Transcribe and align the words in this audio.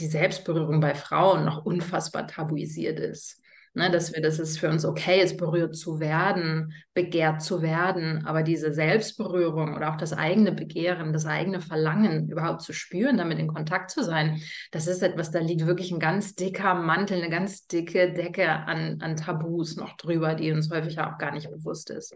die 0.00 0.06
Selbstberührung 0.06 0.80
bei 0.80 0.94
Frauen 0.94 1.44
noch 1.44 1.64
unfassbar 1.64 2.26
tabuisiert 2.26 3.00
ist. 3.00 3.40
Ne, 3.76 3.90
dass 3.90 4.14
wir, 4.14 4.22
dass 4.22 4.38
es 4.38 4.56
für 4.56 4.70
uns 4.70 4.84
okay 4.84 5.20
ist, 5.20 5.36
berührt 5.36 5.74
zu 5.74 5.98
werden, 5.98 6.72
begehrt 6.94 7.42
zu 7.42 7.60
werden, 7.60 8.24
aber 8.24 8.44
diese 8.44 8.72
Selbstberührung 8.72 9.74
oder 9.74 9.90
auch 9.90 9.96
das 9.96 10.12
eigene 10.12 10.52
Begehren, 10.52 11.12
das 11.12 11.26
eigene 11.26 11.60
Verlangen 11.60 12.28
überhaupt 12.28 12.62
zu 12.62 12.72
spüren, 12.72 13.18
damit 13.18 13.40
in 13.40 13.48
Kontakt 13.48 13.90
zu 13.90 14.04
sein, 14.04 14.40
das 14.70 14.86
ist 14.86 15.02
etwas, 15.02 15.32
da 15.32 15.40
liegt 15.40 15.66
wirklich 15.66 15.90
ein 15.90 15.98
ganz 15.98 16.36
dicker 16.36 16.74
Mantel, 16.74 17.18
eine 17.18 17.30
ganz 17.30 17.66
dicke 17.66 18.12
Decke 18.12 18.48
an, 18.48 19.00
an 19.00 19.16
Tabus 19.16 19.74
noch 19.74 19.96
drüber, 19.96 20.36
die 20.36 20.52
uns 20.52 20.70
häufig 20.70 21.00
auch 21.00 21.18
gar 21.18 21.32
nicht 21.32 21.50
bewusst 21.50 21.90
ist. 21.90 22.14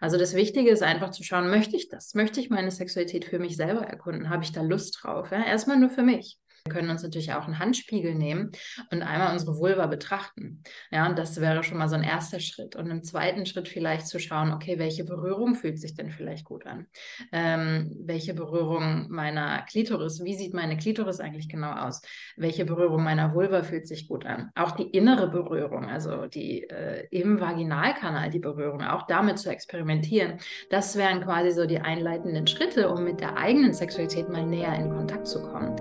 Also 0.00 0.16
das 0.16 0.34
Wichtige 0.34 0.70
ist 0.70 0.84
einfach 0.84 1.10
zu 1.10 1.24
schauen, 1.24 1.50
möchte 1.50 1.74
ich 1.74 1.88
das? 1.88 2.14
Möchte 2.14 2.38
ich 2.38 2.50
meine 2.50 2.70
Sexualität 2.70 3.24
für 3.24 3.40
mich 3.40 3.56
selber 3.56 3.82
erkunden? 3.82 4.30
Habe 4.30 4.44
ich 4.44 4.52
da 4.52 4.62
Lust 4.62 5.00
drauf? 5.02 5.32
Ja? 5.32 5.44
Erstmal 5.44 5.80
nur 5.80 5.90
für 5.90 6.04
mich. 6.04 6.38
Wir 6.64 6.72
können 6.72 6.90
uns 6.90 7.02
natürlich 7.02 7.32
auch 7.32 7.46
einen 7.46 7.58
Handspiegel 7.58 8.14
nehmen 8.14 8.52
und 8.90 9.02
einmal 9.02 9.32
unsere 9.32 9.56
Vulva 9.58 9.86
betrachten. 9.86 10.62
Ja, 10.90 11.08
und 11.08 11.18
das 11.18 11.40
wäre 11.40 11.62
schon 11.62 11.78
mal 11.78 11.88
so 11.88 11.96
ein 11.96 12.02
erster 12.02 12.40
Schritt. 12.40 12.76
Und 12.76 12.90
im 12.90 13.02
zweiten 13.02 13.46
Schritt 13.46 13.68
vielleicht 13.68 14.06
zu 14.06 14.18
schauen, 14.18 14.52
okay, 14.52 14.78
welche 14.78 15.04
Berührung 15.04 15.54
fühlt 15.54 15.78
sich 15.78 15.94
denn 15.94 16.10
vielleicht 16.10 16.44
gut 16.44 16.66
an? 16.66 16.86
Ähm, 17.32 17.96
welche 18.04 18.34
Berührung 18.34 19.06
meiner 19.10 19.62
Klitoris, 19.62 20.22
wie 20.22 20.34
sieht 20.34 20.54
meine 20.54 20.76
Klitoris 20.76 21.20
eigentlich 21.20 21.48
genau 21.48 21.72
aus? 21.72 22.02
Welche 22.36 22.64
Berührung 22.64 23.02
meiner 23.02 23.34
Vulva 23.34 23.62
fühlt 23.62 23.86
sich 23.86 24.08
gut 24.08 24.26
an? 24.26 24.50
Auch 24.54 24.72
die 24.72 24.90
innere 24.90 25.30
Berührung, 25.30 25.88
also 25.88 26.26
die 26.26 26.64
äh, 26.64 27.06
im 27.10 27.40
Vaginalkanal 27.40 28.30
die 28.30 28.38
Berührung, 28.38 28.82
auch 28.82 29.06
damit 29.06 29.38
zu 29.38 29.50
experimentieren. 29.50 30.38
Das 30.68 30.96
wären 30.96 31.22
quasi 31.22 31.52
so 31.52 31.66
die 31.66 31.80
einleitenden 31.80 32.46
Schritte, 32.46 32.90
um 32.90 33.04
mit 33.04 33.20
der 33.20 33.36
eigenen 33.36 33.72
Sexualität 33.72 34.28
mal 34.28 34.46
näher 34.46 34.74
in 34.74 34.90
Kontakt 34.90 35.26
zu 35.26 35.42
kommen. 35.42 35.79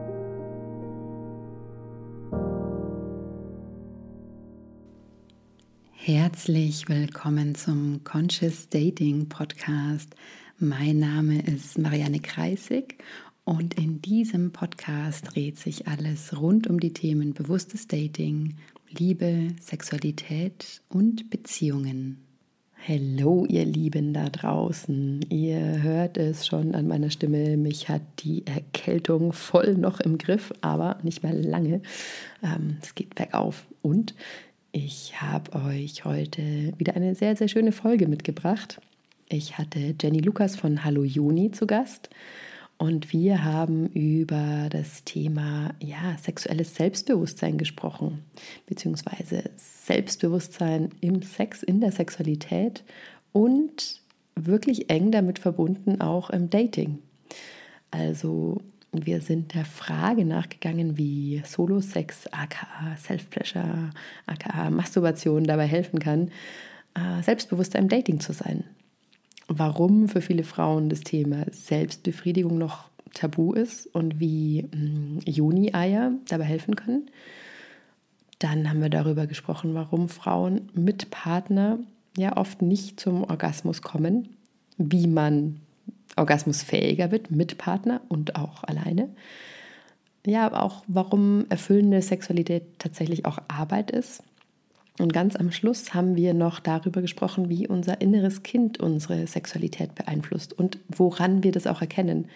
Herzlich 6.02 6.88
willkommen 6.88 7.55
zum 7.55 8.05
Conscious 8.05 8.69
Dating 8.69 9.28
Podcast. 9.28 10.16
Mein 10.58 10.97
Name 10.97 11.42
ist 11.42 11.78
Marianne 11.78 12.22
Kreisig 12.22 13.03
und 13.44 13.73
in 13.73 14.02
diesem 14.02 14.53
Podcast 14.53 15.36
dreht 15.36 15.59
sich 15.59 15.89
alles 15.89 16.39
rund 16.39 16.67
um 16.67 16.80
die 16.80 16.94
Themen 16.94 17.33
bewusstes 17.33 17.86
Dating, 17.88 18.55
Liebe, 18.89 19.50
Sexualität 19.59 20.81
und 20.88 21.30
Beziehungen. 21.30 22.25
Hallo, 22.88 23.45
ihr 23.50 23.66
Lieben 23.66 24.14
da 24.14 24.30
draußen. 24.30 25.25
Ihr 25.30 25.83
hört 25.83 26.17
es 26.17 26.47
schon 26.47 26.75
an 26.75 26.88
meiner 26.88 27.09
Stimme. 27.09 27.58
Mich 27.58 27.89
hat 27.89 28.03
die 28.20 28.47
Erkältung 28.47 29.33
voll 29.33 29.75
noch 29.75 30.00
im 30.00 30.17
Griff, 30.17 30.53
aber 30.61 30.97
nicht 31.03 31.23
mehr 31.23 31.33
lange. 31.33 31.81
Ähm, 32.42 32.77
es 32.81 32.95
geht 32.95 33.16
bergauf. 33.16 33.67
Und 33.81 34.16
ich 34.72 35.22
habe 35.22 35.53
euch 35.53 36.06
heute 36.06 36.73
wieder 36.78 36.95
eine 36.95 37.16
sehr, 37.16 37.36
sehr 37.36 37.48
schöne 37.48 37.72
Folge 37.72 38.08
mitgebracht. 38.08 38.80
Ich 39.28 39.58
hatte 39.58 39.95
Jenny 40.00 40.20
Lukas 40.20 40.56
von 40.56 40.84
Hallo 40.84 41.03
Juni 41.03 41.52
zu 41.52 41.66
Gast 41.67 42.09
und 42.78 43.11
wir 43.11 43.44
haben 43.44 43.88
über 43.88 44.67
das 44.70 45.03
Thema 45.03 45.73
ja, 45.80 46.17
sexuelles 46.22 46.76
Selbstbewusstsein 46.76 47.58
gesprochen, 47.58 48.23
beziehungsweise 48.67 49.50
Selbstbewusstsein 49.56 50.89
im 51.02 51.22
Sex, 51.22 51.64
in 51.64 51.81
der 51.81 51.92
Sexualität 51.92 52.83
und 53.31 54.02
wirklich 54.36 54.89
eng 54.89 55.11
damit 55.11 55.39
verbunden 55.39 56.00
auch 56.00 56.30
im 56.30 56.50
Dating. 56.50 57.00
Also 57.92 58.61
wir 58.92 59.22
sind 59.22 59.54
der 59.54 59.66
Frage 59.66 60.26
nachgegangen, 60.26 60.98
wie 60.98 61.42
Solo-Sex, 61.45 62.28
aka 62.32 62.95
Self-Pleasure, 62.98 63.92
aka 64.26 64.70
Masturbation 64.70 65.44
dabei 65.44 65.68
helfen 65.68 66.00
kann, 66.00 66.32
äh, 66.95 67.22
selbstbewusster 67.22 67.80
im 67.80 67.90
Dating 67.90 68.20
zu 68.20 68.34
sein. 68.34 68.64
Warum 69.48 70.10
für 70.10 70.22
viele 70.22 70.44
Frauen 70.44 70.89
das 70.89 71.02
Thema 71.02 71.45
Selbstbefriedigung 71.52 72.58
noch 72.58 72.89
tabu 73.14 73.54
ist 73.54 73.88
und 73.88 74.20
wie 74.20 74.64
mm, 74.64 75.20
Juni-Eier 75.26 76.14
dabei 76.28 76.45
helfen 76.45 76.76
können. 76.76 77.10
Dann 78.39 78.70
haben 78.70 78.82
wir 78.82 78.89
darüber 78.89 79.28
gesprochen, 79.28 79.73
warum 79.73 80.10
Frauen 80.10 80.70
mit 80.73 81.10
Partner 81.11 81.80
ja 82.17 82.38
oft 82.38 82.61
nicht 82.61 82.99
zum 82.99 83.23
Orgasmus 83.23 83.82
kommen, 83.82 84.30
wie 84.78 85.08
man 85.08 85.60
orgasmusfähiger 86.15 87.11
wird 87.11 87.31
mit 87.31 87.58
Partner 87.58 88.02
und 88.09 88.36
auch 88.36 88.64
alleine. 88.64 89.09
Ja, 90.25 90.45
aber 90.45 90.64
auch 90.64 90.83
warum 90.87 91.45
erfüllende 91.49 92.02
Sexualität 92.02 92.64
tatsächlich 92.77 93.25
auch 93.25 93.39
Arbeit 93.47 93.92
ist. 93.92 94.23
Und 94.99 95.14
ganz 95.14 95.37
am 95.37 95.52
Schluss 95.52 95.93
haben 95.93 96.17
wir 96.17 96.33
noch 96.33 96.59
darüber 96.59 97.02
gesprochen, 97.02 97.49
wie 97.49 97.67
unser 97.67 98.02
inneres 98.02 98.43
Kind 98.43 98.80
unsere 98.80 99.27
Sexualität 99.27 99.95
beeinflusst 99.95 100.52
und 100.52 100.77
woran 100.89 101.42
wir 101.42 101.53
das 101.53 101.67
auch 101.67 101.80
erkennen. 101.80 102.27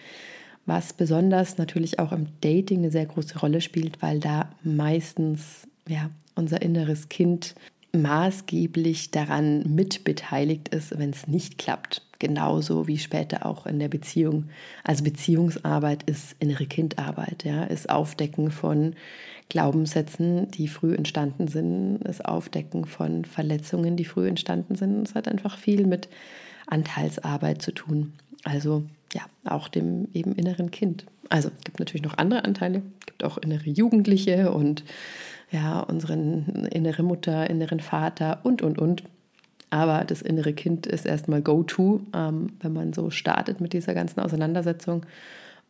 Was 0.64 0.94
besonders 0.94 1.58
natürlich 1.58 1.98
auch 1.98 2.12
im 2.12 2.28
Dating 2.40 2.78
eine 2.78 2.90
sehr 2.90 3.04
große 3.04 3.38
Rolle 3.38 3.60
spielt, 3.60 4.00
weil 4.00 4.18
da 4.18 4.48
meistens 4.62 5.68
ja, 5.86 6.08
unser 6.34 6.62
inneres 6.62 7.10
Kind 7.10 7.54
maßgeblich 7.92 9.10
daran 9.10 9.74
mitbeteiligt 9.74 10.70
ist, 10.70 10.98
wenn 10.98 11.10
es 11.10 11.28
nicht 11.28 11.58
klappt 11.58 12.02
genauso 12.24 12.86
wie 12.86 12.96
später 12.96 13.44
auch 13.44 13.66
in 13.66 13.78
der 13.78 13.88
Beziehung. 13.88 14.48
Also 14.82 15.04
Beziehungsarbeit 15.04 16.04
ist 16.04 16.36
innere 16.38 16.64
Kindarbeit, 16.64 17.44
ja, 17.44 17.64
ist 17.64 17.90
Aufdecken 17.90 18.50
von 18.50 18.94
Glaubenssätzen, 19.50 20.50
die 20.50 20.68
früh 20.68 20.94
entstanden 20.94 21.48
sind, 21.48 21.98
ist 22.02 22.24
Aufdecken 22.24 22.86
von 22.86 23.26
Verletzungen, 23.26 23.96
die 23.96 24.06
früh 24.06 24.26
entstanden 24.26 24.74
sind. 24.74 25.06
Es 25.06 25.14
hat 25.14 25.28
einfach 25.28 25.58
viel 25.58 25.86
mit 25.86 26.08
Anteilsarbeit 26.66 27.60
zu 27.60 27.72
tun. 27.72 28.14
Also 28.42 28.84
ja, 29.12 29.22
auch 29.44 29.68
dem 29.68 30.08
eben 30.14 30.34
inneren 30.34 30.70
Kind. 30.70 31.04
Also 31.28 31.50
es 31.58 31.64
gibt 31.64 31.78
natürlich 31.78 32.04
noch 32.04 32.16
andere 32.16 32.44
Anteile, 32.44 32.82
es 33.00 33.06
gibt 33.06 33.22
auch 33.22 33.36
innere 33.36 33.68
Jugendliche 33.68 34.50
und 34.50 34.82
ja, 35.50 35.80
unseren 35.80 36.66
innere 36.72 37.02
Mutter, 37.02 37.48
inneren 37.50 37.80
Vater 37.80 38.40
und 38.44 38.62
und 38.62 38.78
und. 38.78 39.04
Aber 39.70 40.04
das 40.04 40.22
innere 40.22 40.52
Kind 40.52 40.86
ist 40.86 41.06
erstmal 41.06 41.42
Go-To, 41.42 42.00
ähm, 42.14 42.52
wenn 42.60 42.72
man 42.72 42.92
so 42.92 43.10
startet 43.10 43.60
mit 43.60 43.72
dieser 43.72 43.94
ganzen 43.94 44.20
Auseinandersetzung. 44.20 45.04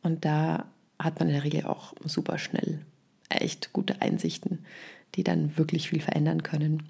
Und 0.03 0.25
da 0.25 0.67
hat 0.99 1.19
man 1.19 1.29
in 1.29 1.35
der 1.35 1.45
Regel 1.45 1.65
auch 1.65 1.95
super 2.05 2.39
schnell 2.39 2.81
echt 3.29 3.73
gute 3.73 4.01
Einsichten, 4.01 4.61
die 5.15 5.25
dann 5.25 5.57
wirklich 5.57 5.89
viel 5.89 6.01
verändern 6.01 6.43
können. 6.43 6.83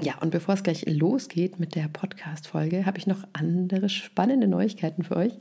Ja, 0.00 0.16
und 0.20 0.30
bevor 0.30 0.54
es 0.54 0.62
gleich 0.62 0.86
losgeht 0.86 1.58
mit 1.58 1.74
der 1.74 1.88
Podcast-Folge, 1.88 2.86
habe 2.86 2.98
ich 2.98 3.08
noch 3.08 3.24
andere 3.32 3.88
spannende 3.88 4.46
Neuigkeiten 4.46 5.02
für 5.02 5.16
euch. 5.16 5.32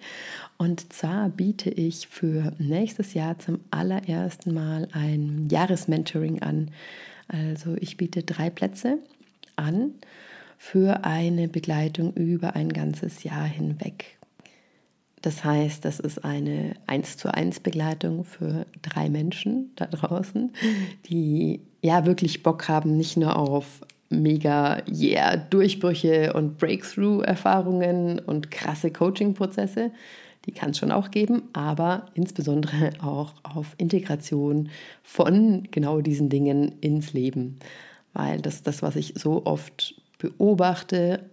Und 0.57 0.91
zwar 0.91 1.29
biete 1.29 1.69
ich 1.69 2.07
für 2.07 2.53
nächstes 2.57 3.13
Jahr 3.13 3.37
zum 3.37 3.59
allerersten 3.69 4.55
Mal 4.55 4.87
ein 4.93 5.47
Jahresmentoring 5.51 6.41
an. 6.41 6.71
Also 7.27 7.75
ich 7.79 7.97
biete 7.97 8.23
drei 8.23 8.49
Plätze 8.49 8.97
an 9.57 9.91
für 10.57 11.03
eine 11.03 11.47
Begleitung 11.47 12.13
über 12.13 12.55
ein 12.55 12.69
ganzes 12.69 13.23
Jahr 13.23 13.45
hinweg. 13.45 14.17
Das 15.21 15.43
heißt, 15.43 15.83
das 15.83 15.99
ist 15.99 16.23
eine 16.23 16.75
1 16.87 17.17
zu 17.17 17.33
1 17.33 17.61
Begleitung 17.61 18.23
für 18.23 18.65
drei 18.81 19.09
Menschen 19.09 19.71
da 19.75 19.85
draußen, 19.85 20.51
die 21.09 21.61
ja 21.81 22.05
wirklich 22.05 22.43
Bock 22.43 22.67
haben, 22.67 22.97
nicht 22.97 23.17
nur 23.17 23.37
auf 23.37 23.81
mega 24.09 24.81
yeah 24.89 25.35
Durchbrüche 25.35 26.33
und 26.33 26.57
Breakthrough-Erfahrungen 26.57 28.19
und 28.19 28.51
krasse 28.51 28.91
Coaching-Prozesse, 28.91 29.91
die 30.45 30.51
kann 30.51 30.69
es 30.69 30.77
schon 30.77 30.93
auch 30.93 31.11
geben, 31.11 31.43
aber 31.51 32.05
insbesondere 32.13 32.91
auch 33.01 33.33
auf 33.43 33.75
Integration 33.77 34.69
von 35.03 35.67
genau 35.71 35.99
diesen 35.99 36.29
Dingen 36.29 36.73
ins 36.79 37.13
Leben. 37.13 37.59
Weil 38.13 38.41
das 38.41 38.63
das, 38.63 38.81
was 38.81 38.95
ich 38.95 39.13
so 39.17 39.45
oft 39.45 39.95
beobachte, 40.17 41.29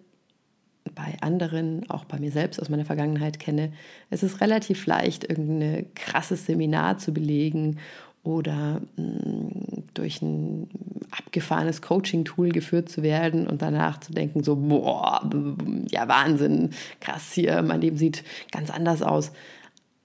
bei 0.95 1.17
anderen, 1.21 1.89
auch 1.89 2.05
bei 2.05 2.19
mir 2.19 2.31
selbst 2.31 2.61
aus 2.61 2.69
meiner 2.69 2.85
Vergangenheit 2.85 3.39
kenne, 3.39 3.73
es 4.11 4.23
ist 4.23 4.41
relativ 4.41 4.87
leicht, 4.87 5.25
irgendein 5.25 5.87
krasses 5.95 6.47
Seminar 6.47 6.99
zu 6.99 7.13
belegen 7.13 7.79
oder 8.23 8.81
mh, 8.97 9.03
mm, 9.03 9.85
durch 9.95 10.21
ein 10.23 10.69
abgefahrenes 11.11 11.83
Coaching-Tool 11.83 12.51
geführt 12.51 12.89
zu 12.89 13.03
werden 13.03 13.47
und 13.47 13.63
danach 13.63 14.01
zu 14.01 14.13
denken, 14.13 14.43
so, 14.43 14.57
boah, 14.57 15.29
ja, 15.91 16.09
Wahnsinn, 16.09 16.71
krass 17.01 17.33
hier, 17.33 17.63
mein 17.63 17.81
Leben 17.81 17.97
sieht 17.97 18.25
ganz 18.51 18.71
anders 18.71 19.03
aus. 19.03 19.33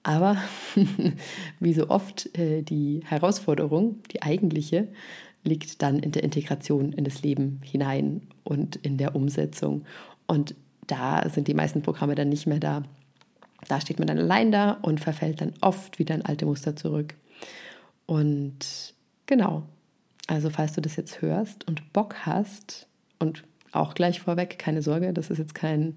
Aber 0.02 0.36
wie 1.60 1.74
so 1.74 1.90
oft 1.90 2.36
äh, 2.38 2.62
die 2.62 3.00
Herausforderung, 3.04 3.96
die 4.12 4.22
eigentliche, 4.22 4.88
liegt 5.44 5.82
dann 5.82 5.98
in 5.98 6.12
der 6.12 6.22
Integration 6.22 6.92
in 6.92 7.04
das 7.04 7.22
Leben 7.22 7.60
hinein 7.64 8.22
und 8.44 8.76
in 8.76 8.98
der 8.98 9.14
Umsetzung. 9.14 9.84
Und 10.26 10.54
da 10.86 11.28
sind 11.28 11.48
die 11.48 11.54
meisten 11.54 11.82
Programme 11.82 12.14
dann 12.14 12.28
nicht 12.28 12.46
mehr 12.46 12.60
da. 12.60 12.82
Da 13.68 13.80
steht 13.80 13.98
man 13.98 14.08
dann 14.08 14.18
allein 14.18 14.52
da 14.52 14.72
und 14.82 15.00
verfällt 15.00 15.40
dann 15.40 15.54
oft 15.60 15.98
wieder 15.98 16.14
in 16.14 16.24
alte 16.24 16.46
Muster 16.46 16.76
zurück. 16.76 17.14
Und 18.06 18.94
genau, 19.26 19.62
also 20.26 20.50
falls 20.50 20.72
du 20.72 20.80
das 20.80 20.96
jetzt 20.96 21.22
hörst 21.22 21.66
und 21.68 21.92
Bock 21.92 22.26
hast 22.26 22.86
und 23.18 23.44
auch 23.72 23.94
gleich 23.94 24.20
vorweg, 24.20 24.58
keine 24.58 24.82
Sorge, 24.82 25.12
das 25.12 25.30
ist 25.30 25.38
jetzt 25.38 25.54
kein 25.54 25.96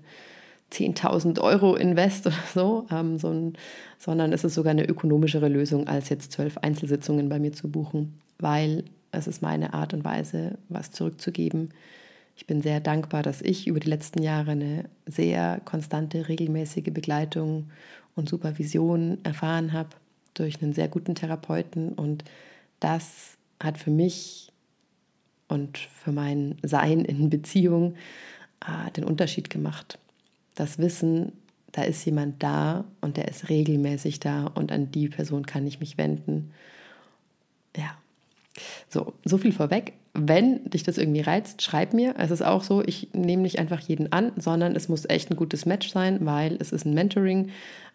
10.000 0.72 1.40
Euro 1.42 1.76
Invest 1.76 2.28
oder 2.28 2.36
so, 2.54 2.88
ähm, 2.92 3.18
so 3.18 3.30
ein, 3.30 3.54
sondern 4.00 4.34
es 4.34 4.44
ist 4.44 4.56
sogar 4.56 4.72
eine 4.72 4.86
ökonomischere 4.86 5.48
Lösung, 5.48 5.88
als 5.88 6.10
jetzt 6.10 6.32
zwölf 6.32 6.58
Einzelsitzungen 6.58 7.30
bei 7.30 7.40
mir 7.40 7.54
zu 7.54 7.70
buchen, 7.70 8.20
weil 8.40 8.84
es 9.14 9.28
ist 9.28 9.42
meine 9.42 9.74
Art 9.74 9.94
und 9.94 10.04
Weise, 10.04 10.58
was 10.70 10.92
zurückzugeben. 10.92 11.70
Ich 12.36 12.48
bin 12.48 12.62
sehr 12.62 12.80
dankbar, 12.80 13.24
dass 13.24 13.42
ich 13.42 13.68
über 13.68 13.80
die 13.80 13.90
letzten 13.90 14.22
Jahre 14.22 14.52
eine 14.52 14.86
sehr 15.06 15.62
konstante, 15.66 16.28
regelmäßige 16.28 16.92
Begleitung 16.92 17.70
und 18.16 18.30
Supervision 18.30 19.20
erfahren 19.24 19.74
habe 19.74 19.90
durch 20.34 20.62
einen 20.62 20.74
sehr 20.74 20.88
guten 20.88 21.16
Therapeuten 21.16 21.94
und 21.94 22.24
das 22.80 23.38
hat 23.62 23.78
für 23.78 23.92
mich 23.92 24.52
und 25.48 25.78
für 25.78 26.12
mein 26.12 26.58
Sein 26.64 27.06
in 27.06 27.30
Beziehung 27.30 27.96
äh, 28.62 28.92
den 28.92 29.04
Unterschied 29.04 29.50
gemacht 29.50 30.00
das 30.56 30.78
Wissen, 30.78 31.34
da 31.72 31.84
ist 31.84 32.06
jemand 32.06 32.42
da 32.44 32.86
und 33.02 33.18
der 33.18 33.28
ist 33.28 33.50
regelmäßig 33.50 34.20
da 34.20 34.46
und 34.46 34.72
an 34.72 34.92
die 34.92 35.10
Person 35.10 35.46
kann 35.46 35.66
ich 35.66 35.80
mich 35.80 35.98
wenden. 35.98 36.52
Ja, 37.76 37.98
so, 38.90 39.14
so 39.26 39.38
viel 39.38 39.52
vorweg. 39.52 39.94
Wenn 40.14 40.70
dich 40.70 40.84
das 40.84 40.98
irgendwie 40.98 41.22
reizt, 41.22 41.62
schreib 41.62 41.94
mir. 41.94 42.16
Es 42.18 42.32
ist 42.32 42.44
auch 42.44 42.64
so, 42.64 42.84
ich 42.84 43.10
nehme 43.14 43.42
nicht 43.42 43.60
einfach 43.60 43.80
jeden 43.80 44.12
an, 44.12 44.32
sondern 44.36 44.76
es 44.76 44.90
muss 44.90 45.10
echt 45.10 45.32
ein 45.32 45.38
gutes 45.38 45.66
Match 45.66 45.90
sein, 45.90 46.26
weil 46.26 46.58
es 46.60 46.72
ist 46.72 46.86
ein 46.86 46.94
Mentoring. 46.94 47.50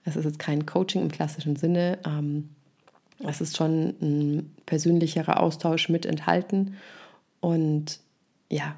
Es 0.05 0.17
ist 0.17 0.25
jetzt 0.25 0.39
kein 0.39 0.67
Coaching 0.67 1.03
im 1.03 1.11
klassischen 1.11 1.57
Sinne. 1.57 1.99
Ähm, 2.05 2.49
es 3.27 3.41
ist 3.41 3.57
schon 3.57 3.95
ein 4.01 4.55
persönlicherer 4.67 5.41
Austausch 5.41 5.89
mit 5.89 6.07
enthalten. 6.07 6.77
Und 7.41 8.01
ja, 8.51 8.77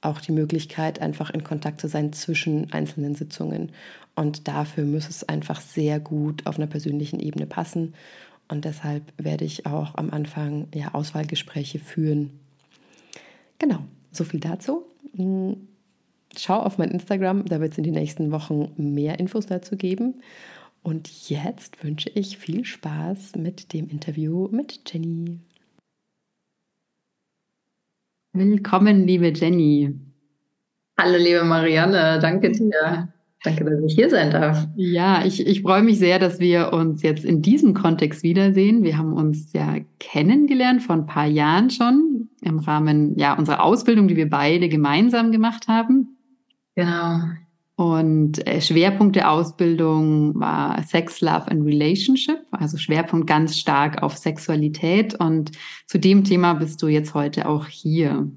auch 0.00 0.20
die 0.20 0.32
Möglichkeit, 0.32 1.00
einfach 1.00 1.30
in 1.30 1.44
Kontakt 1.44 1.80
zu 1.80 1.88
sein 1.88 2.12
zwischen 2.12 2.72
einzelnen 2.72 3.14
Sitzungen. 3.14 3.72
Und 4.14 4.48
dafür 4.48 4.84
muss 4.84 5.08
es 5.08 5.26
einfach 5.28 5.60
sehr 5.60 6.00
gut 6.00 6.46
auf 6.46 6.56
einer 6.56 6.66
persönlichen 6.66 7.20
Ebene 7.20 7.46
passen. 7.46 7.94
Und 8.52 8.66
deshalb 8.66 9.14
werde 9.16 9.46
ich 9.46 9.64
auch 9.64 9.94
am 9.94 10.10
Anfang 10.10 10.68
ja, 10.74 10.92
Auswahlgespräche 10.92 11.78
führen. 11.78 12.38
Genau, 13.56 13.78
so 14.10 14.24
viel 14.24 14.40
dazu. 14.40 14.84
Hm, 15.16 15.68
schau 16.36 16.58
auf 16.58 16.76
mein 16.76 16.90
Instagram, 16.90 17.46
da 17.46 17.62
wird 17.62 17.72
es 17.72 17.78
in 17.78 17.84
den 17.84 17.94
nächsten 17.94 18.30
Wochen 18.30 18.74
mehr 18.76 19.18
Infos 19.18 19.46
dazu 19.46 19.78
geben. 19.78 20.20
Und 20.82 21.30
jetzt 21.30 21.82
wünsche 21.82 22.10
ich 22.10 22.36
viel 22.36 22.66
Spaß 22.66 23.36
mit 23.36 23.72
dem 23.72 23.88
Interview 23.88 24.48
mit 24.48 24.82
Jenny. 24.92 25.40
Willkommen, 28.34 29.06
liebe 29.06 29.32
Jenny. 29.34 29.98
Hallo, 31.00 31.16
liebe 31.16 31.42
Marianne, 31.42 32.18
danke 32.20 32.52
dir. 32.52 33.14
Danke, 33.44 33.64
dass 33.64 33.82
ich 33.84 33.94
hier 33.94 34.08
sein 34.08 34.30
darf. 34.30 34.68
Ja, 34.76 35.24
ich, 35.24 35.44
ich 35.44 35.62
freue 35.62 35.82
mich 35.82 35.98
sehr, 35.98 36.20
dass 36.20 36.38
wir 36.38 36.72
uns 36.72 37.02
jetzt 37.02 37.24
in 37.24 37.42
diesem 37.42 37.74
Kontext 37.74 38.22
wiedersehen. 38.22 38.84
Wir 38.84 38.96
haben 38.96 39.14
uns 39.14 39.52
ja 39.52 39.78
kennengelernt 39.98 40.82
vor 40.82 40.94
ein 40.94 41.06
paar 41.06 41.26
Jahren 41.26 41.70
schon 41.70 42.28
im 42.40 42.60
Rahmen 42.60 43.18
ja, 43.18 43.36
unserer 43.36 43.64
Ausbildung, 43.64 44.06
die 44.06 44.16
wir 44.16 44.30
beide 44.30 44.68
gemeinsam 44.68 45.32
gemacht 45.32 45.66
haben. 45.66 46.16
Genau. 46.76 47.20
Und 47.74 48.46
äh, 48.46 48.60
Schwerpunkt 48.60 49.16
der 49.16 49.30
Ausbildung 49.30 50.38
war 50.38 50.80
Sex, 50.84 51.20
Love 51.20 51.50
and 51.50 51.64
Relationship, 51.64 52.38
also 52.52 52.76
Schwerpunkt 52.76 53.26
ganz 53.26 53.58
stark 53.58 54.02
auf 54.02 54.16
Sexualität. 54.16 55.14
Und 55.18 55.50
zu 55.86 55.98
dem 55.98 56.22
Thema 56.22 56.54
bist 56.54 56.80
du 56.80 56.86
jetzt 56.86 57.14
heute 57.14 57.48
auch 57.48 57.66
hier. 57.66 58.30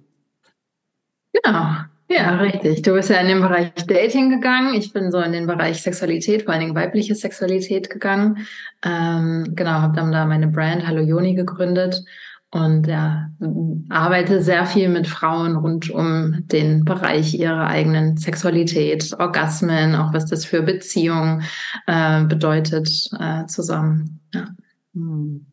Genau. 1.33 1.75
Ja, 2.07 2.35
richtig. 2.35 2.83
Du 2.83 2.93
bist 2.93 3.09
ja 3.09 3.17
in 3.17 3.27
den 3.27 3.41
Bereich 3.41 3.73
Dating 3.87 4.29
gegangen. 4.29 4.75
Ich 4.75 4.93
bin 4.93 5.11
so 5.11 5.19
in 5.19 5.31
den 5.31 5.47
Bereich 5.47 5.81
Sexualität, 5.81 6.43
vor 6.43 6.53
allen 6.53 6.61
Dingen 6.61 6.75
weibliche 6.75 7.15
Sexualität 7.15 7.89
gegangen. 7.89 8.45
Ähm, 8.83 9.53
genau, 9.55 9.71
habe 9.71 9.95
dann 9.95 10.11
da 10.11 10.25
meine 10.25 10.47
Brand 10.47 10.85
Hallo 10.85 11.01
Joni 11.01 11.33
gegründet 11.33 12.03
und 12.51 12.87
ja, 12.87 13.31
arbeite 13.89 14.41
sehr 14.41 14.65
viel 14.67 14.87
mit 14.87 15.07
Frauen 15.07 15.55
rund 15.55 15.89
um 15.89 16.47
den 16.47 16.85
Bereich 16.85 17.33
ihrer 17.33 17.67
eigenen 17.67 18.17
Sexualität, 18.17 19.13
Orgasmen, 19.19 19.95
auch 19.95 20.13
was 20.13 20.27
das 20.27 20.45
für 20.45 20.61
Beziehungen 20.61 21.43
äh, 21.87 22.23
bedeutet, 22.23 23.09
äh, 23.19 23.45
zusammen. 23.47 24.21
Ja. 24.33 24.45
Hm. 24.93 25.47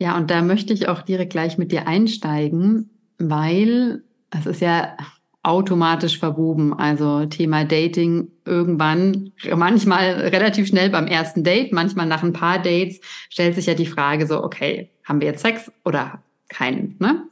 ja, 0.00 0.16
und 0.16 0.30
da 0.30 0.42
möchte 0.42 0.72
ich 0.72 0.88
auch 0.88 1.02
direkt 1.02 1.30
gleich 1.32 1.58
mit 1.58 1.70
dir 1.70 1.86
einsteigen, 1.86 2.90
weil 3.18 4.02
es 4.30 4.46
ist 4.46 4.60
ja 4.60 4.96
automatisch 5.42 6.18
verwoben. 6.18 6.74
Also 6.74 7.26
Thema 7.26 7.64
Dating 7.64 8.28
irgendwann, 8.44 9.32
manchmal 9.54 10.12
relativ 10.12 10.68
schnell 10.68 10.90
beim 10.90 11.06
ersten 11.06 11.44
Date, 11.44 11.72
manchmal 11.72 12.06
nach 12.06 12.22
ein 12.22 12.32
paar 12.32 12.58
Dates, 12.58 13.00
stellt 13.30 13.54
sich 13.54 13.66
ja 13.66 13.74
die 13.74 13.86
Frage 13.86 14.26
so, 14.26 14.42
okay, 14.42 14.90
haben 15.04 15.20
wir 15.20 15.28
jetzt 15.28 15.42
Sex 15.42 15.72
oder 15.84 16.22
keinen. 16.48 16.96
Ne? 16.98 17.24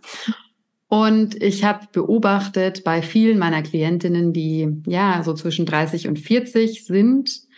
Und 0.89 1.43
ich 1.43 1.65
habe 1.65 1.87
beobachtet 1.93 2.83
bei 2.83 3.03
vielen 3.03 3.39
meiner 3.39 3.63
Klientinnen, 3.63 4.33
die 4.33 4.83
ja 4.87 5.23
so 5.23 5.35
zwischen 5.35 5.67
30 5.67 6.09
und 6.09 6.19
40 6.19 6.87
sind, 6.87 7.49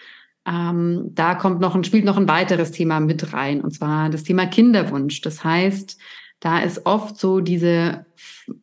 ähm, 0.46 1.10
da 1.14 1.34
kommt 1.34 1.60
noch 1.60 1.74
ein, 1.74 1.84
spielt 1.84 2.04
noch 2.04 2.16
ein 2.16 2.28
weiteres 2.28 2.72
Thema 2.72 2.98
mit 2.98 3.32
rein, 3.32 3.60
und 3.60 3.72
zwar 3.72 4.08
das 4.08 4.24
Thema 4.24 4.46
Kinderwunsch. 4.46 5.20
Das 5.20 5.44
heißt, 5.44 5.98
da 6.40 6.58
ist 6.60 6.86
oft 6.86 7.18
so 7.18 7.40
diese, 7.40 8.06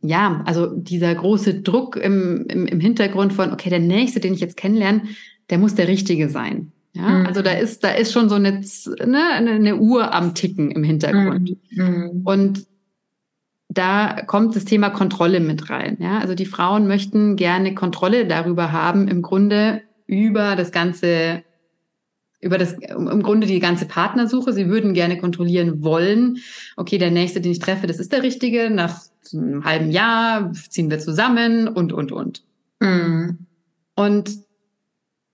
ja, 0.02 0.44
also 0.46 0.68
dieser 0.68 1.14
große 1.14 1.62
Druck 1.62 1.96
im, 1.96 2.46
im, 2.48 2.66
im 2.66 2.80
Hintergrund 2.80 3.34
von, 3.34 3.54
okay, 3.54 3.70
der 3.70 3.80
nächste, 3.80 4.20
den 4.20 4.34
ich 4.34 4.40
jetzt 4.40 4.58
kennenlerne, 4.58 5.04
der 5.50 5.60
muss 5.60 5.76
der 5.76 5.88
richtige 5.88 6.30
sein. 6.30 6.72
Ja, 6.94 7.10
mhm. 7.10 7.26
also 7.28 7.42
da 7.42 7.52
ist, 7.52 7.84
da 7.84 7.92
ist 7.92 8.12
schon 8.12 8.30
so 8.30 8.36
eine, 8.36 8.62
ne, 9.06 9.24
eine 9.34 9.76
Uhr 9.78 10.14
am 10.14 10.34
Ticken 10.34 10.72
im 10.72 10.84
Hintergrund. 10.84 11.58
Mhm. 11.72 11.86
mhm. 11.86 12.22
Und 12.26 12.68
da 13.70 14.22
kommt 14.26 14.56
das 14.56 14.66
Thema 14.66 14.90
Kontrolle 14.90 15.40
mit 15.40 15.70
rein. 15.70 15.98
Ja? 16.00 16.20
Also 16.20 16.34
die 16.34 16.46
Frauen 16.46 16.88
möchten 16.88 17.36
gerne 17.36 17.76
Kontrolle 17.76 18.26
darüber 18.26 18.72
haben, 18.72 19.08
im 19.08 19.22
Grunde 19.22 19.82
über 20.08 20.56
das 20.56 20.72
ganze, 20.72 21.44
über 22.40 22.58
das, 22.58 22.74
im 22.74 23.24
Grunde 23.24 23.48
die 23.48 23.60
ganze 23.60 23.86
Partnersuche. 23.86 24.54
Sie 24.54 24.68
würden 24.68 24.94
gerne 24.94 25.18
kontrollieren 25.18 25.84
wollen. 25.84 26.38
Okay, 26.76 26.98
der 26.98 27.12
nächste, 27.12 27.42
den 27.42 27.52
ich 27.52 27.60
treffe, 27.60 27.88
das 27.88 28.00
ist 28.00 28.12
der 28.12 28.24
richtige. 28.24 28.70
Nach 28.70 29.02
einem 29.34 29.64
halben 29.66 29.92
Jahr 29.92 30.52
ziehen 30.54 30.90
wir 30.90 31.00
zusammen 31.00 31.68
und, 31.68 31.92
und, 31.92 32.12
und. 32.12 32.44
Mhm. 32.80 33.40
Und 33.96 34.32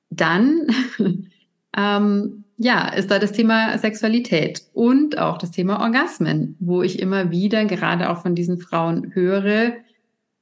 dann 0.10 0.68
ähm, 1.78 2.44
ja, 2.58 2.90
ist 2.90 3.12
da 3.12 3.20
das 3.20 3.32
Thema 3.32 3.78
Sexualität 3.78 4.64
und 4.74 5.18
auch 5.18 5.38
das 5.38 5.52
Thema 5.52 5.82
Orgasmen, 5.82 6.56
wo 6.60 6.82
ich 6.82 7.00
immer 7.00 7.32
wieder 7.32 7.66
gerade 7.66 8.10
auch 8.10 8.22
von 8.22 8.36
diesen 8.36 8.60
Frauen 8.60 9.14
höre, 9.14 9.74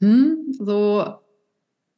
hm, 0.01 0.53
so, 0.59 1.05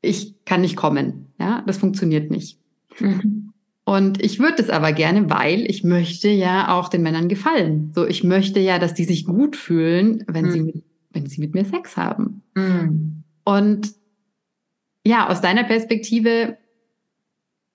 ich 0.02 0.36
kann 0.46 0.62
nicht 0.62 0.76
kommen. 0.76 1.28
Ja, 1.40 1.64
das 1.66 1.78
funktioniert 1.78 2.30
nicht. 2.30 2.60
Mhm. 3.00 3.53
Und 3.86 4.24
ich 4.24 4.40
würde 4.40 4.62
es 4.62 4.70
aber 4.70 4.94
gerne, 4.94 5.30
weil 5.30 5.70
ich 5.70 5.84
möchte 5.84 6.30
ja 6.30 6.74
auch 6.74 6.88
den 6.88 7.04
Männern 7.04 7.28
gefallen. 7.28 7.92
So, 7.94 8.08
ich 8.08 8.24
möchte 8.24 8.60
ja, 8.60 8.80
dass 8.80 8.94
die 8.94 9.04
sich 9.04 9.26
gut 9.26 9.56
fühlen, 9.56 10.24
wenn 10.28 10.46
mhm. 10.46 10.52
sie 10.52 10.62
mit, 10.62 10.84
wenn 11.12 11.26
sie 11.28 11.42
mit 11.42 11.54
mir 11.54 11.66
Sex 11.66 11.98
haben. 11.98 12.44
Mhm. 12.56 13.24
Und 13.44 13.94
ja, 15.06 15.28
aus 15.30 15.42
deiner 15.42 15.66
Perspektive, 15.66 16.58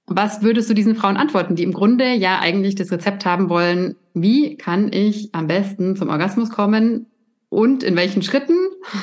was 0.07 0.43
würdest 0.43 0.71
du 0.71 0.75
diesen 0.75 0.97
Frauen 0.97 1.19
antworten, 1.19 1.57
die 1.57 1.63
im 1.63 1.75
Grunde 1.75 2.15
ja 2.15 2.41
eigentlich 2.41 2.75
das 2.75 2.91
Rezept 2.91 3.27
haben 3.27 3.51
wollen, 3.51 3.97
wie 4.15 4.57
kann 4.57 4.91
ich 4.93 5.35
am 5.35 5.47
besten 5.47 5.95
zum 5.95 6.09
Orgasmus 6.09 6.49
kommen 6.49 7.07
und 7.51 7.83
in 7.83 7.97
welchen 7.97 8.23
Schritten 8.23 8.57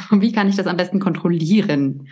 und 0.10 0.22
wie 0.22 0.32
kann 0.32 0.50
ich 0.50 0.56
das 0.56 0.68
am 0.68 0.78
besten 0.78 1.00
kontrollieren? 1.00 2.08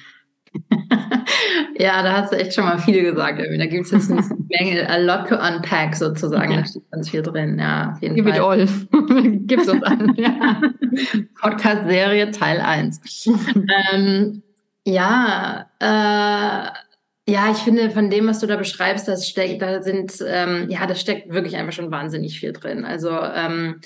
ja, 1.78 2.04
da 2.04 2.18
hast 2.18 2.34
du 2.34 2.38
echt 2.38 2.54
schon 2.54 2.66
mal 2.66 2.78
viel 2.78 3.04
gesagt. 3.04 3.40
Da 3.40 3.66
gibt 3.66 3.86
es 3.86 3.92
jetzt 3.92 4.12
eine 4.12 4.22
Menge, 4.50 4.90
a 4.90 4.98
lot 4.98 5.28
to 5.28 5.36
unpack 5.36 5.96
sozusagen. 5.96 6.52
Ja. 6.52 6.62
Da 6.62 6.66
steht 6.66 6.92
ganz 6.92 7.10
viel 7.10 7.22
drin. 7.22 7.60
Ja, 7.60 7.92
auf 7.94 8.02
jeden 8.02 8.16
Give 8.16 8.34
Fall. 8.34 8.60
it 8.62 8.70
all. 8.92 9.38
Gib's 9.48 9.68
uns 9.68 9.84
an. 9.84 10.14
Ja. 10.16 10.62
Podcast-Serie 11.42 12.32
Teil 12.32 12.60
1. 12.60 13.28
ähm, 13.94 14.44
ja, 14.86 15.68
äh, 15.80 16.70
ja, 17.26 17.52
ich 17.52 17.58
finde, 17.60 17.90
von 17.90 18.10
dem, 18.10 18.28
was 18.28 18.40
du 18.40 18.48
da 18.48 18.58
beschreibst, 18.58 19.08
das 19.08 19.30
steckt, 19.30 19.62
da 19.62 19.82
sind, 19.82 20.14
ähm, 20.28 20.70
ja, 20.70 20.86
da 20.86 20.94
steckt 20.94 21.32
wirklich 21.32 21.56
einfach 21.56 21.72
schon 21.72 21.90
wahnsinnig 21.90 22.38
viel 22.38 22.52
drin. 22.52 22.84
Also, 22.84 23.12
ähm, 23.12 23.80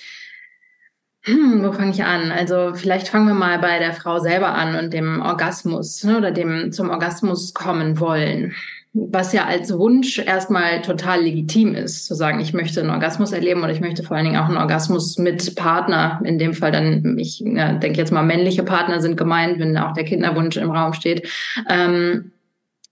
hm, 1.27 1.62
wo 1.62 1.74
fange 1.74 1.91
ich 1.91 2.03
an? 2.05 2.31
Also, 2.31 2.72
vielleicht 2.74 3.10
fangen 3.10 3.27
wir 3.27 3.34
mal 3.34 3.60
bei 3.60 3.79
der 3.79 3.91
Frau 3.91 4.19
selber 4.19 4.53
an 4.53 4.75
und 4.75 4.93
dem 4.93 5.22
Orgasmus 5.22 6.03
ne, 6.05 6.17
oder 6.17 6.31
dem 6.31 6.72
zum 6.72 6.89
Orgasmus 6.89 7.53
kommen 7.53 8.00
wollen. 8.00 8.53
was 8.93 9.34
ja 9.34 9.46
als 9.46 9.77
Wunsch 9.77 10.19
erstmal 10.19 10.81
total 10.81 11.22
legitim 11.22 11.75
ist, 11.75 12.05
zu 12.05 12.15
sagen, 12.15 12.39
ich 12.39 12.53
möchte 12.53 12.79
einen 12.79 12.89
Orgasmus 12.89 13.31
erleben 13.34 13.62
oder 13.62 13.72
ich 13.72 13.81
möchte 13.81 14.03
vor 14.03 14.15
allen 14.15 14.25
Dingen 14.25 14.38
auch 14.38 14.48
einen 14.48 14.57
Orgasmus 14.57 15.17
mit 15.17 15.55
Partner. 15.55 16.22
In 16.24 16.39
dem 16.39 16.53
Fall 16.53 16.72
dann, 16.72 17.17
ich 17.19 17.39
ja, 17.41 17.74
denke 17.74 18.00
jetzt 18.00 18.12
mal, 18.12 18.24
männliche 18.24 18.63
Partner 18.63 19.01
sind 19.01 19.17
gemeint, 19.17 19.60
wenn 19.60 19.77
auch 19.77 19.93
der 19.93 20.05
Kinderwunsch 20.05 20.57
im 20.57 20.72
Raum 20.72 20.93
steht. 20.93 21.27
Ähm, 21.69 22.31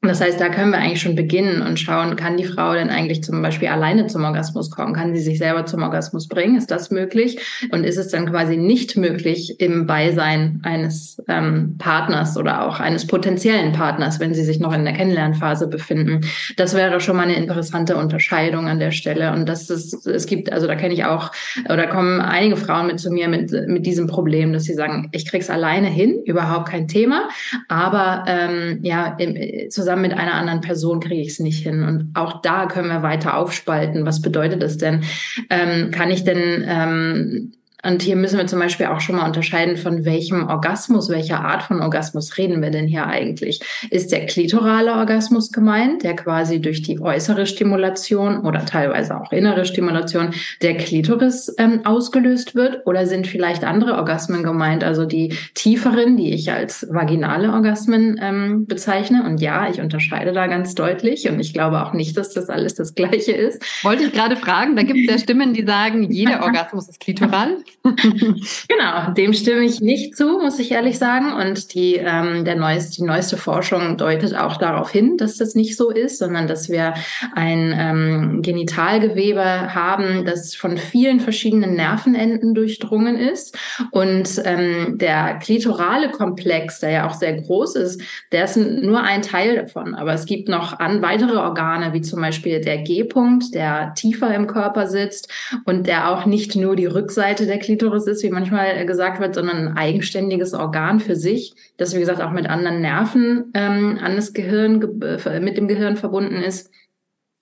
das 0.07 0.21
heißt, 0.21 0.39
da 0.39 0.50
können 0.50 0.71
wir 0.71 0.79
eigentlich 0.79 1.01
schon 1.01 1.15
beginnen 1.15 1.62
und 1.62 1.79
schauen, 1.79 2.15
kann 2.15 2.38
die 2.38 2.45
Frau 2.45 2.74
denn 2.74 2.89
eigentlich 2.89 3.24
zum 3.24 3.41
Beispiel 3.41 3.67
alleine 3.67 4.07
zum 4.07 4.24
Orgasmus 4.24 4.71
kommen? 4.71 4.93
Kann 4.93 5.13
sie 5.15 5.21
sich 5.21 5.38
selber 5.38 5.65
zum 5.65 5.83
Orgasmus 5.83 6.27
bringen? 6.27 6.57
Ist 6.57 6.71
das 6.71 6.91
möglich? 6.91 7.39
Und 7.71 7.83
ist 7.83 7.97
es 7.97 8.09
dann 8.09 8.29
quasi 8.29 8.57
nicht 8.57 8.97
möglich 8.97 9.59
im 9.59 9.85
Beisein 9.85 10.59
eines 10.63 11.21
ähm, 11.27 11.75
Partners 11.77 12.38
oder 12.38 12.65
auch 12.67 12.79
eines 12.79 13.07
potenziellen 13.07 13.74
Partners, 13.74 14.19
wenn 14.19 14.33
sie 14.33 14.43
sich 14.43 14.59
noch 14.59 14.74
in 14.74 14.83
der 14.85 14.93
Kennenlernphase 14.93 15.67
befinden? 15.67 16.21
Das 16.57 16.74
wäre 16.74 17.00
schon 17.00 17.15
mal 17.15 17.24
eine 17.24 17.35
interessante 17.35 17.97
Unterscheidung 17.97 18.67
an 18.67 18.79
der 18.79 18.91
Stelle. 18.91 19.31
Und 19.33 19.47
das 19.47 19.69
ist, 19.69 20.05
es 20.07 20.25
gibt, 20.25 20.51
also 20.51 20.67
da 20.67 20.75
kenne 20.75 20.93
ich 20.93 21.05
auch, 21.05 21.31
oder 21.69 21.88
kommen 21.88 22.21
einige 22.21 22.57
Frauen 22.57 22.88
mit 22.88 23.00
zu 23.00 23.12
mir 23.12 23.27
mit, 23.27 23.51
mit 23.67 23.85
diesem 23.85 24.07
Problem, 24.07 24.53
dass 24.53 24.63
sie 24.63 24.74
sagen, 24.74 25.09
ich 25.12 25.25
krieg's 25.25 25.50
alleine 25.50 25.88
hin, 25.88 26.21
überhaupt 26.25 26.69
kein 26.69 26.88
Thema, 26.88 27.29
aber 27.67 28.25
ähm, 28.27 28.79
ja, 28.81 29.15
im, 29.17 29.69
zusammen 29.69 29.95
zusammen 29.96 30.02
mit 30.02 30.14
einer 30.14 30.34
anderen 30.34 30.62
Person 30.62 31.00
kriege 31.00 31.22
ich 31.22 31.30
es 31.30 31.40
nicht 31.40 31.64
hin. 31.64 31.84
Und 31.84 32.12
auch 32.16 32.42
da 32.42 32.66
können 32.66 32.90
wir 32.90 33.02
weiter 33.02 33.38
aufspalten. 33.38 34.06
Was 34.06 34.22
bedeutet 34.22 34.62
das 34.62 34.78
denn? 34.78 35.04
Ähm, 35.50 35.92
kann 35.92 36.12
ich 36.12 36.24
denn 36.24 36.64
ähm, 36.68 37.54
und 37.86 38.01
hier 38.01 38.15
müssen 38.15 38.38
wir 38.38 38.48
zum 38.48 38.60
Beispiel 38.60 38.88
auch 38.88 39.00
schon 39.00 39.15
mal 39.15 39.25
unterscheiden, 39.25 39.77
von 39.77 40.06
welchem 40.06 40.48
Orgasmus, 40.48 41.10
welcher 41.10 41.46
Art 41.46 41.63
von 41.63 41.82
Orgasmus 41.82 42.38
reden 42.38 42.62
wir 42.62 42.72
denn 42.72 42.88
hier 42.88 43.06
eigentlich? 43.06 43.60
Ist 43.92 44.12
der 44.12 44.25
klitorale 44.25 44.94
Orgasmus 44.94 45.51
gemeint, 45.51 46.04
der 46.04 46.15
quasi 46.15 46.60
durch 46.60 46.82
die 46.82 47.00
äußere 47.00 47.46
Stimulation 47.46 48.39
oder 48.42 48.65
teilweise 48.65 49.20
auch 49.20 49.32
innere 49.32 49.65
Stimulation 49.65 50.32
der 50.62 50.77
Klitoris 50.77 51.54
ähm, 51.58 51.82
ausgelöst 51.86 52.56
wird? 52.56 52.88
Oder 52.88 53.06
sind 53.06 53.27
vielleicht 53.27 53.63
andere 53.63 53.96
Orgasmen 53.96 54.44
gemeint, 54.44 54.84
also 54.84 55.06
die 55.06 55.36
tieferen, 55.54 56.18
die 56.18 56.34
ich 56.34 56.51
als 56.51 56.88
vaginale 56.89 57.54
Orgasmen 57.54 58.20
ähm, 58.22 58.65
bezeichne? 58.65 59.24
Und 59.25 59.42
ja, 59.42 59.70
ich 59.70 59.80
unterscheide 59.80 60.34
da 60.34 60.48
ganz 60.48 60.74
deutlich 60.74 61.30
und 61.30 61.39
ich 61.39 61.54
glaube 61.54 61.84
auch 61.84 61.94
nicht, 61.94 62.18
dass 62.18 62.34
das 62.34 62.50
alles 62.50 62.74
das 62.74 62.96
Gleiche 62.96 63.34
ist. 63.34 63.63
Wollte 63.84 64.06
ich 64.06 64.12
gerade 64.12 64.38
fragen, 64.38 64.75
da 64.75 64.82
gibt 64.82 65.00
es 65.00 65.12
ja 65.12 65.20
Stimmen, 65.20 65.54
die 65.54 65.63
sagen, 65.63 66.12
jeder 66.12 66.42
Orgasmus 66.44 66.89
ist 66.89 67.00
klitoral. 67.00 67.58
genau, 68.67 69.12
dem 69.15 69.34
stimme 69.34 69.63
ich 69.63 69.79
nicht 69.79 70.15
zu, 70.15 70.39
muss 70.39 70.58
ich 70.60 70.72
ehrlich 70.72 70.98
sagen. 70.98 71.34
Und 71.34 71.74
die, 71.74 71.96
ähm, 71.96 72.44
der 72.46 72.55
neueste, 72.55 72.96
die 72.96 73.03
neueste 73.03 73.38
Forschung 73.38 73.98
deutet 73.98 74.36
auch 74.36 74.58
darauf 74.58 74.89
hin, 74.89 75.17
dass 75.17 75.38
das 75.38 75.53
nicht 75.53 75.77
so 75.77 75.91
ist, 75.91 76.17
sondern 76.17 76.48
dass 76.48 76.70
wir 76.70 76.96
ein 77.34 77.74
ähm, 77.77 78.41
Genitalgewebe 78.41 79.74
haben, 79.74 80.25
das 80.25 80.55
von 80.55 80.77
vielen 80.77 81.20
verschiedenen 81.20 81.75
Nervenenden 81.75 82.55
durchdrungen 82.55 83.17
ist. 83.17 83.58
Und 83.91 84.41
ähm, 84.46 84.98
der 84.98 85.36
klitorale 85.36 86.10
Komplex, 86.10 86.79
der 86.79 86.91
ja 86.91 87.08
auch 87.08 87.13
sehr 87.13 87.34
groß 87.41 87.75
ist, 87.75 88.01
der 88.32 88.46
ist 88.46 88.58
nur 88.58 89.01
ein 89.01 89.22
Teil 89.22 89.55
davon. 89.55 89.94
Aber 89.94 90.13
es 90.13 90.25
gibt 90.25 90.50
noch 90.50 90.79
an 90.79 91.01
weitere 91.01 91.38
Organe, 91.38 91.94
wie 91.94 92.01
zum 92.01 92.22
Beispiel 92.22 92.62
der 92.62 92.79
G-Punkt, 92.79 93.53
der 93.53 93.94
tiefer 93.96 94.34
im 94.34 94.48
Körper 94.48 94.88
sitzt 94.88 95.32
und 95.65 95.88
der 95.88 96.10
auch 96.12 96.25
nicht 96.25 96.55
nur 96.55 96.75
die 96.75 96.86
Rückseite 96.86 97.46
der 97.46 97.60
Klitoris 97.65 98.07
ist, 98.07 98.24
wie 98.24 98.29
manchmal 98.29 98.86
gesagt 98.86 99.19
wird, 99.19 99.36
sondern 99.36 99.67
ein 99.67 99.77
eigenständiges 99.77 100.53
Organ 100.53 101.00
für 101.00 101.15
sich, 101.15 101.53
das 101.77 101.95
wie 101.95 102.00
gesagt 102.00 102.22
auch 102.22 102.31
mit 102.31 102.48
anderen 102.48 102.81
Nerven 102.81 103.51
ähm, 103.53 104.00
an 104.01 104.15
das 104.15 104.34
Gehirn, 104.34 105.01
äh, 105.01 105.39
mit 105.39 105.57
dem 105.57 105.67
Gehirn 105.67 105.98
verbunden 105.98 106.38
ist. 106.38 106.72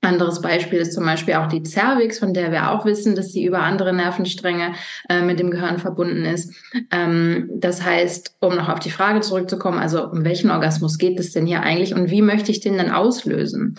Anderes 0.04 0.42
Beispiel 0.42 0.80
ist 0.80 0.94
zum 0.94 1.06
Beispiel 1.06 1.36
auch 1.36 1.48
die 1.48 1.64
Cervix, 1.64 2.20
von 2.20 2.34
der 2.34 2.52
wir 2.52 2.72
auch 2.72 2.86
wissen, 2.86 3.16
dass 3.16 3.32
sie 3.32 3.46
über 3.46 3.60
andere 3.60 3.94
Nervenstränge 3.94 4.74
äh, 5.10 5.22
mit 5.22 5.40
dem 5.40 5.50
Gehirn 5.50 5.80
verbunden 5.80 6.26
ist. 6.26 6.54
Ähm, 6.92 7.50
das 7.56 7.84
heißt, 7.84 8.36
um 8.40 8.56
noch 8.56 8.70
auf 8.70 8.80
die 8.80 8.92
Frage 8.92 9.22
zurückzukommen, 9.22 9.80
also 9.80 10.10
um 10.10 10.26
welchen 10.26 10.52
Orgasmus 10.52 10.98
geht 10.98 11.20
es 11.20 11.32
denn 11.32 11.46
hier 11.46 11.62
eigentlich 11.62 11.96
und 11.96 12.12
wie 12.12 12.22
möchte 12.22 12.52
ich 12.52 12.60
den 12.60 12.78
denn 12.78 12.92
auslösen? 12.92 13.76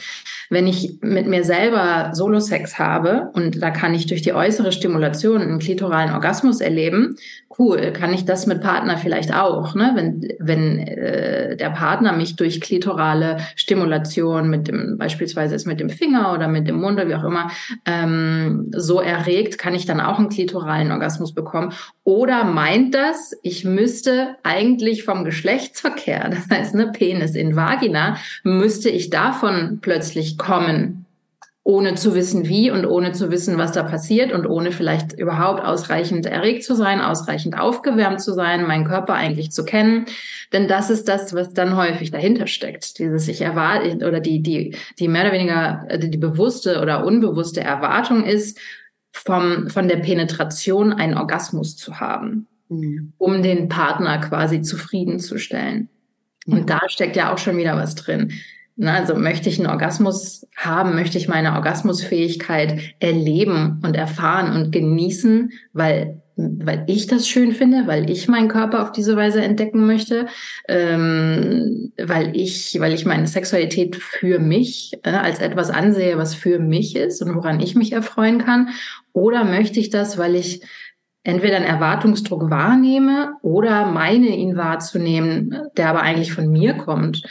Wenn 0.50 0.66
ich 0.66 0.98
mit 1.00 1.26
mir 1.26 1.44
selber 1.44 2.10
Solo-Sex 2.12 2.78
habe 2.78 3.30
und 3.34 3.62
da 3.62 3.70
kann 3.70 3.94
ich 3.94 4.06
durch 4.06 4.22
die 4.22 4.32
äußere 4.32 4.72
Stimulation 4.72 5.42
einen 5.42 5.58
klitoralen 5.58 6.12
Orgasmus 6.12 6.60
erleben, 6.60 7.16
cool, 7.58 7.92
kann 7.92 8.12
ich 8.12 8.24
das 8.24 8.46
mit 8.46 8.60
Partner 8.60 8.98
vielleicht 8.98 9.34
auch, 9.34 9.74
ne? 9.74 9.92
Wenn, 9.94 10.28
wenn 10.38 10.78
äh, 10.78 11.56
der 11.56 11.70
Partner 11.70 12.12
mich 12.12 12.36
durch 12.36 12.60
klitorale 12.60 13.38
Stimulation 13.56 14.48
mit 14.48 14.68
dem, 14.68 14.98
beispielsweise 14.98 15.54
ist 15.54 15.66
mit 15.66 15.80
dem 15.80 15.90
Finger 15.90 16.13
oder 16.16 16.48
mit 16.48 16.68
dem 16.68 16.80
Mund 16.80 16.98
oder 16.98 17.08
wie 17.08 17.14
auch 17.14 17.24
immer, 17.24 17.50
ähm, 17.84 18.70
so 18.72 19.00
erregt, 19.00 19.58
kann 19.58 19.74
ich 19.74 19.86
dann 19.86 20.00
auch 20.00 20.18
einen 20.18 20.28
klitoralen 20.28 20.92
Orgasmus 20.92 21.34
bekommen. 21.34 21.72
Oder 22.04 22.44
meint 22.44 22.94
das, 22.94 23.36
ich 23.42 23.64
müsste 23.64 24.36
eigentlich 24.42 25.04
vom 25.04 25.24
Geschlechtsverkehr, 25.24 26.28
das 26.30 26.48
heißt, 26.50 26.74
ne, 26.74 26.92
Penis 26.92 27.34
in 27.34 27.56
Vagina, 27.56 28.16
müsste 28.42 28.88
ich 28.90 29.10
davon 29.10 29.78
plötzlich 29.80 30.38
kommen, 30.38 31.03
ohne 31.66 31.94
zu 31.94 32.14
wissen 32.14 32.46
wie 32.46 32.70
und 32.70 32.84
ohne 32.84 33.12
zu 33.12 33.30
wissen, 33.30 33.56
was 33.56 33.72
da 33.72 33.82
passiert 33.82 34.32
und 34.32 34.46
ohne 34.46 34.70
vielleicht 34.70 35.18
überhaupt 35.18 35.64
ausreichend 35.64 36.26
erregt 36.26 36.62
zu 36.62 36.74
sein, 36.74 37.00
ausreichend 37.00 37.58
aufgewärmt 37.58 38.20
zu 38.20 38.34
sein, 38.34 38.66
meinen 38.66 38.84
Körper 38.84 39.14
eigentlich 39.14 39.50
zu 39.50 39.64
kennen. 39.64 40.04
Denn 40.52 40.68
das 40.68 40.90
ist 40.90 41.08
das, 41.08 41.34
was 41.34 41.54
dann 41.54 41.74
häufig 41.74 42.10
dahinter 42.10 42.46
steckt. 42.46 42.98
Dieses 42.98 43.28
ich 43.28 43.40
erwarte 43.40 44.06
oder 44.06 44.20
die, 44.20 44.42
die, 44.42 44.76
die 44.98 45.08
mehr 45.08 45.22
oder 45.22 45.32
weniger 45.32 45.88
die, 45.96 46.18
bewusste 46.18 46.82
oder 46.82 47.06
unbewusste 47.06 47.62
Erwartung 47.62 48.24
ist, 48.24 48.60
vom, 49.12 49.70
von 49.70 49.88
der 49.88 49.96
Penetration 49.96 50.92
einen 50.92 51.16
Orgasmus 51.16 51.76
zu 51.76 51.98
haben, 51.98 52.46
mhm. 52.68 53.14
um 53.16 53.42
den 53.42 53.70
Partner 53.70 54.18
quasi 54.18 54.60
zufriedenzustellen. 54.60 55.88
Ja. 56.44 56.56
Und 56.56 56.68
da 56.68 56.80
steckt 56.88 57.16
ja 57.16 57.32
auch 57.32 57.38
schon 57.38 57.56
wieder 57.56 57.74
was 57.76 57.94
drin. 57.94 58.32
Na, 58.76 58.94
also 58.94 59.14
möchte 59.14 59.48
ich 59.48 59.58
einen 59.58 59.70
Orgasmus 59.70 60.46
haben, 60.56 60.96
möchte 60.96 61.16
ich 61.16 61.28
meine 61.28 61.52
Orgasmusfähigkeit 61.54 62.80
erleben 62.98 63.80
und 63.84 63.94
erfahren 63.94 64.54
und 64.56 64.72
genießen, 64.72 65.52
weil 65.72 66.20
weil 66.36 66.84
ich 66.88 67.06
das 67.06 67.28
schön 67.28 67.52
finde, 67.52 67.86
weil 67.86 68.10
ich 68.10 68.26
meinen 68.26 68.48
Körper 68.48 68.82
auf 68.82 68.90
diese 68.90 69.16
Weise 69.16 69.40
entdecken 69.40 69.86
möchte, 69.86 70.26
ähm, 70.68 71.92
weil 71.96 72.36
ich, 72.36 72.76
weil 72.80 72.92
ich 72.92 73.04
meine 73.04 73.26
Sexualität 73.28 73.94
für 73.96 74.40
mich 74.40 74.94
äh, 75.04 75.10
als 75.10 75.38
etwas 75.38 75.70
ansehe, 75.70 76.18
was 76.18 76.34
für 76.34 76.58
mich 76.58 76.96
ist 76.96 77.22
und 77.22 77.36
woran 77.36 77.60
ich 77.60 77.76
mich 77.76 77.92
erfreuen 77.92 78.38
kann, 78.38 78.70
oder 79.12 79.44
möchte 79.44 79.78
ich 79.78 79.90
das, 79.90 80.18
weil 80.18 80.34
ich 80.34 80.62
entweder 81.22 81.56
einen 81.56 81.66
Erwartungsdruck 81.66 82.50
wahrnehme 82.50 83.34
oder 83.42 83.86
meine 83.86 84.28
ihn 84.28 84.56
wahrzunehmen, 84.56 85.56
der 85.76 85.88
aber 85.88 86.02
eigentlich 86.02 86.32
von 86.32 86.50
mir 86.50 86.74
kommt 86.74 87.22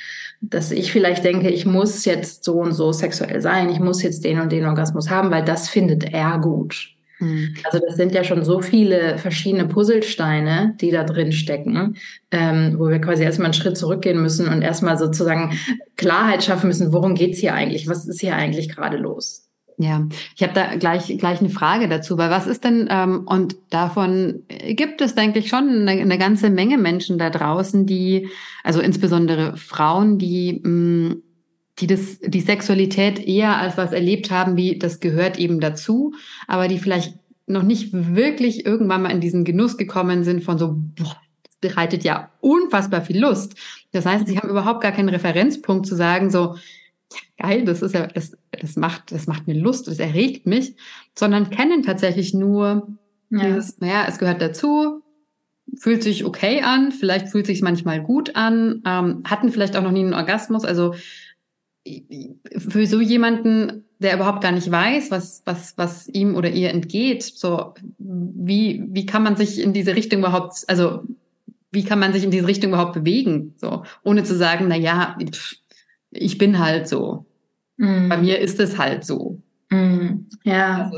dass 0.50 0.72
ich 0.72 0.92
vielleicht 0.92 1.24
denke, 1.24 1.50
ich 1.50 1.66
muss 1.66 2.04
jetzt 2.06 2.44
so 2.44 2.60
und 2.60 2.74
so 2.74 2.92
sexuell 2.92 3.42
sein, 3.42 3.70
ich 3.70 3.80
muss 3.80 4.04
jetzt 4.04 4.26
den 4.26 4.40
und 4.40 4.52
den 4.52 4.66
Orgasmus 4.66 5.10
haben, 5.10 5.32
weil 5.32 5.46
das 5.46 5.70
findet 5.70 6.14
er 6.14 6.38
gut. 6.40 6.90
Mhm. 7.20 7.56
Also 7.64 7.80
das 7.86 7.96
sind 7.96 8.12
ja 8.14 8.24
schon 8.24 8.44
so 8.44 8.62
viele 8.62 9.18
verschiedene 9.18 9.66
Puzzlesteine, 9.66 10.76
die 10.82 10.92
da 10.92 11.04
drin 11.04 11.32
stecken, 11.32 11.96
ähm, 12.32 12.76
wo 12.78 12.90
wir 12.90 13.00
quasi 13.00 13.24
erstmal 13.24 13.46
einen 13.46 13.54
Schritt 13.54 13.78
zurückgehen 13.78 14.22
müssen 14.22 14.50
und 14.50 14.62
erstmal 14.62 14.98
sozusagen 14.98 15.58
Klarheit 15.96 16.44
schaffen 16.44 16.68
müssen, 16.68 16.92
worum 16.92 17.16
geht's 17.16 17.40
hier 17.40 17.54
eigentlich, 17.54 17.88
was 17.88 18.06
ist 18.06 18.20
hier 18.20 18.36
eigentlich 18.36 18.70
gerade 18.70 18.98
los. 18.98 19.48
Ja, 19.78 20.08
ich 20.36 20.44
habe 20.44 20.54
da 20.54 20.76
gleich, 20.76 21.18
gleich 21.18 21.40
eine 21.40 21.50
Frage 21.50 21.88
dazu, 21.88 22.18
weil 22.18 22.30
was 22.30 22.48
ist 22.48 22.64
denn, 22.64 22.88
ähm, 22.92 23.26
und 23.26 23.56
davon 23.72 24.44
gibt 24.70 25.02
es, 25.02 25.16
denke 25.16 25.40
ich, 25.40 25.50
schon 25.50 25.88
eine, 25.88 26.00
eine, 26.00 26.18
ganze 26.18 26.50
Menge 26.50 26.78
Menschen 26.78 27.18
da 27.18 27.30
draußen, 27.30 27.86
die, 27.86 28.30
also 28.64 28.82
insbesondere 28.82 29.58
Frauen, 29.58 30.20
die, 30.20 30.62
mh, 30.64 30.70
mm, 30.70 31.24
die 31.80 31.88
das, 31.88 32.20
die 32.20 32.42
Sexualität 32.42 33.20
eher 33.20 33.58
als 33.58 33.78
was 33.78 33.94
erlebt 33.94 34.30
haben, 34.30 34.58
wie 34.58 34.78
das 34.78 35.00
gehört 35.00 35.40
eben 35.40 35.60
dazu, 35.60 36.14
aber 36.48 36.68
die 36.68 36.78
vielleicht 36.78 37.16
noch 37.48 37.64
nicht 37.64 37.90
wirklich 37.92 38.66
irgendwann 38.66 39.02
mal 39.02 39.12
in 39.12 39.22
diesen 39.22 39.44
Genuss 39.44 39.78
gekommen 39.78 40.24
sind 40.24 40.44
von 40.44 40.58
so, 40.58 40.76
boah, 40.78 41.18
das 41.44 41.58
bereitet 41.60 42.04
ja 42.04 42.30
unfassbar 42.42 43.02
viel 43.02 43.20
Lust. 43.20 43.56
Das 43.92 44.06
heißt, 44.06 44.28
sie 44.28 44.38
haben 44.38 44.50
überhaupt 44.50 44.82
gar 44.82 44.92
keinen 44.92 45.10
Referenzpunkt 45.10 45.88
zu 45.88 45.96
sagen, 45.96 46.30
so, 46.30 46.56
geil, 47.38 47.66
das 47.66 47.82
ist 47.82 47.94
ja, 47.94 48.08
das, 48.08 48.38
das 48.52 48.76
macht, 48.76 49.12
das 49.12 49.28
macht 49.28 49.48
mir 49.48 49.56
Lust, 49.56 49.88
das 49.88 50.00
erregt 50.00 50.46
mich, 50.46 50.76
sondern 51.16 51.50
kennen 51.50 51.84
tatsächlich 51.84 52.34
nur 52.34 52.88
ja. 53.30 53.40
dieses, 53.40 53.80
naja, 53.80 54.06
es 54.08 54.20
gehört 54.20 54.42
dazu, 54.42 55.02
fühlt 55.76 56.04
sich 56.04 56.26
okay 56.26 56.62
an, 56.62 56.92
vielleicht 56.92 57.30
fühlt 57.30 57.46
sich 57.46 57.62
manchmal 57.62 58.02
gut 58.02 58.36
an, 58.36 58.82
ähm, 58.86 59.24
hatten 59.26 59.52
vielleicht 59.52 59.76
auch 59.76 59.84
noch 59.84 59.92
nie 59.92 60.02
einen 60.02 60.14
Orgasmus, 60.14 60.66
also 60.66 60.94
für 62.58 62.86
so 62.88 63.02
jemanden, 63.02 63.84
der 64.00 64.16
überhaupt 64.16 64.42
gar 64.42 64.52
nicht 64.52 64.70
weiß, 64.70 65.12
was, 65.12 65.42
was, 65.46 65.78
was 65.78 66.08
ihm 66.08 66.36
oder 66.36 66.50
ihr 66.50 66.70
entgeht, 66.70 67.24
so, 67.24 67.74
wie, 67.98 68.84
wie 68.90 69.06
kann 69.06 69.24
man 69.24 69.36
sich 69.36 69.62
in 69.62 69.74
diese 69.74 69.96
Richtung 69.96 70.20
überhaupt, 70.20 70.64
also, 70.68 71.04
wie 71.72 71.84
kann 71.84 72.00
man 72.00 72.14
sich 72.14 72.24
in 72.24 72.32
diese 72.32 72.48
Richtung 72.48 72.72
überhaupt 72.72 72.94
bewegen, 72.94 73.56
so, 73.58 73.84
ohne 74.04 74.24
zu 74.24 74.36
sagen, 74.36 74.68
na 74.68 74.76
ja, 74.76 75.18
pff, 75.32 75.56
ich 76.14 76.38
bin 76.38 76.60
halt 76.60 76.88
so. 76.88 77.26
Mhm. 77.78 78.10
Bei 78.10 78.18
mir 78.18 78.40
ist 78.40 78.60
es 78.60 78.78
halt 78.78 79.06
so. 79.06 79.42
Mhm. 79.70 80.28
Ja. 80.44 80.92
Also 80.92 80.98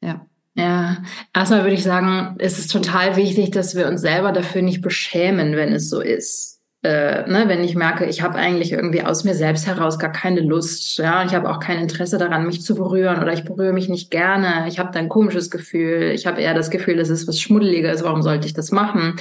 ja. 0.00 0.26
Ja, 0.58 1.02
erstmal 1.34 1.64
würde 1.64 1.74
ich 1.74 1.82
sagen, 1.82 2.34
es 2.38 2.58
ist 2.58 2.72
total 2.72 3.16
wichtig, 3.16 3.50
dass 3.50 3.76
wir 3.76 3.86
uns 3.88 4.00
selber 4.00 4.32
dafür 4.32 4.62
nicht 4.62 4.80
beschämen, 4.80 5.54
wenn 5.54 5.74
es 5.74 5.90
so 5.90 6.00
ist. 6.00 6.62
Äh, 6.82 7.28
ne, 7.28 7.44
wenn 7.46 7.62
ich 7.62 7.74
merke, 7.74 8.06
ich 8.06 8.22
habe 8.22 8.36
eigentlich 8.36 8.72
irgendwie 8.72 9.02
aus 9.02 9.24
mir 9.24 9.34
selbst 9.34 9.66
heraus 9.66 9.98
gar 9.98 10.12
keine 10.12 10.40
Lust, 10.40 10.96
ja, 10.96 11.24
ich 11.24 11.34
habe 11.34 11.50
auch 11.50 11.60
kein 11.60 11.78
Interesse 11.78 12.16
daran, 12.16 12.46
mich 12.46 12.62
zu 12.62 12.74
berühren 12.74 13.20
oder 13.20 13.34
ich 13.34 13.44
berühre 13.44 13.74
mich 13.74 13.90
nicht 13.90 14.10
gerne, 14.10 14.66
ich 14.66 14.78
habe 14.78 14.92
da 14.92 14.98
ein 14.98 15.10
komisches 15.10 15.50
Gefühl, 15.50 16.12
ich 16.14 16.26
habe 16.26 16.40
eher 16.40 16.54
das 16.54 16.70
Gefühl, 16.70 16.96
das 16.96 17.10
ist 17.10 17.28
was 17.28 17.38
Schmuddeliges, 17.38 18.02
warum 18.02 18.22
sollte 18.22 18.46
ich 18.46 18.54
das 18.54 18.72
machen? 18.72 19.16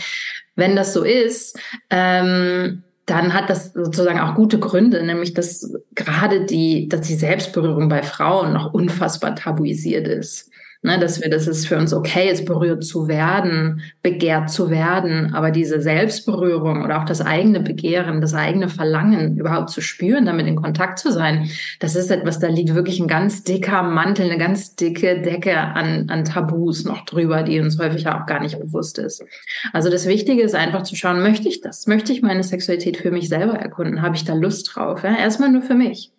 Wenn 0.55 0.77
das 0.77 0.93
so 0.93 1.03
ist, 1.03 1.59
ähm, 1.89 2.84
dann 3.05 3.33
hat 3.33 3.49
das 3.49 3.73
sozusagen 3.73 4.19
auch 4.19 4.35
gute 4.35 4.59
Gründe, 4.59 5.03
nämlich 5.03 5.33
dass 5.33 5.71
gerade 5.93 6.45
die, 6.45 6.89
dass 6.89 7.01
die 7.01 7.15
Selbstberührung 7.15 7.87
bei 7.87 8.01
Frauen 8.01 8.53
noch 8.53 8.73
unfassbar 8.73 9.35
tabuisiert 9.35 10.07
ist. 10.07 10.49
Ne, 10.85 10.99
dass 10.99 11.19
wir, 11.19 11.31
dass 11.31 11.47
es 11.47 11.65
für 11.65 11.79
uns 11.79 11.93
okay 11.93 12.29
ist, 12.29 12.45
berührt 12.45 12.83
zu 12.83 13.07
werden, 13.07 13.81
begehrt 14.03 14.51
zu 14.51 14.69
werden, 14.69 15.33
aber 15.33 15.49
diese 15.49 15.81
Selbstberührung 15.81 16.83
oder 16.83 17.01
auch 17.01 17.05
das 17.05 17.21
eigene 17.21 17.59
Begehren, 17.59 18.21
das 18.21 18.35
eigene 18.35 18.69
Verlangen 18.69 19.35
überhaupt 19.35 19.71
zu 19.71 19.81
spüren, 19.81 20.27
damit 20.27 20.45
in 20.45 20.55
Kontakt 20.55 20.99
zu 20.99 21.11
sein, 21.11 21.49
das 21.79 21.95
ist 21.95 22.11
etwas, 22.11 22.37
da 22.37 22.49
liegt 22.49 22.75
wirklich 22.75 22.99
ein 22.99 23.07
ganz 23.07 23.43
dicker 23.43 23.81
Mantel, 23.81 24.25
eine 24.25 24.37
ganz 24.37 24.75
dicke 24.75 25.23
Decke 25.23 25.57
an, 25.57 26.07
an 26.11 26.23
Tabus 26.23 26.85
noch 26.85 27.03
drüber, 27.03 27.41
die 27.41 27.59
uns 27.59 27.79
häufig 27.79 28.07
auch 28.07 28.27
gar 28.27 28.41
nicht 28.41 28.59
bewusst 28.59 28.99
ist. 28.99 29.23
Also 29.73 29.89
das 29.89 30.05
Wichtige 30.05 30.43
ist 30.43 30.53
einfach 30.53 30.83
zu 30.83 30.95
schauen, 30.95 31.23
möchte 31.23 31.49
ich 31.49 31.61
das? 31.61 31.87
Möchte 31.87 32.13
ich 32.13 32.21
meine 32.21 32.43
Sexualität 32.43 32.97
für 32.97 33.09
mich 33.09 33.27
selber 33.27 33.53
erkunden? 33.53 34.03
Habe 34.03 34.15
ich 34.15 34.23
da 34.23 34.35
Lust 34.35 34.75
drauf? 34.75 35.01
Ja? 35.03 35.17
Erstmal 35.17 35.51
nur 35.51 35.63
für 35.63 35.73
mich. 35.73 36.11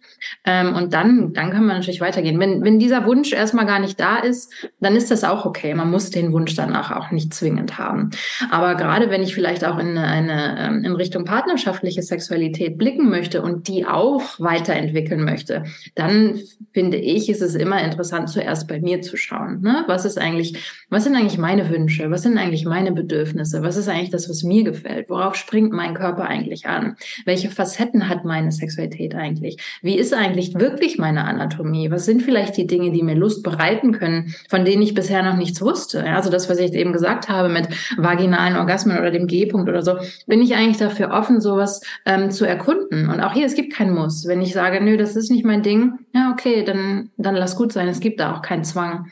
Ähm, 0.44 0.74
und 0.74 0.94
dann, 0.94 1.32
dann 1.32 1.50
kann 1.50 1.66
man 1.66 1.76
natürlich 1.76 2.00
weitergehen. 2.00 2.38
Wenn, 2.38 2.62
wenn 2.62 2.78
dieser 2.78 3.04
Wunsch 3.04 3.32
erstmal 3.32 3.66
gar 3.66 3.78
nicht 3.78 3.98
da 4.00 4.18
ist, 4.18 4.52
dann 4.80 4.96
ist 4.96 5.10
das 5.10 5.24
auch 5.24 5.44
okay. 5.44 5.74
Man 5.74 5.90
muss 5.90 6.10
den 6.10 6.32
Wunsch 6.32 6.54
danach 6.54 6.92
auch 6.92 7.10
nicht 7.10 7.34
zwingend 7.34 7.78
haben. 7.78 8.10
Aber 8.50 8.74
gerade 8.74 9.10
wenn 9.10 9.22
ich 9.22 9.34
vielleicht 9.34 9.64
auch 9.64 9.78
in 9.78 9.98
eine, 9.98 10.56
ähm, 10.58 10.84
in 10.84 10.92
Richtung 10.92 11.24
partnerschaftliche 11.24 12.02
Sexualität 12.02 12.78
blicken 12.78 13.10
möchte 13.10 13.42
und 13.42 13.68
die 13.68 13.86
auch 13.86 14.22
weiterentwickeln 14.38 15.24
möchte, 15.24 15.64
dann 15.94 16.40
finde 16.72 16.96
ich, 16.96 17.28
ist 17.28 17.42
es 17.42 17.54
immer 17.54 17.82
interessant, 17.82 18.30
zuerst 18.30 18.68
bei 18.68 18.80
mir 18.80 19.02
zu 19.02 19.16
schauen. 19.16 19.60
Ne? 19.60 19.84
Was 19.86 20.04
ist 20.04 20.18
eigentlich, 20.18 20.72
was 20.90 21.04
sind 21.04 21.16
eigentlich 21.16 21.38
meine 21.38 21.68
Wünsche? 21.70 22.10
Was 22.10 22.22
sind 22.22 22.38
eigentlich 22.38 22.64
meine 22.64 22.92
Bedürfnisse? 22.92 23.62
Was 23.62 23.76
ist 23.76 23.88
eigentlich 23.88 24.10
das, 24.10 24.28
was 24.28 24.42
mir 24.42 24.64
gefällt? 24.64 25.08
Worauf 25.08 25.34
springt 25.34 25.72
mein 25.72 25.94
Körper 25.94 26.26
eigentlich 26.26 26.66
an? 26.66 26.96
Welche 27.24 27.50
Facetten 27.50 28.08
hat 28.08 28.24
meine 28.24 28.52
Sexualität 28.52 29.14
eigentlich? 29.14 29.58
Wie 29.82 29.96
ist 29.96 30.06
ist 30.06 30.14
eigentlich 30.16 30.54
wirklich 30.54 30.98
meine 30.98 31.24
Anatomie? 31.24 31.90
Was 31.90 32.04
sind 32.04 32.22
vielleicht 32.22 32.56
die 32.56 32.66
Dinge, 32.66 32.90
die 32.90 33.02
mir 33.02 33.14
Lust 33.14 33.42
bereiten 33.42 33.92
können, 33.92 34.34
von 34.48 34.64
denen 34.64 34.82
ich 34.82 34.94
bisher 34.94 35.22
noch 35.22 35.36
nichts 35.36 35.60
wusste? 35.62 36.04
Also 36.04 36.30
das, 36.30 36.48
was 36.48 36.58
ich 36.58 36.72
eben 36.72 36.92
gesagt 36.92 37.28
habe 37.28 37.48
mit 37.48 37.68
vaginalen 37.96 38.56
Orgasmen 38.56 38.98
oder 38.98 39.10
dem 39.10 39.26
G-Punkt 39.26 39.68
oder 39.68 39.82
so, 39.82 39.96
bin 40.26 40.42
ich 40.42 40.54
eigentlich 40.54 40.78
dafür 40.78 41.10
offen, 41.10 41.40
sowas 41.40 41.82
ähm, 42.04 42.30
zu 42.30 42.44
erkunden. 42.44 43.08
Und 43.08 43.20
auch 43.20 43.32
hier, 43.32 43.46
es 43.46 43.54
gibt 43.54 43.72
kein 43.72 43.92
Muss. 43.92 44.26
Wenn 44.26 44.42
ich 44.42 44.52
sage, 44.52 44.82
nö, 44.82 44.96
das 44.96 45.16
ist 45.16 45.30
nicht 45.30 45.44
mein 45.44 45.62
Ding, 45.62 45.98
ja, 46.14 46.32
okay, 46.32 46.64
dann, 46.64 47.10
dann 47.16 47.36
lass 47.36 47.56
gut 47.56 47.72
sein. 47.72 47.88
Es 47.88 48.00
gibt 48.00 48.20
da 48.20 48.34
auch 48.34 48.42
keinen 48.42 48.64
Zwang. 48.64 49.06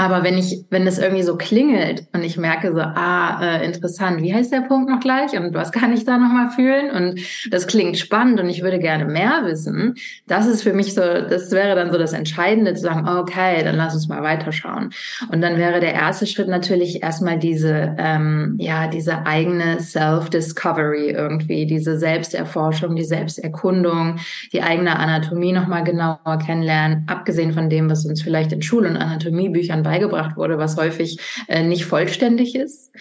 Aber 0.00 0.24
wenn 0.24 0.38
ich, 0.38 0.64
wenn 0.70 0.86
das 0.86 0.98
irgendwie 0.98 1.22
so 1.22 1.36
klingelt 1.36 2.06
und 2.14 2.22
ich 2.22 2.38
merke 2.38 2.72
so, 2.72 2.80
ah, 2.80 3.38
äh, 3.42 3.66
interessant, 3.66 4.22
wie 4.22 4.32
heißt 4.32 4.50
der 4.50 4.62
Punkt 4.62 4.88
noch 4.88 5.00
gleich 5.00 5.38
und 5.38 5.52
was 5.52 5.72
kann 5.72 5.92
ich 5.92 6.06
da 6.06 6.16
nochmal 6.16 6.48
fühlen 6.48 6.90
und 6.90 7.20
das 7.50 7.66
klingt 7.66 7.98
spannend 7.98 8.40
und 8.40 8.48
ich 8.48 8.62
würde 8.62 8.78
gerne 8.78 9.04
mehr 9.04 9.42
wissen, 9.44 9.96
das 10.26 10.46
ist 10.46 10.62
für 10.62 10.72
mich 10.72 10.94
so, 10.94 11.02
das 11.02 11.50
wäre 11.50 11.74
dann 11.74 11.92
so 11.92 11.98
das 11.98 12.14
Entscheidende 12.14 12.72
zu 12.72 12.80
sagen, 12.80 13.06
okay, 13.06 13.62
dann 13.62 13.76
lass 13.76 13.92
uns 13.92 14.08
mal 14.08 14.22
weiterschauen. 14.22 14.88
Und 15.30 15.42
dann 15.42 15.58
wäre 15.58 15.80
der 15.80 15.92
erste 15.92 16.26
Schritt 16.26 16.48
natürlich 16.48 17.02
erstmal 17.02 17.38
diese, 17.38 17.94
ähm, 17.98 18.56
ja, 18.58 18.86
diese 18.86 19.26
eigene 19.26 19.80
Self-Discovery 19.80 21.10
irgendwie, 21.10 21.66
diese 21.66 21.98
Selbsterforschung, 21.98 22.96
die 22.96 23.04
Selbsterkundung, 23.04 24.16
die 24.54 24.62
eigene 24.62 24.98
Anatomie 24.98 25.52
nochmal 25.52 25.84
genauer 25.84 26.38
kennenlernen, 26.42 27.04
abgesehen 27.06 27.52
von 27.52 27.68
dem, 27.68 27.90
was 27.90 28.06
uns 28.06 28.22
vielleicht 28.22 28.52
in 28.52 28.62
Schul- 28.62 28.86
und 28.86 28.96
Anatomiebüchern 28.96 29.84
beigebracht 29.90 30.36
wurde, 30.36 30.58
was 30.58 30.76
häufig 30.76 31.18
äh, 31.48 31.64
nicht 31.64 31.84
vollständig 31.84 32.54
ist 32.54 32.92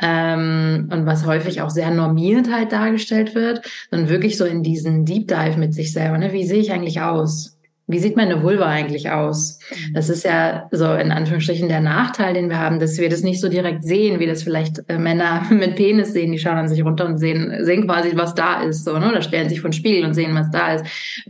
ähm, 0.00 0.88
und 0.92 1.06
was 1.06 1.26
häufig 1.26 1.60
auch 1.60 1.70
sehr 1.70 1.90
normiert 1.90 2.52
halt 2.52 2.72
dargestellt 2.72 3.34
wird, 3.34 3.68
sondern 3.90 4.08
wirklich 4.08 4.36
so 4.36 4.44
in 4.44 4.62
diesen 4.62 5.04
Deep 5.04 5.28
Dive 5.28 5.58
mit 5.58 5.74
sich 5.74 5.92
selber. 5.92 6.18
Ne? 6.18 6.32
Wie 6.32 6.46
sehe 6.46 6.60
ich 6.60 6.72
eigentlich 6.72 7.00
aus? 7.00 7.55
Wie 7.88 8.00
sieht 8.00 8.16
meine 8.16 8.42
Vulva 8.42 8.66
eigentlich 8.66 9.10
aus? 9.10 9.60
Mhm. 9.70 9.94
Das 9.94 10.08
ist 10.08 10.24
ja 10.24 10.68
so 10.72 10.92
in 10.92 11.12
Anführungsstrichen 11.12 11.68
der 11.68 11.80
Nachteil, 11.80 12.34
den 12.34 12.48
wir 12.48 12.58
haben, 12.58 12.80
dass 12.80 12.98
wir 12.98 13.08
das 13.08 13.22
nicht 13.22 13.40
so 13.40 13.48
direkt 13.48 13.84
sehen, 13.84 14.18
wie 14.18 14.26
das 14.26 14.42
vielleicht 14.42 14.82
äh, 14.88 14.98
Männer 14.98 15.46
mit 15.50 15.76
Penis 15.76 16.12
sehen. 16.12 16.32
Die 16.32 16.38
schauen 16.38 16.56
an 16.56 16.68
sich 16.68 16.84
runter 16.84 17.06
und 17.06 17.18
sehen, 17.18 17.64
sehen 17.64 17.86
quasi, 17.86 18.16
was 18.16 18.34
da 18.34 18.62
ist, 18.62 18.84
so, 18.84 18.98
ne? 18.98 19.10
Oder 19.10 19.22
stellen 19.22 19.48
sich 19.48 19.60
vor 19.60 19.70
den 19.70 19.74
Spiegel 19.74 20.04
und 20.04 20.14
sehen, 20.14 20.34
was 20.34 20.50
da 20.50 20.74
ist. 20.74 20.84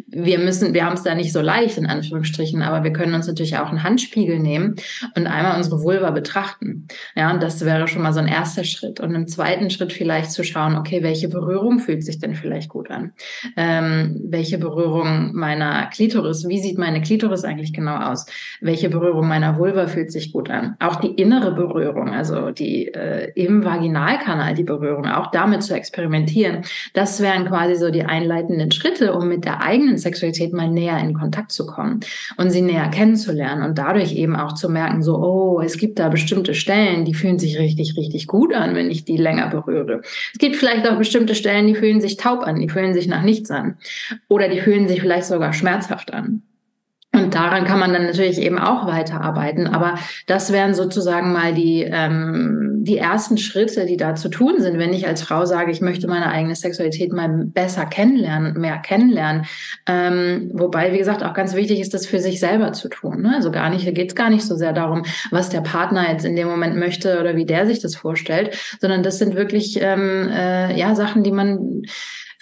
Wir 0.07 0.39
müssen, 0.39 0.73
wir 0.73 0.87
haben 0.87 0.95
es 0.95 1.03
da 1.03 1.15
nicht 1.15 1.33
so 1.33 1.43
leicht, 1.43 1.77
in 1.77 1.87
Anführungsstrichen, 1.87 2.63
aber 2.63 2.85
wir 2.85 2.93
können 2.93 3.13
uns 3.13 3.27
natürlich 3.27 3.59
auch 3.59 3.69
einen 3.69 3.83
Handspiegel 3.83 4.39
nehmen 4.39 4.77
und 5.15 5.27
einmal 5.27 5.57
unsere 5.57 5.83
Vulva 5.83 6.11
betrachten. 6.11 6.89
Ja, 7.15 7.31
und 7.33 7.43
das 7.43 7.65
wäre 7.65 7.87
schon 7.87 8.03
mal 8.03 8.15
so 8.15 8.21
ein 8.21 8.29
erster 8.29 8.65
Schritt. 8.65 9.01
Und 9.01 9.15
im 9.15 9.29
zweiten 9.29 9.69
Schritt 9.69 9.93
vielleicht 9.93 10.31
zu 10.33 10.43
schauen, 10.43 10.77
okay, 10.77 11.03
welche 11.03 11.29
Berührung 11.29 11.81
fühlt 11.81 12.03
sich 12.03 12.19
denn 12.19 12.35
vielleicht 12.35 12.71
gut 12.71 12.91
an? 12.91 13.13
Ähm, 13.59 14.21
welche 14.25 14.57
Berührung 14.57 15.35
meiner 15.35 15.87
Klitoris 15.87 16.46
wie 16.49 16.59
sieht 16.59 16.79
meine 16.79 17.01
Klitoris 17.01 17.45
eigentlich 17.45 17.73
genau 17.73 17.97
aus? 17.97 18.27
Welche 18.61 18.89
Berührung 18.89 19.29
meiner 19.29 19.59
Vulva 19.59 19.87
fühlt 19.87 20.13
sich 20.13 20.33
gut 20.33 20.51
an? 20.51 20.77
Auch 20.81 20.97
die 20.97 21.15
innere 21.15 21.53
Berührung, 21.53 22.11
also 22.11 22.51
die 22.51 22.89
äh, 22.89 23.33
im 23.35 23.65
Vaginalkanal 23.65 24.55
die 24.55 24.65
Berührung, 24.65 25.07
auch 25.07 25.31
damit 25.31 25.63
zu 25.63 25.75
experimentieren. 25.75 26.63
Das 26.95 27.21
wären 27.21 27.47
quasi 27.47 27.77
so 27.77 27.91
die 27.91 28.05
einleitenden 28.05 28.71
Schritte, 28.71 29.15
um 29.15 29.29
mit 29.29 29.45
der 29.45 29.63
eigenen 29.63 29.99
Sexualität 29.99 30.53
mal 30.53 30.69
näher 30.69 30.99
in 30.99 31.15
Kontakt 31.15 31.53
zu 31.53 31.67
kommen 31.67 32.01
und 32.37 32.51
sie 32.51 32.63
näher 32.63 32.89
kennenzulernen 32.89 33.63
und 33.63 33.79
dadurch 33.79 34.15
eben 34.15 34.37
auch 34.37 34.55
zu 34.55 34.69
merken, 34.69 35.03
so, 35.03 35.17
oh, 35.17 35.61
es 35.61 35.79
gibt 35.79 35.99
da 35.99 36.09
bestimmte 36.09 36.55
Stellen, 36.55 37.05
die 37.05 37.15
fühlen 37.15 37.39
sich 37.39 37.59
richtig, 37.59 37.97
richtig 37.97 38.27
gut 38.27 38.55
an, 38.55 38.75
wenn 38.75 38.91
ich 38.91 39.05
die 39.05 39.17
länger 39.17 39.49
berühre. 39.49 40.03
Es 40.33 40.39
gibt 40.39 40.57
vielleicht 40.57 40.89
auch 40.89 40.99
bestimmte 40.99 41.35
Stellen, 41.35 41.67
die 41.67 41.75
fühlen 41.75 42.01
sich 42.01 42.17
taub 42.17 42.43
an, 42.43 42.61
die 42.61 42.69
fühlen 42.69 42.95
sich 42.95 43.07
nach 43.09 43.23
nichts 43.23 43.51
an 43.51 43.77
oder 44.29 44.49
die 44.49 44.61
fühlen 44.61 44.89
sich 44.89 45.01
vielleicht 45.01 45.27
sogar 45.27 45.53
schmerzhaft 45.53 46.13
an. 46.13 46.36
Und 47.17 47.35
daran 47.35 47.65
kann 47.65 47.79
man 47.79 47.93
dann 47.93 48.07
natürlich 48.07 48.41
eben 48.41 48.59
auch 48.59 48.87
weiterarbeiten. 48.87 49.67
Aber 49.67 49.95
das 50.27 50.53
wären 50.53 50.75
sozusagen 50.75 51.33
mal 51.33 51.55
die, 51.55 51.83
ähm, 51.83 52.81
die 52.83 52.99
ersten 52.99 53.39
Schritte, 53.39 53.87
die 53.87 53.97
da 53.97 54.15
zu 54.15 54.29
tun 54.29 54.61
sind, 54.61 54.79
wenn 54.79 54.93
ich 54.93 55.07
als 55.07 55.23
Frau 55.23 55.45
sage, 55.45 55.71
ich 55.71 55.81
möchte 55.81 56.09
meine 56.09 56.29
eigene 56.29 56.55
Sexualität 56.55 57.13
mal 57.13 57.29
besser 57.47 57.87
kennenlernen, 57.87 58.61
mehr 58.61 58.79
kennenlernen. 58.79 59.47
Ähm, 59.87 60.51
wobei, 60.53 60.93
wie 60.93 60.99
gesagt, 60.99 61.25
auch 61.25 61.35
ganz 61.35 61.55
wichtig 61.55 61.81
ist, 61.81 61.95
das 61.95 62.07
für 62.07 62.21
sich 62.21 62.39
selber 62.39 62.73
zu 62.73 62.89
tun. 62.89 63.23
Ne? 63.23 63.35
Also 63.35 63.51
gar 63.51 63.71
nicht, 63.71 63.87
da 63.87 63.91
geht 63.91 64.11
es 64.11 64.15
gar 64.15 64.31
nicht 64.31 64.45
so 64.45 64.57
sehr 64.57 64.73
darum, 64.73 65.03
was 65.31 65.49
der 65.49 65.63
Partner 65.63 66.11
jetzt 66.11 66.25
in 66.25 66.37
dem 66.37 66.49
Moment 66.49 66.77
möchte 66.77 67.21
oder 67.21 67.37
wie 67.37 67.47
der 67.47 67.67
sich 67.67 67.81
das 67.81 67.97
vorstellt, 67.97 68.57
sondern 68.81 69.03
das 69.03 69.19
sind 69.19 69.35
wirklich 69.35 69.79
ähm, 69.81 70.29
äh, 70.31 70.79
ja 70.79 70.95
Sachen, 70.95 71.23
die 71.23 71.33
man 71.33 71.83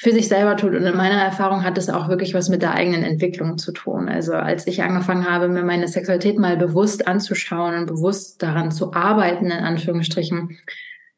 für 0.04 0.12
sich 0.12 0.28
selber 0.28 0.58
tut. 0.58 0.74
Und 0.74 0.84
in 0.84 0.96
meiner 0.98 1.22
Erfahrung 1.22 1.64
hat 1.64 1.78
es 1.78 1.88
auch 1.88 2.10
wirklich 2.10 2.34
was 2.34 2.50
mit 2.50 2.60
der 2.60 2.74
eigenen 2.74 3.04
Entwicklung 3.04 3.56
zu 3.56 3.72
tun. 3.72 4.10
Also 4.10 4.34
als 4.34 4.66
ich 4.66 4.82
angefangen 4.82 5.26
habe, 5.26 5.48
mir 5.48 5.62
meine 5.62 5.88
Sexualität 5.88 6.38
mal 6.38 6.58
bewusst 6.58 7.08
anzuschauen 7.08 7.74
und 7.74 7.86
bewusst 7.86 8.42
daran 8.42 8.70
zu 8.70 8.92
arbeiten, 8.92 9.46
in 9.46 9.52
Anführungsstrichen, 9.52 10.58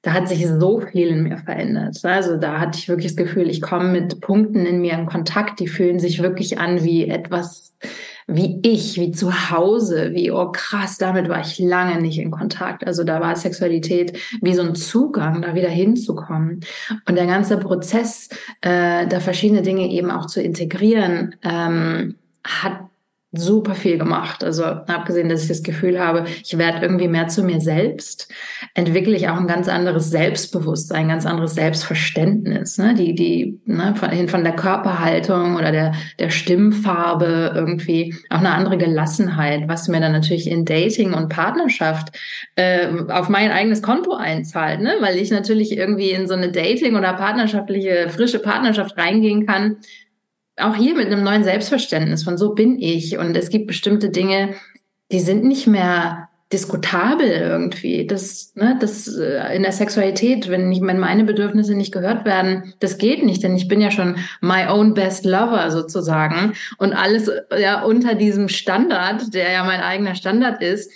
da 0.03 0.13
hat 0.13 0.29
sich 0.29 0.47
so 0.47 0.79
viel 0.79 1.09
in 1.09 1.25
mir 1.25 1.37
verändert. 1.37 1.99
Also 2.05 2.37
da 2.37 2.61
hatte 2.61 2.79
ich 2.79 2.89
wirklich 2.89 3.17
das 3.17 3.17
Gefühl, 3.17 3.51
ich 3.51 3.61
komme 3.61 3.89
mit 3.89 4.21
Punkten 4.21 4.65
in 4.65 4.81
mir 4.81 4.93
in 4.93 5.07
Kontakt, 5.07 5.59
die 5.59 5.67
fühlen 5.67 5.99
sich 5.99 6.23
wirklich 6.23 6.61
an 6.61 6.85
wie 6.85 7.09
etwas, 7.09 7.77
wie 8.27 8.59
ich, 8.63 8.99
wie 8.99 9.13
zu 9.13 9.51
Hause, 9.51 10.11
wie, 10.13 10.31
oh 10.33 10.51
krass, 10.51 10.99
damit 10.99 11.29
war 11.29 11.41
ich 11.41 11.59
lange 11.59 12.01
nicht 12.01 12.19
in 12.19 12.31
Kontakt. 12.31 12.87
Also 12.87 13.05
da 13.05 13.21
war 13.21 13.37
Sexualität 13.37 14.19
wie 14.43 14.55
so 14.55 14.63
ein 14.63 14.75
Zugang, 14.75 15.43
da 15.43 15.55
wieder 15.55 15.69
hinzukommen. 15.69 16.61
Und 17.09 17.15
der 17.15 17.27
ganze 17.27 17.57
Prozess, 17.59 18.29
äh, 18.63 19.07
da 19.07 19.21
verschiedene 19.21 19.63
Dinge 19.63 19.89
eben 19.89 20.11
auch 20.11 20.27
zu 20.27 20.43
integrieren, 20.43 21.37
ähm, 21.45 22.17
hat 22.45 22.81
super 23.33 23.75
viel 23.75 23.99
gemacht. 23.99 24.45
Also 24.45 24.65
abgesehen, 24.65 25.29
dass 25.29 25.43
ich 25.43 25.49
das 25.49 25.63
Gefühl 25.63 26.01
habe, 26.01 26.25
ich 26.45 26.57
werde 26.57 26.81
irgendwie 26.81 27.09
mehr 27.09 27.29
zu 27.29 27.43
mir 27.43 27.61
selbst, 27.61 28.33
entwickle 28.75 29.17
ich 29.17 29.29
auch 29.29 29.37
ein 29.37 29.49
ganz 29.49 29.69
anderes 29.69 30.11
Selbstbewusstsein, 30.11 31.03
ein 31.03 31.09
ganz 31.09 31.27
anderes 31.27 31.55
Selbstverständnis. 31.55 32.79
Ne? 32.79 32.95
Die, 32.95 33.15
die 33.15 33.61
ne, 33.65 33.95
von, 33.97 34.29
von 34.29 34.45
der 34.45 34.55
Körperhaltung 34.55 35.57
oder 35.57 35.73
der, 35.73 35.93
der 36.19 36.31
Stimmfarbe 36.31 37.53
irgendwie 37.55 38.15
auch 38.31 38.39
eine 38.39 38.53
andere 38.53 38.79
Gelassenheit, 38.79 39.69
was 39.69 39.89
mir 39.89 40.01
dann 40.01 40.13
natürlich 40.13 40.49
in 40.49 40.65
Dating 40.65 41.13
und 41.13 41.29
Partnerschaft 41.29 42.17
äh, 42.55 42.89
auf 43.09 43.29
mein 43.29 43.51
eigenes 43.51 43.83
Konto 43.83 44.15
einzahlt, 44.15 44.81
ne? 44.81 44.95
weil 45.01 45.17
ich 45.17 45.31
natürlich 45.31 45.77
irgendwie 45.77 46.11
in 46.11 46.29
so 46.29 46.35
eine 46.35 46.53
Dating 46.53 46.97
oder 46.97 47.13
partnerschaftliche, 47.15 48.09
frische 48.09 48.39
Partnerschaft 48.39 48.97
reingehen 48.97 49.47
kann 49.47 49.79
auch 50.59 50.75
hier 50.75 50.95
mit 50.95 51.07
einem 51.07 51.23
neuen 51.23 51.45
Selbstverständnis 51.45 52.25
von 52.25 52.39
so 52.39 52.55
bin 52.55 52.81
ich 52.81 53.19
und 53.19 53.37
es 53.37 53.51
gibt 53.51 53.67
bestimmte 53.67 54.11
Dinge, 54.11 54.55
die 55.13 55.21
sind 55.21 55.45
nicht 55.45 55.67
mehr 55.67 56.29
diskutabel 56.53 57.29
irgendwie. 57.29 58.07
Das, 58.07 58.53
ne, 58.55 58.77
das 58.81 59.09
äh, 59.17 59.57
in 59.57 59.63
der 59.63 59.73
Sexualität, 59.73 60.49
wenn, 60.49 60.71
ich, 60.71 60.81
wenn 60.81 60.99
meine 60.99 61.25
Bedürfnisse 61.25 61.75
nicht 61.75 61.93
gehört 61.93 62.25
werden, 62.25 62.75
das 62.79 62.99
geht 62.99 63.25
nicht, 63.25 63.43
denn 63.43 63.57
ich 63.57 63.69
bin 63.69 63.81
ja 63.81 63.91
schon 63.91 64.17
my 64.41 64.67
own 64.69 64.95
best 64.95 65.25
lover 65.25 65.71
sozusagen 65.71 66.53
und 66.79 66.93
alles 66.93 67.31
ja 67.59 67.83
unter 67.83 68.15
diesem 68.15 68.49
Standard, 68.49 69.35
der 69.35 69.51
ja 69.51 69.65
mein 69.65 69.81
eigener 69.81 70.15
Standard 70.15 70.63
ist, 70.63 70.91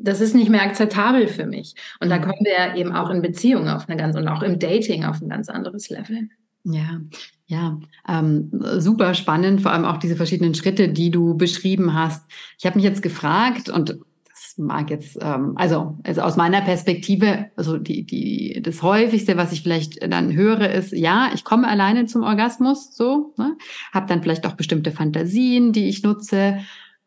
das 0.00 0.20
ist 0.20 0.34
nicht 0.34 0.50
mehr 0.50 0.62
akzeptabel 0.62 1.28
für 1.28 1.46
mich. 1.46 1.74
Und 2.00 2.10
da 2.10 2.16
mhm. 2.18 2.22
kommen 2.22 2.44
wir 2.44 2.74
eben 2.74 2.92
auch 2.92 3.10
in 3.10 3.22
Beziehungen 3.22 3.68
auf 3.68 3.88
eine 3.88 3.96
ganz 3.96 4.16
und 4.16 4.26
auch 4.26 4.42
im 4.42 4.58
Dating 4.58 5.04
auf 5.04 5.20
ein 5.20 5.28
ganz 5.28 5.48
anderes 5.48 5.88
Level. 5.88 6.28
Ja, 6.70 7.00
ja, 7.46 7.80
ähm, 8.06 8.50
super 8.76 9.14
spannend, 9.14 9.62
vor 9.62 9.72
allem 9.72 9.86
auch 9.86 9.96
diese 9.96 10.16
verschiedenen 10.16 10.54
Schritte, 10.54 10.90
die 10.90 11.10
du 11.10 11.34
beschrieben 11.34 11.94
hast. 11.94 12.30
Ich 12.58 12.66
habe 12.66 12.76
mich 12.76 12.84
jetzt 12.84 13.00
gefragt 13.00 13.70
und 13.70 13.98
das 14.28 14.58
mag 14.58 14.90
jetzt, 14.90 15.16
ähm, 15.22 15.54
also, 15.56 15.98
also 16.04 16.20
aus 16.20 16.36
meiner 16.36 16.60
Perspektive, 16.60 17.46
also 17.56 17.78
die, 17.78 18.04
die, 18.04 18.60
das 18.62 18.82
häufigste, 18.82 19.38
was 19.38 19.52
ich 19.52 19.62
vielleicht 19.62 20.12
dann 20.12 20.34
höre, 20.34 20.70
ist, 20.70 20.92
ja, 20.92 21.30
ich 21.32 21.42
komme 21.42 21.66
alleine 21.66 22.04
zum 22.04 22.22
Orgasmus, 22.22 22.94
so, 22.94 23.32
ne? 23.38 23.56
habe 23.94 24.06
dann 24.06 24.22
vielleicht 24.22 24.46
auch 24.46 24.54
bestimmte 24.54 24.92
Fantasien, 24.92 25.72
die 25.72 25.88
ich 25.88 26.02
nutze, 26.02 26.58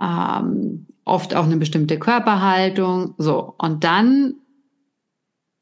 ähm, 0.01 0.87
oft 1.05 1.35
auch 1.35 1.45
eine 1.45 1.57
bestimmte 1.57 1.99
Körperhaltung, 1.99 3.13
so 3.19 3.53
und 3.59 3.83
dann 3.83 4.37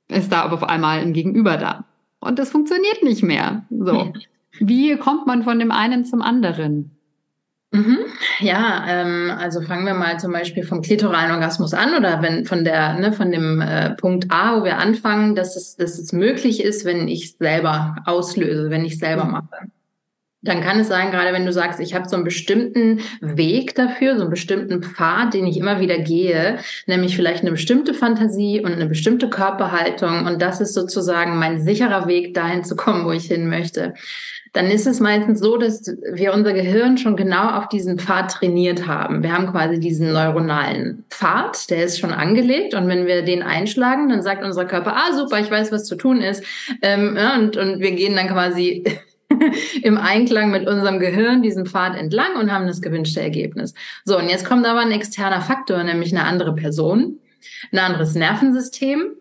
ist 0.07 0.31
da 0.31 0.43
aber 0.43 0.53
auf 0.53 0.63
einmal 0.63 0.99
ein 0.99 1.11
Gegenüber 1.11 1.57
da 1.57 1.88
und 2.19 2.39
das 2.39 2.49
funktioniert 2.49 3.03
nicht 3.03 3.23
mehr, 3.23 3.63
so. 3.69 4.13
Wie 4.59 4.97
kommt 4.97 5.25
man 5.25 5.43
von 5.43 5.59
dem 5.59 5.71
einen 5.71 6.05
zum 6.05 6.21
anderen? 6.21 6.91
Mhm. 7.71 7.99
Ja, 8.39 8.83
ähm, 8.87 9.31
also 9.37 9.61
fangen 9.61 9.85
wir 9.85 9.93
mal 9.93 10.19
zum 10.19 10.31
Beispiel 10.31 10.63
vom 10.63 10.81
klitoralen 10.81 11.31
Orgasmus 11.31 11.73
an 11.75 11.93
oder 11.95 12.21
wenn 12.23 12.45
von 12.45 12.63
der, 12.63 12.95
ne, 12.95 13.13
von 13.13 13.31
dem 13.31 13.61
äh, 13.61 13.91
Punkt 13.91 14.31
A, 14.31 14.59
wo 14.59 14.63
wir 14.63 14.79
anfangen, 14.79 15.35
dass 15.35 15.55
es, 15.55 15.75
dass 15.75 15.99
es 15.99 16.11
möglich 16.11 16.63
ist, 16.63 16.83
wenn 16.83 17.07
ich 17.07 17.37
selber 17.37 17.97
auslöse, 18.05 18.71
wenn 18.71 18.85
ich 18.85 18.97
selber 18.97 19.25
mhm. 19.25 19.31
mache. 19.31 19.69
Dann 20.41 20.61
kann 20.61 20.79
es 20.79 20.87
sein, 20.87 21.11
gerade 21.11 21.33
wenn 21.33 21.45
du 21.45 21.51
sagst, 21.51 21.79
ich 21.79 21.93
habe 21.93 22.07
so 22.07 22.15
einen 22.15 22.23
bestimmten 22.23 23.01
Weg 23.19 23.75
dafür, 23.75 24.15
so 24.15 24.21
einen 24.21 24.29
bestimmten 24.29 24.81
Pfad, 24.81 25.33
den 25.33 25.45
ich 25.45 25.57
immer 25.57 25.79
wieder 25.79 25.97
gehe, 25.97 26.59
nämlich 26.87 27.15
vielleicht 27.15 27.41
eine 27.41 27.51
bestimmte 27.51 27.93
Fantasie 27.93 28.61
und 28.61 28.71
eine 28.71 28.85
bestimmte 28.85 29.29
Körperhaltung 29.29 30.25
und 30.25 30.41
das 30.41 30.61
ist 30.61 30.73
sozusagen 30.73 31.37
mein 31.37 31.61
sicherer 31.61 32.07
Weg, 32.07 32.33
dahin 32.33 32.63
zu 32.63 32.75
kommen, 32.75 33.05
wo 33.05 33.11
ich 33.11 33.25
hin 33.25 33.49
möchte 33.49 33.93
dann 34.53 34.71
ist 34.71 34.87
es 34.87 34.99
meistens 34.99 35.39
so, 35.39 35.57
dass 35.57 35.85
wir 36.11 36.33
unser 36.33 36.53
Gehirn 36.53 36.97
schon 36.97 37.15
genau 37.15 37.49
auf 37.51 37.69
diesen 37.69 37.99
Pfad 37.99 38.31
trainiert 38.31 38.87
haben. 38.87 39.21
Wir 39.21 39.33
haben 39.33 39.51
quasi 39.51 39.79
diesen 39.79 40.11
neuronalen 40.11 41.05
Pfad, 41.09 41.69
der 41.69 41.83
ist 41.83 41.99
schon 41.99 42.11
angelegt 42.11 42.73
und 42.73 42.87
wenn 42.87 43.05
wir 43.05 43.21
den 43.21 43.43
einschlagen, 43.43 44.09
dann 44.09 44.23
sagt 44.23 44.43
unser 44.43 44.65
Körper, 44.65 44.95
ah 44.95 45.13
super, 45.13 45.39
ich 45.39 45.51
weiß, 45.51 45.71
was 45.71 45.85
zu 45.85 45.95
tun 45.95 46.21
ist 46.21 46.43
ähm, 46.81 47.15
ja, 47.15 47.35
und, 47.35 47.57
und 47.57 47.79
wir 47.79 47.91
gehen 47.91 48.15
dann 48.15 48.27
quasi 48.27 48.83
im 49.83 49.97
Einklang 49.97 50.51
mit 50.51 50.67
unserem 50.67 50.99
Gehirn 50.99 51.41
diesen 51.41 51.65
Pfad 51.65 51.95
entlang 51.95 52.35
und 52.39 52.51
haben 52.51 52.67
das 52.67 52.81
gewünschte 52.81 53.21
Ergebnis. 53.21 53.73
So, 54.05 54.17
und 54.17 54.29
jetzt 54.29 54.45
kommt 54.45 54.65
aber 54.65 54.79
ein 54.79 54.91
externer 54.91 55.41
Faktor, 55.41 55.83
nämlich 55.83 56.11
eine 56.11 56.25
andere 56.25 56.55
Person, 56.55 57.19
ein 57.71 57.79
anderes 57.79 58.15
Nervensystem 58.15 59.15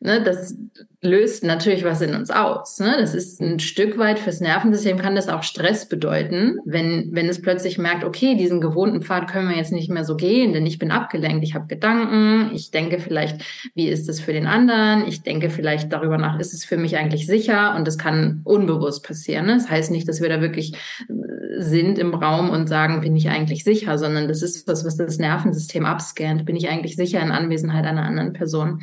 Ne, 0.00 0.22
das 0.22 0.56
löst 1.02 1.42
natürlich 1.42 1.82
was 1.82 2.00
in 2.00 2.14
uns 2.14 2.30
aus. 2.30 2.78
Ne? 2.78 2.96
Das 3.00 3.16
ist 3.16 3.40
ein 3.40 3.58
Stück 3.58 3.98
weit 3.98 4.20
fürs 4.20 4.40
Nervensystem 4.40 4.96
kann 4.96 5.16
das 5.16 5.28
auch 5.28 5.42
Stress 5.42 5.88
bedeuten, 5.88 6.58
wenn, 6.64 7.08
wenn 7.12 7.28
es 7.28 7.42
plötzlich 7.42 7.78
merkt, 7.78 8.04
okay, 8.04 8.36
diesen 8.36 8.60
gewohnten 8.60 9.02
Pfad 9.02 9.28
können 9.28 9.48
wir 9.48 9.56
jetzt 9.56 9.72
nicht 9.72 9.90
mehr 9.90 10.04
so 10.04 10.14
gehen, 10.14 10.52
denn 10.52 10.66
ich 10.66 10.78
bin 10.78 10.92
abgelenkt, 10.92 11.42
ich 11.42 11.56
habe 11.56 11.66
Gedanken, 11.66 12.54
ich 12.54 12.70
denke 12.70 13.00
vielleicht, 13.00 13.42
wie 13.74 13.88
ist 13.88 14.08
es 14.08 14.20
für 14.20 14.32
den 14.32 14.46
anderen, 14.46 15.04
ich 15.08 15.22
denke 15.24 15.50
vielleicht 15.50 15.92
darüber 15.92 16.16
nach, 16.16 16.38
ist 16.38 16.54
es 16.54 16.64
für 16.64 16.76
mich 16.76 16.96
eigentlich 16.96 17.26
sicher 17.26 17.74
und 17.74 17.84
das 17.84 17.98
kann 17.98 18.42
unbewusst 18.44 19.04
passieren. 19.04 19.46
Ne? 19.46 19.54
Das 19.54 19.68
heißt 19.68 19.90
nicht, 19.90 20.08
dass 20.08 20.20
wir 20.20 20.28
da 20.28 20.40
wirklich 20.40 20.74
äh, 21.08 21.60
sind 21.60 21.98
im 21.98 22.14
Raum 22.14 22.50
und 22.50 22.68
sagen, 22.68 23.00
bin 23.00 23.16
ich 23.16 23.30
eigentlich 23.30 23.64
sicher, 23.64 23.98
sondern 23.98 24.28
das 24.28 24.42
ist 24.42 24.68
was, 24.68 24.84
was 24.84 24.96
das 24.96 25.18
Nervensystem 25.18 25.84
abscannt, 25.84 26.44
bin 26.44 26.54
ich 26.54 26.68
eigentlich 26.68 26.94
sicher 26.94 27.20
in 27.20 27.32
Anwesenheit 27.32 27.84
einer 27.84 28.04
anderen 28.04 28.32
Person. 28.32 28.82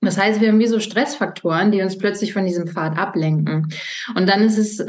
Das 0.00 0.16
heißt, 0.16 0.40
wir 0.40 0.48
haben 0.48 0.60
wie 0.60 0.66
so 0.66 0.78
Stressfaktoren, 0.78 1.72
die 1.72 1.82
uns 1.82 1.98
plötzlich 1.98 2.32
von 2.32 2.44
diesem 2.44 2.68
Pfad 2.68 2.96
ablenken. 2.96 3.72
Und 4.14 4.28
dann 4.28 4.42
ist 4.42 4.58
es 4.58 4.78
äh, 4.78 4.86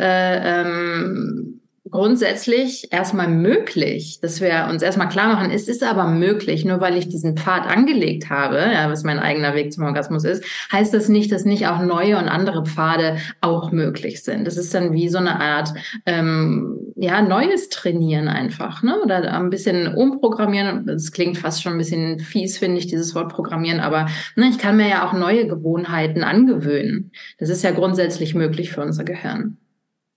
ähm, 0.61 1.58
grundsätzlich 1.89 2.91
erstmal 2.91 3.27
möglich, 3.27 4.19
dass 4.21 4.41
wir 4.41 4.67
uns 4.69 4.81
erstmal 4.81 5.09
klar 5.09 5.33
machen, 5.33 5.51
es 5.51 5.67
ist 5.67 5.83
aber 5.83 6.07
möglich, 6.07 6.65
nur 6.65 6.81
weil 6.81 6.97
ich 6.97 7.09
diesen 7.09 7.37
Pfad 7.37 7.67
angelegt 7.67 8.29
habe, 8.29 8.57
ja, 8.57 8.89
was 8.89 9.03
mein 9.03 9.19
eigener 9.19 9.55
Weg 9.55 9.73
zum 9.73 9.83
Orgasmus 9.85 10.23
ist, 10.23 10.43
heißt 10.71 10.93
das 10.93 11.09
nicht, 11.09 11.31
dass 11.31 11.45
nicht 11.45 11.67
auch 11.67 11.81
neue 11.81 12.17
und 12.17 12.27
andere 12.27 12.65
Pfade 12.65 13.17
auch 13.41 13.71
möglich 13.71 14.23
sind. 14.23 14.45
Das 14.45 14.57
ist 14.57 14.73
dann 14.73 14.93
wie 14.93 15.09
so 15.09 15.17
eine 15.17 15.39
Art 15.39 15.73
ähm, 16.05 16.77
ja 16.95 17.21
neues 17.21 17.69
Trainieren 17.69 18.27
einfach, 18.27 18.83
ne? 18.83 18.99
Oder 19.03 19.33
ein 19.33 19.49
bisschen 19.49 19.95
umprogrammieren. 19.95 20.85
Das 20.85 21.11
klingt 21.11 21.37
fast 21.37 21.63
schon 21.63 21.73
ein 21.73 21.77
bisschen 21.77 22.19
fies, 22.19 22.57
finde 22.57 22.79
ich, 22.79 22.87
dieses 22.87 23.15
Wort 23.15 23.29
Programmieren, 23.29 23.79
aber 23.79 24.07
ne, 24.35 24.49
ich 24.49 24.57
kann 24.57 24.77
mir 24.77 24.89
ja 24.89 25.07
auch 25.07 25.13
neue 25.13 25.47
Gewohnheiten 25.47 26.23
angewöhnen. 26.23 27.11
Das 27.37 27.49
ist 27.49 27.63
ja 27.63 27.71
grundsätzlich 27.71 28.35
möglich 28.35 28.71
für 28.71 28.81
unser 28.81 29.03
Gehirn. 29.03 29.58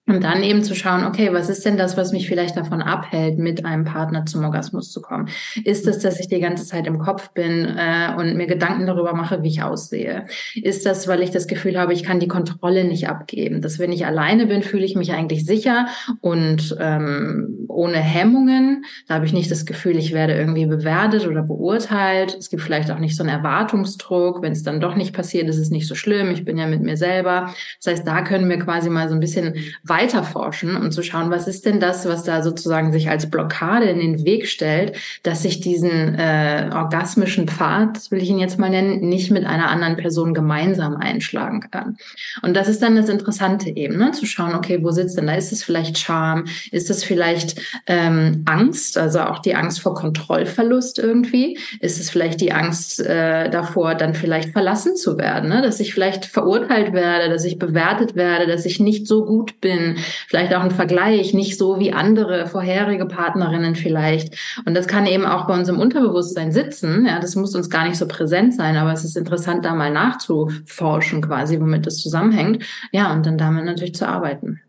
Und 0.08 0.24
dann 0.24 0.42
eben 0.42 0.64
zu 0.64 0.74
schauen, 0.74 1.04
okay, 1.04 1.32
was 1.32 1.48
ist 1.48 1.64
denn 1.64 1.76
das, 1.76 1.96
was 1.96 2.10
mich 2.10 2.26
vielleicht 2.26 2.56
davon 2.56 2.82
abhält, 2.82 3.38
mit 3.38 3.64
einem 3.64 3.84
Partner 3.84 4.26
zum 4.26 4.44
Orgasmus 4.44 4.90
zu 4.90 5.00
kommen? 5.00 5.28
Ist 5.64 5.86
es, 5.86 6.00
dass 6.00 6.18
ich 6.18 6.26
die 6.26 6.40
ganze 6.40 6.66
Zeit 6.66 6.88
im 6.88 6.98
Kopf 6.98 7.30
bin 7.30 7.64
äh, 7.78 8.12
und 8.18 8.36
mir 8.36 8.48
Gedanken 8.48 8.86
darüber 8.86 9.14
mache, 9.14 9.44
wie 9.44 9.48
ich 9.48 9.62
aussehe? 9.62 10.26
Ist 10.56 10.86
das, 10.86 11.06
weil 11.06 11.22
ich 11.22 11.30
das 11.30 11.46
Gefühl 11.46 11.78
habe, 11.78 11.92
ich 11.92 12.02
kann 12.02 12.18
die 12.18 12.26
Kontrolle 12.26 12.84
nicht 12.84 13.08
abgeben? 13.08 13.60
Dass 13.62 13.78
wenn 13.78 13.92
ich 13.92 14.04
alleine 14.04 14.46
bin, 14.46 14.64
fühle 14.64 14.84
ich 14.84 14.96
mich 14.96 15.12
eigentlich 15.12 15.46
sicher 15.46 15.86
und 16.20 16.76
ähm, 16.80 17.66
ohne 17.68 17.98
Hemmungen. 17.98 18.84
Da 19.06 19.14
habe 19.14 19.26
ich 19.26 19.32
nicht 19.32 19.52
das 19.52 19.66
Gefühl, 19.66 19.96
ich 19.96 20.12
werde 20.12 20.34
irgendwie 20.34 20.66
bewertet 20.66 21.28
oder 21.28 21.42
beurteilt. 21.42 22.36
Es 22.36 22.50
gibt 22.50 22.62
vielleicht 22.62 22.90
auch 22.90 22.98
nicht 22.98 23.16
so 23.16 23.22
einen 23.22 23.32
Erwartungsdruck. 23.32 24.42
Wenn 24.42 24.52
es 24.52 24.64
dann 24.64 24.80
doch 24.80 24.96
nicht 24.96 25.14
passiert, 25.14 25.48
ist 25.48 25.58
es 25.58 25.70
nicht 25.70 25.86
so 25.86 25.94
schlimm. 25.94 26.32
Ich 26.32 26.44
bin 26.44 26.58
ja 26.58 26.66
mit 26.66 26.82
mir 26.82 26.96
selber. 26.96 27.54
Das 27.82 27.92
heißt, 27.92 28.06
da 28.06 28.22
können 28.22 28.48
wir 28.48 28.58
quasi 28.58 28.90
mal 28.90 29.08
so 29.08 29.14
ein 29.14 29.20
bisschen 29.20 29.54
weiterforschen 29.92 30.74
und 30.74 30.92
zu 30.92 31.02
schauen, 31.02 31.30
was 31.30 31.46
ist 31.46 31.66
denn 31.66 31.78
das, 31.78 32.08
was 32.08 32.24
da 32.24 32.42
sozusagen 32.42 32.92
sich 32.92 33.10
als 33.10 33.30
Blockade 33.30 33.84
in 33.84 33.98
den 33.98 34.24
Weg 34.24 34.48
stellt, 34.48 34.96
dass 35.22 35.44
ich 35.44 35.60
diesen 35.60 36.14
äh, 36.14 36.70
orgasmischen 36.72 37.46
Pfad, 37.46 38.10
will 38.10 38.22
ich 38.22 38.30
ihn 38.30 38.38
jetzt 38.38 38.58
mal 38.58 38.70
nennen, 38.70 39.06
nicht 39.06 39.30
mit 39.30 39.44
einer 39.44 39.68
anderen 39.68 39.98
Person 39.98 40.32
gemeinsam 40.32 40.96
einschlagen 40.96 41.68
kann. 41.70 41.98
Und 42.40 42.56
das 42.56 42.68
ist 42.68 42.82
dann 42.82 42.96
das 42.96 43.10
Interessante 43.10 43.68
eben, 43.68 43.98
ne? 43.98 44.12
zu 44.12 44.24
schauen, 44.24 44.54
okay, 44.54 44.78
wo 44.82 44.92
sitzt 44.92 45.18
denn 45.18 45.26
da? 45.26 45.34
Ist 45.34 45.52
es 45.52 45.62
vielleicht 45.62 45.98
Scham? 45.98 46.46
Ist 46.70 46.88
es 46.88 47.04
vielleicht 47.04 47.60
ähm, 47.86 48.44
Angst, 48.46 48.96
also 48.96 49.20
auch 49.20 49.40
die 49.40 49.54
Angst 49.54 49.80
vor 49.80 49.94
Kontrollverlust 49.94 50.98
irgendwie? 50.98 51.58
Ist 51.80 52.00
es 52.00 52.08
vielleicht 52.08 52.40
die 52.40 52.52
Angst 52.52 52.98
äh, 53.00 53.50
davor, 53.50 53.94
dann 53.94 54.14
vielleicht 54.14 54.52
verlassen 54.52 54.96
zu 54.96 55.18
werden, 55.18 55.50
ne? 55.50 55.60
dass 55.60 55.80
ich 55.80 55.92
vielleicht 55.92 56.24
verurteilt 56.24 56.94
werde, 56.94 57.28
dass 57.28 57.44
ich 57.44 57.58
bewertet 57.58 58.14
werde, 58.14 58.46
dass 58.46 58.64
ich 58.64 58.80
nicht 58.80 59.06
so 59.06 59.26
gut 59.26 59.60
bin, 59.60 59.81
bin, 59.82 59.96
vielleicht 60.28 60.54
auch 60.54 60.62
ein 60.62 60.70
Vergleich, 60.70 61.34
nicht 61.34 61.58
so 61.58 61.78
wie 61.78 61.92
andere 61.92 62.46
vorherige 62.46 63.06
Partnerinnen 63.06 63.74
vielleicht. 63.74 64.34
Und 64.64 64.74
das 64.74 64.86
kann 64.86 65.06
eben 65.06 65.24
auch 65.24 65.46
bei 65.46 65.54
uns 65.54 65.68
im 65.68 65.78
Unterbewusstsein 65.78 66.52
sitzen. 66.52 67.06
Ja, 67.06 67.20
das 67.20 67.36
muss 67.36 67.54
uns 67.54 67.70
gar 67.70 67.86
nicht 67.86 67.96
so 67.96 68.06
präsent 68.06 68.54
sein, 68.54 68.76
aber 68.76 68.92
es 68.92 69.04
ist 69.04 69.16
interessant, 69.16 69.64
da 69.64 69.74
mal 69.74 69.92
nachzuforschen 69.92 71.22
quasi, 71.22 71.60
womit 71.60 71.86
das 71.86 71.96
zusammenhängt. 71.96 72.64
Ja, 72.92 73.12
und 73.12 73.26
dann 73.26 73.38
damit 73.38 73.64
natürlich 73.64 73.94
zu 73.94 74.08
arbeiten. 74.08 74.60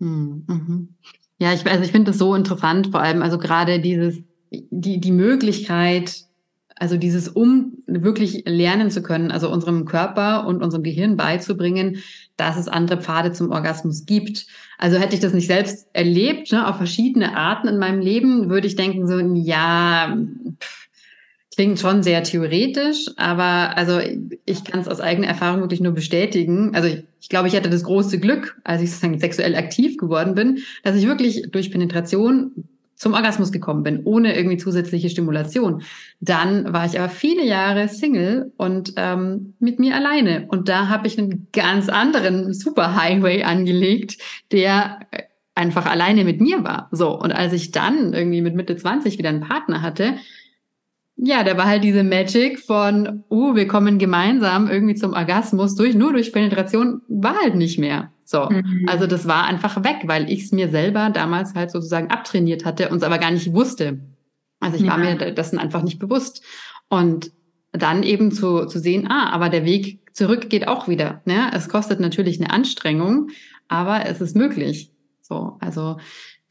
Hm, 0.00 0.44
mhm. 0.46 0.88
Ja, 1.38 1.52
ich, 1.52 1.66
also 1.66 1.82
ich 1.82 1.92
finde 1.92 2.10
das 2.10 2.18
so 2.18 2.34
interessant, 2.34 2.88
vor 2.88 3.00
allem 3.00 3.22
also 3.22 3.38
gerade 3.38 3.80
dieses, 3.80 4.18
die, 4.50 5.00
die 5.00 5.12
Möglichkeit, 5.12 6.24
also 6.80 6.96
dieses, 6.96 7.28
um 7.28 7.74
wirklich 7.86 8.44
lernen 8.46 8.90
zu 8.90 9.02
können, 9.02 9.30
also 9.30 9.50
unserem 9.50 9.84
Körper 9.84 10.46
und 10.46 10.62
unserem 10.62 10.82
Gehirn 10.82 11.16
beizubringen, 11.16 11.98
dass 12.36 12.56
es 12.56 12.68
andere 12.68 13.00
Pfade 13.00 13.32
zum 13.32 13.50
Orgasmus 13.50 14.06
gibt. 14.06 14.46
Also 14.78 14.96
hätte 14.96 15.14
ich 15.14 15.20
das 15.20 15.34
nicht 15.34 15.46
selbst 15.46 15.88
erlebt, 15.92 16.50
ne, 16.52 16.66
auf 16.66 16.78
verschiedene 16.78 17.36
Arten 17.36 17.68
in 17.68 17.78
meinem 17.78 18.00
Leben, 18.00 18.48
würde 18.48 18.66
ich 18.66 18.76
denken 18.76 19.06
so, 19.06 19.18
ja, 19.18 20.16
pff, 20.58 20.88
klingt 21.54 21.78
schon 21.78 22.02
sehr 22.02 22.22
theoretisch, 22.22 23.10
aber 23.16 23.76
also 23.76 24.00
ich 24.46 24.64
kann 24.64 24.80
es 24.80 24.88
aus 24.88 25.02
eigener 25.02 25.26
Erfahrung 25.26 25.60
wirklich 25.60 25.82
nur 25.82 25.92
bestätigen. 25.92 26.74
Also 26.74 26.88
ich, 26.88 27.04
ich 27.20 27.28
glaube, 27.28 27.48
ich 27.48 27.56
hatte 27.56 27.68
das 27.68 27.84
große 27.84 28.18
Glück, 28.18 28.58
als 28.64 28.80
ich 28.80 28.90
sozusagen 28.90 29.18
sexuell 29.18 29.54
aktiv 29.54 29.98
geworden 29.98 30.34
bin, 30.34 30.60
dass 30.82 30.96
ich 30.96 31.06
wirklich 31.06 31.50
durch 31.50 31.70
Penetration 31.70 32.52
zum 33.00 33.14
Orgasmus 33.14 33.50
gekommen 33.50 33.82
bin, 33.82 34.02
ohne 34.04 34.36
irgendwie 34.36 34.58
zusätzliche 34.58 35.08
Stimulation. 35.08 35.82
Dann 36.20 36.70
war 36.70 36.84
ich 36.84 37.00
aber 37.00 37.08
viele 37.08 37.46
Jahre 37.46 37.88
Single 37.88 38.52
und 38.58 38.92
ähm, 38.96 39.54
mit 39.58 39.78
mir 39.78 39.96
alleine. 39.96 40.44
Und 40.48 40.68
da 40.68 40.88
habe 40.88 41.06
ich 41.06 41.18
einen 41.18 41.48
ganz 41.50 41.88
anderen 41.88 42.52
Superhighway 42.52 43.42
angelegt, 43.42 44.18
der 44.52 45.00
einfach 45.54 45.86
alleine 45.86 46.24
mit 46.24 46.42
mir 46.42 46.62
war. 46.62 46.90
So. 46.92 47.18
Und 47.18 47.32
als 47.32 47.54
ich 47.54 47.70
dann 47.70 48.12
irgendwie 48.12 48.42
mit 48.42 48.54
Mitte 48.54 48.76
20 48.76 49.16
wieder 49.16 49.30
einen 49.30 49.40
Partner 49.40 49.80
hatte, 49.80 50.16
ja, 51.16 51.42
da 51.42 51.56
war 51.56 51.68
halt 51.68 51.84
diese 51.84 52.04
Magic 52.04 52.58
von, 52.58 53.24
uh, 53.30 53.54
wir 53.54 53.66
kommen 53.66 53.98
gemeinsam 53.98 54.68
irgendwie 54.68 54.94
zum 54.94 55.14
Orgasmus 55.14 55.74
durch, 55.74 55.94
nur 55.94 56.12
durch 56.12 56.34
Penetration, 56.34 57.00
war 57.08 57.36
halt 57.40 57.54
nicht 57.54 57.78
mehr. 57.78 58.12
So. 58.30 58.48
Mhm. 58.48 58.86
Also 58.88 59.08
das 59.08 59.26
war 59.26 59.44
einfach 59.44 59.82
weg, 59.82 60.02
weil 60.04 60.30
ich 60.30 60.44
es 60.44 60.52
mir 60.52 60.68
selber 60.68 61.10
damals 61.10 61.54
halt 61.54 61.72
sozusagen 61.72 62.10
abtrainiert 62.10 62.64
hatte 62.64 62.88
und 62.88 62.98
es 62.98 63.02
aber 63.02 63.18
gar 63.18 63.32
nicht 63.32 63.52
wusste. 63.52 63.98
Also 64.60 64.76
ich 64.76 64.84
ja. 64.84 64.90
war 64.90 64.98
mir 64.98 65.16
dessen 65.32 65.58
einfach 65.58 65.82
nicht 65.82 65.98
bewusst. 65.98 66.44
Und 66.88 67.32
dann 67.72 68.04
eben 68.04 68.30
zu, 68.30 68.66
zu 68.66 68.78
sehen, 68.78 69.08
ah, 69.10 69.30
aber 69.30 69.48
der 69.48 69.64
Weg 69.64 70.14
zurück 70.14 70.48
geht 70.48 70.68
auch 70.68 70.86
wieder. 70.86 71.22
Ne? 71.24 71.50
Es 71.52 71.68
kostet 71.68 71.98
natürlich 71.98 72.40
eine 72.40 72.52
Anstrengung, 72.52 73.30
aber 73.66 74.06
es 74.06 74.20
ist 74.20 74.36
möglich. 74.36 74.92
So, 75.22 75.56
also 75.60 75.96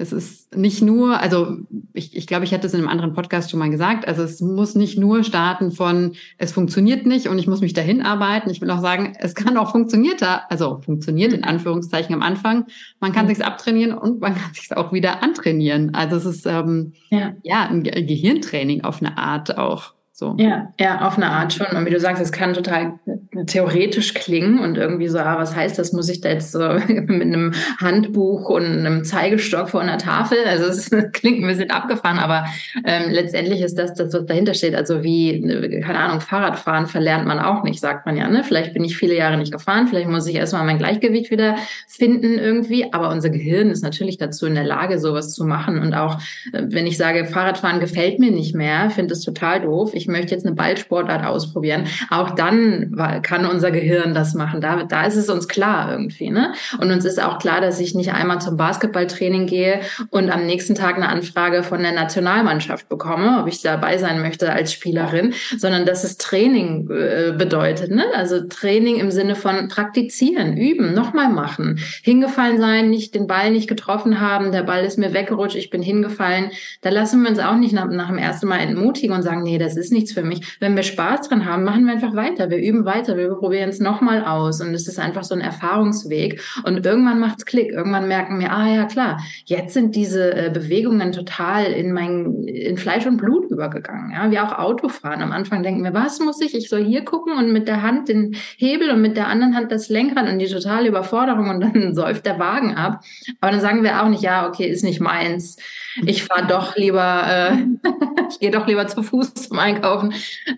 es 0.01 0.13
ist 0.13 0.55
nicht 0.55 0.81
nur, 0.81 1.19
also 1.19 1.57
ich, 1.91 2.15
ich 2.15 2.25
glaube, 2.25 2.45
ich 2.45 2.53
hatte 2.53 2.65
es 2.65 2.73
in 2.73 2.79
einem 2.79 2.87
anderen 2.87 3.13
Podcast 3.13 3.51
schon 3.51 3.59
mal 3.59 3.69
gesagt, 3.69 4.07
also 4.07 4.23
es 4.23 4.39
muss 4.39 4.73
nicht 4.73 4.97
nur 4.97 5.25
starten 5.25 5.73
von, 5.73 6.13
es 6.37 6.53
funktioniert 6.53 7.05
nicht 7.05 7.27
und 7.27 7.37
ich 7.37 7.47
muss 7.47 7.59
mich 7.59 7.73
dahin 7.73 8.01
arbeiten. 8.01 8.49
Ich 8.49 8.61
will 8.61 8.71
auch 8.71 8.79
sagen, 8.79 9.13
es 9.19 9.35
kann 9.35 9.57
auch 9.57 9.71
funktionierter, 9.71 10.49
also 10.49 10.77
funktioniert 10.77 11.33
in 11.33 11.43
Anführungszeichen 11.43 12.15
am 12.15 12.21
Anfang. 12.21 12.67
Man 13.01 13.11
kann 13.11 13.25
mhm. 13.25 13.29
sich's 13.29 13.41
abtrainieren 13.41 13.91
und 13.91 14.21
man 14.21 14.35
kann 14.35 14.53
sich's 14.53 14.71
auch 14.71 14.93
wieder 14.93 15.21
antrainieren. 15.21 15.93
Also 15.93 16.15
es 16.15 16.25
ist 16.25 16.45
ähm, 16.45 16.93
ja. 17.09 17.33
ja 17.43 17.67
ein 17.67 17.83
Gehirntraining 17.83 18.85
auf 18.85 19.01
eine 19.01 19.17
Art 19.17 19.57
auch. 19.57 19.95
So. 20.19 20.35
Ja, 20.37 20.73
ja, 20.77 21.07
auf 21.07 21.15
eine 21.15 21.29
Art 21.29 21.53
schon. 21.53 21.67
Und 21.67 21.85
wie 21.85 21.91
du 21.91 21.99
sagst, 21.99 22.21
es 22.21 22.33
kann 22.33 22.53
total 22.53 22.99
theoretisch 23.45 24.13
klingen 24.13 24.59
und 24.59 24.77
irgendwie 24.77 25.07
so, 25.07 25.17
ah, 25.17 25.37
was 25.37 25.55
heißt 25.55 25.79
das? 25.79 25.93
Muss 25.93 26.09
ich 26.09 26.19
da 26.19 26.27
jetzt 26.27 26.51
so 26.51 26.59
mit 26.87 27.21
einem 27.21 27.53
Handbuch 27.79 28.49
und 28.49 28.65
einem 28.65 29.05
Zeigestock 29.05 29.69
vor 29.69 29.79
einer 29.79 29.97
Tafel? 29.97 30.39
Also 30.45 30.65
es 30.65 30.89
klingt 31.13 31.41
ein 31.41 31.47
bisschen 31.47 31.71
abgefahren, 31.71 32.19
aber 32.19 32.43
ähm, 32.83 33.11
letztendlich 33.11 33.61
ist 33.61 33.79
das 33.79 33.93
das, 33.93 34.13
was 34.13 34.25
dahinter 34.25 34.53
steht. 34.55 34.75
Also 34.75 35.03
wie, 35.03 35.41
keine 35.81 35.99
Ahnung, 35.99 36.19
Fahrradfahren 36.19 36.87
verlernt 36.87 37.25
man 37.25 37.39
auch 37.39 37.63
nicht, 37.63 37.79
sagt 37.79 38.05
man 38.05 38.17
ja. 38.17 38.27
Ne? 38.27 38.43
Vielleicht 38.43 38.73
bin 38.73 38.83
ich 38.83 38.97
viele 38.97 39.15
Jahre 39.15 39.37
nicht 39.37 39.53
gefahren, 39.53 39.87
vielleicht 39.87 40.09
muss 40.09 40.27
ich 40.27 40.35
erstmal 40.35 40.65
mein 40.65 40.79
Gleichgewicht 40.79 41.31
wieder 41.31 41.55
finden 41.87 42.37
irgendwie. 42.37 42.91
Aber 42.91 43.09
unser 43.09 43.29
Gehirn 43.29 43.69
ist 43.69 43.83
natürlich 43.83 44.17
dazu 44.17 44.47
in 44.47 44.55
der 44.55 44.65
Lage, 44.65 44.99
sowas 44.99 45.33
zu 45.33 45.45
machen. 45.45 45.79
Und 45.79 45.93
auch 45.93 46.19
äh, 46.51 46.63
wenn 46.67 46.87
ich 46.87 46.97
sage, 46.97 47.25
Fahrradfahren 47.25 47.79
gefällt 47.79 48.19
mir 48.19 48.31
nicht 48.31 48.53
mehr, 48.53 48.89
finde 48.89 49.13
es 49.13 49.21
total 49.21 49.61
doof. 49.61 49.91
Ich 49.93 50.08
möchte 50.09 50.33
jetzt 50.33 50.45
eine 50.45 50.55
Ballsportart 50.55 51.25
ausprobieren, 51.25 51.85
auch 52.09 52.31
dann 52.31 52.95
kann 53.23 53.45
unser 53.45 53.71
Gehirn 53.71 54.13
das 54.13 54.33
machen. 54.33 54.61
Da, 54.61 54.83
da 54.83 55.05
ist 55.05 55.15
es 55.15 55.29
uns 55.29 55.47
klar 55.47 55.91
irgendwie. 55.91 56.29
Ne? 56.29 56.53
Und 56.79 56.91
uns 56.91 57.05
ist 57.05 57.21
auch 57.21 57.39
klar, 57.39 57.61
dass 57.61 57.79
ich 57.79 57.95
nicht 57.95 58.13
einmal 58.13 58.41
zum 58.41 58.57
Basketballtraining 58.57 59.45
gehe 59.45 59.81
und 60.09 60.29
am 60.29 60.45
nächsten 60.45 60.75
Tag 60.75 60.95
eine 60.95 61.09
Anfrage 61.09 61.63
von 61.63 61.81
der 61.81 61.91
Nationalmannschaft 61.91 62.89
bekomme, 62.89 63.39
ob 63.41 63.47
ich 63.47 63.61
dabei 63.61 63.97
sein 63.97 64.21
möchte 64.21 64.51
als 64.51 64.73
Spielerin, 64.73 65.33
sondern 65.57 65.85
dass 65.85 66.03
es 66.03 66.17
Training 66.17 66.89
äh, 66.89 67.33
bedeutet. 67.37 67.91
Ne? 67.91 68.05
Also 68.15 68.41
Training 68.41 68.97
im 68.97 69.11
Sinne 69.11 69.35
von 69.35 69.67
praktizieren, 69.67 70.57
üben, 70.57 70.93
nochmal 70.93 71.29
machen, 71.29 71.79
hingefallen 72.03 72.59
sein, 72.59 72.89
nicht 72.89 73.15
den 73.15 73.27
Ball 73.27 73.51
nicht 73.51 73.67
getroffen 73.67 74.19
haben, 74.19 74.51
der 74.51 74.63
Ball 74.63 74.83
ist 74.83 74.97
mir 74.97 75.13
weggerutscht, 75.13 75.55
ich 75.55 75.69
bin 75.69 75.81
hingefallen. 75.81 76.51
Da 76.81 76.89
lassen 76.89 77.21
wir 77.21 77.29
uns 77.29 77.39
auch 77.39 77.55
nicht 77.55 77.73
nach, 77.73 77.87
nach 77.89 78.07
dem 78.07 78.17
ersten 78.17 78.47
Mal 78.47 78.59
entmutigen 78.59 79.15
und 79.15 79.21
sagen, 79.21 79.43
nee, 79.43 79.57
das 79.57 79.77
ist 79.77 79.91
nicht 79.91 79.98
nichts 79.99 80.13
für 80.13 80.23
mich. 80.23 80.57
Wenn 80.59 80.75
wir 80.75 80.83
Spaß 80.83 81.29
dran 81.29 81.45
haben, 81.45 81.63
machen 81.63 81.85
wir 81.85 81.93
einfach 81.93 82.15
weiter. 82.15 82.49
Wir 82.49 82.57
üben 82.57 82.85
weiter, 82.85 83.17
wir 83.17 83.29
probieren 83.35 83.69
es 83.69 83.79
nochmal 83.79 84.23
aus. 84.23 84.61
Und 84.61 84.73
es 84.73 84.87
ist 84.87 84.99
einfach 84.99 85.23
so 85.23 85.35
ein 85.35 85.41
Erfahrungsweg. 85.41 86.41
Und 86.63 86.85
irgendwann 86.85 87.19
macht 87.19 87.39
es 87.39 87.45
Klick. 87.45 87.71
Irgendwann 87.71 88.07
merken 88.07 88.39
wir, 88.39 88.51
ah 88.51 88.67
ja, 88.67 88.85
klar, 88.85 89.19
jetzt 89.45 89.73
sind 89.73 89.95
diese 89.95 90.33
äh, 90.33 90.49
Bewegungen 90.49 91.11
total 91.11 91.65
in 91.65 91.91
mein, 91.91 92.43
in 92.43 92.77
Fleisch 92.77 93.05
und 93.05 93.17
Blut 93.17 93.51
übergegangen. 93.51 94.11
Ja, 94.11 94.31
wie 94.31 94.39
auch 94.39 94.57
Autofahren. 94.57 95.21
Am 95.21 95.31
Anfang 95.31 95.63
denken 95.63 95.83
wir, 95.83 95.93
was 95.93 96.19
muss 96.19 96.41
ich? 96.41 96.55
Ich 96.55 96.69
soll 96.69 96.83
hier 96.83 97.03
gucken 97.03 97.33
und 97.33 97.51
mit 97.51 97.67
der 97.67 97.81
Hand 97.81 98.07
den 98.09 98.35
Hebel 98.57 98.91
und 98.91 99.01
mit 99.01 99.17
der 99.17 99.27
anderen 99.27 99.55
Hand 99.55 99.71
das 99.71 99.89
Lenkrad 99.89 100.29
und 100.29 100.39
die 100.39 100.47
totale 100.47 100.87
Überforderung 100.87 101.49
und 101.49 101.61
dann 101.61 101.93
säuft 101.93 102.25
der 102.25 102.39
Wagen 102.39 102.75
ab. 102.75 103.03
Aber 103.41 103.51
dann 103.51 103.61
sagen 103.61 103.83
wir 103.83 104.01
auch 104.01 104.09
nicht, 104.09 104.23
ja, 104.23 104.47
okay, 104.47 104.67
ist 104.67 104.83
nicht 104.83 105.01
meins 105.01 105.57
ich 106.05 106.23
fahre 106.23 106.47
doch 106.47 106.75
lieber, 106.75 107.23
äh, 107.27 107.57
ich 108.29 108.39
gehe 108.39 108.51
doch 108.51 108.67
lieber 108.67 108.87
zu 108.87 109.03
Fuß 109.03 109.33
zum 109.33 109.59
Einkaufen. 109.59 109.88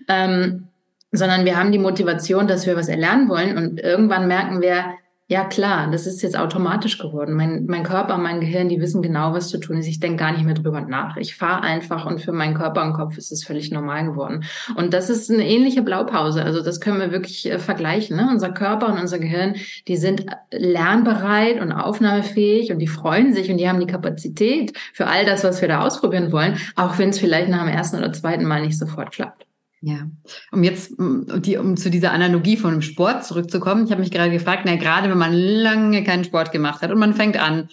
Ähm, 0.08 0.68
sondern 1.12 1.44
wir 1.44 1.58
haben 1.58 1.72
die 1.72 1.78
Motivation, 1.78 2.48
dass 2.48 2.66
wir 2.66 2.76
was 2.76 2.88
erlernen 2.88 3.28
wollen. 3.28 3.56
Und 3.58 3.80
irgendwann 3.80 4.28
merken 4.28 4.62
wir, 4.62 4.94
ja 5.32 5.44
klar, 5.44 5.90
das 5.90 6.06
ist 6.06 6.20
jetzt 6.20 6.36
automatisch 6.36 6.98
geworden. 6.98 7.34
Mein, 7.34 7.64
mein 7.64 7.84
Körper, 7.84 8.18
mein 8.18 8.40
Gehirn, 8.40 8.68
die 8.68 8.80
wissen 8.82 9.00
genau, 9.00 9.32
was 9.32 9.48
zu 9.48 9.58
tun 9.58 9.78
ist. 9.78 9.86
Ich 9.86 9.98
denke 9.98 10.18
gar 10.18 10.32
nicht 10.32 10.44
mehr 10.44 10.54
drüber 10.54 10.82
nach. 10.82 11.16
Ich 11.16 11.36
fahre 11.36 11.62
einfach 11.62 12.04
und 12.04 12.20
für 12.20 12.32
meinen 12.32 12.54
Körper 12.54 12.84
und 12.84 12.92
Kopf 12.92 13.16
ist 13.16 13.32
es 13.32 13.42
völlig 13.42 13.70
normal 13.70 14.04
geworden. 14.04 14.44
Und 14.76 14.92
das 14.92 15.08
ist 15.08 15.30
eine 15.30 15.48
ähnliche 15.48 15.80
Blaupause. 15.80 16.44
Also 16.44 16.62
das 16.62 16.80
können 16.80 17.00
wir 17.00 17.12
wirklich 17.12 17.50
äh, 17.50 17.58
vergleichen. 17.58 18.18
Ne? 18.18 18.28
Unser 18.30 18.50
Körper 18.50 18.88
und 18.92 18.98
unser 18.98 19.18
Gehirn, 19.18 19.54
die 19.88 19.96
sind 19.96 20.26
lernbereit 20.50 21.62
und 21.62 21.72
aufnahmefähig 21.72 22.70
und 22.70 22.78
die 22.78 22.86
freuen 22.86 23.32
sich 23.32 23.50
und 23.50 23.56
die 23.56 23.68
haben 23.70 23.80
die 23.80 23.86
Kapazität 23.86 24.76
für 24.92 25.06
all 25.06 25.24
das, 25.24 25.44
was 25.44 25.62
wir 25.62 25.68
da 25.68 25.80
ausprobieren 25.80 26.30
wollen, 26.30 26.58
auch 26.76 26.98
wenn 26.98 27.08
es 27.08 27.18
vielleicht 27.18 27.48
nach 27.48 27.64
dem 27.64 27.72
ersten 27.72 27.96
oder 27.96 28.12
zweiten 28.12 28.44
Mal 28.44 28.60
nicht 28.60 28.78
sofort 28.78 29.12
klappt. 29.12 29.46
Ja, 29.84 30.08
um 30.52 30.62
jetzt 30.62 30.94
die, 30.98 31.56
um 31.56 31.76
zu 31.76 31.90
dieser 31.90 32.12
Analogie 32.12 32.56
von 32.56 32.70
dem 32.70 32.82
Sport 32.82 33.24
zurückzukommen, 33.24 33.84
ich 33.84 33.90
habe 33.90 34.00
mich 34.00 34.12
gerade 34.12 34.30
gefragt, 34.30 34.62
na 34.64 34.76
gerade 34.76 35.10
wenn 35.10 35.18
man 35.18 35.32
lange 35.32 36.04
keinen 36.04 36.22
Sport 36.22 36.52
gemacht 36.52 36.82
hat 36.82 36.92
und 36.92 37.00
man 37.00 37.14
fängt 37.14 37.36
an, 37.36 37.68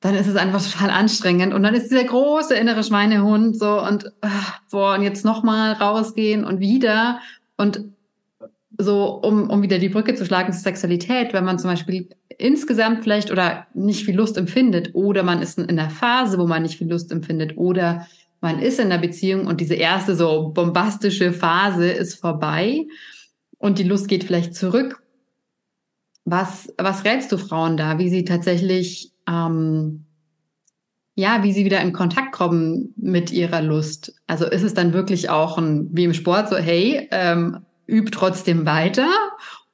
dann 0.00 0.16
ist 0.16 0.26
es 0.26 0.34
einfach 0.34 0.60
total 0.68 0.90
anstrengend 0.90 1.54
und 1.54 1.62
dann 1.62 1.74
ist 1.74 1.92
dieser 1.92 2.02
große 2.02 2.56
innere 2.56 2.82
Schweinehund 2.82 3.56
so 3.56 3.80
und 3.80 4.12
ach, 4.20 4.60
boah 4.68 4.94
und 4.94 5.02
jetzt 5.02 5.24
nochmal 5.24 5.74
rausgehen 5.74 6.44
und 6.44 6.58
wieder 6.58 7.20
und 7.56 7.84
so 8.76 9.06
um 9.06 9.48
um 9.48 9.62
wieder 9.62 9.78
die 9.78 9.90
Brücke 9.90 10.16
zu 10.16 10.26
schlagen 10.26 10.52
zur 10.52 10.62
Sexualität, 10.62 11.32
wenn 11.32 11.44
man 11.44 11.60
zum 11.60 11.70
Beispiel 11.70 12.08
insgesamt 12.36 13.04
vielleicht 13.04 13.30
oder 13.30 13.68
nicht 13.74 14.04
viel 14.04 14.16
Lust 14.16 14.36
empfindet 14.36 14.90
oder 14.94 15.22
man 15.22 15.40
ist 15.40 15.56
in 15.56 15.68
einer 15.68 15.90
Phase, 15.90 16.36
wo 16.36 16.48
man 16.48 16.62
nicht 16.62 16.78
viel 16.78 16.90
Lust 16.90 17.12
empfindet 17.12 17.56
oder 17.56 18.08
man 18.40 18.60
ist 18.60 18.78
in 18.78 18.86
einer 18.86 19.00
Beziehung 19.00 19.46
und 19.46 19.60
diese 19.60 19.74
erste 19.74 20.14
so 20.14 20.50
bombastische 20.50 21.32
Phase 21.32 21.90
ist 21.90 22.20
vorbei 22.20 22.86
und 23.58 23.78
die 23.78 23.84
Lust 23.84 24.08
geht 24.08 24.24
vielleicht 24.24 24.54
zurück. 24.54 25.02
Was, 26.24 26.72
was 26.76 27.04
rätst 27.04 27.32
du 27.32 27.38
Frauen 27.38 27.76
da, 27.76 27.98
wie 27.98 28.10
sie 28.10 28.24
tatsächlich, 28.24 29.12
ähm, 29.28 30.04
ja, 31.14 31.42
wie 31.42 31.52
sie 31.52 31.64
wieder 31.64 31.80
in 31.80 31.92
Kontakt 31.92 32.32
kommen 32.32 32.92
mit 32.96 33.32
ihrer 33.32 33.62
Lust? 33.62 34.14
Also 34.26 34.46
ist 34.46 34.62
es 34.62 34.74
dann 34.74 34.92
wirklich 34.92 35.30
auch 35.30 35.58
ein, 35.58 35.88
wie 35.92 36.04
im 36.04 36.14
Sport 36.14 36.50
so, 36.50 36.56
hey, 36.56 37.08
ähm, 37.10 37.60
üb 37.88 38.12
trotzdem 38.12 38.66
weiter? 38.66 39.08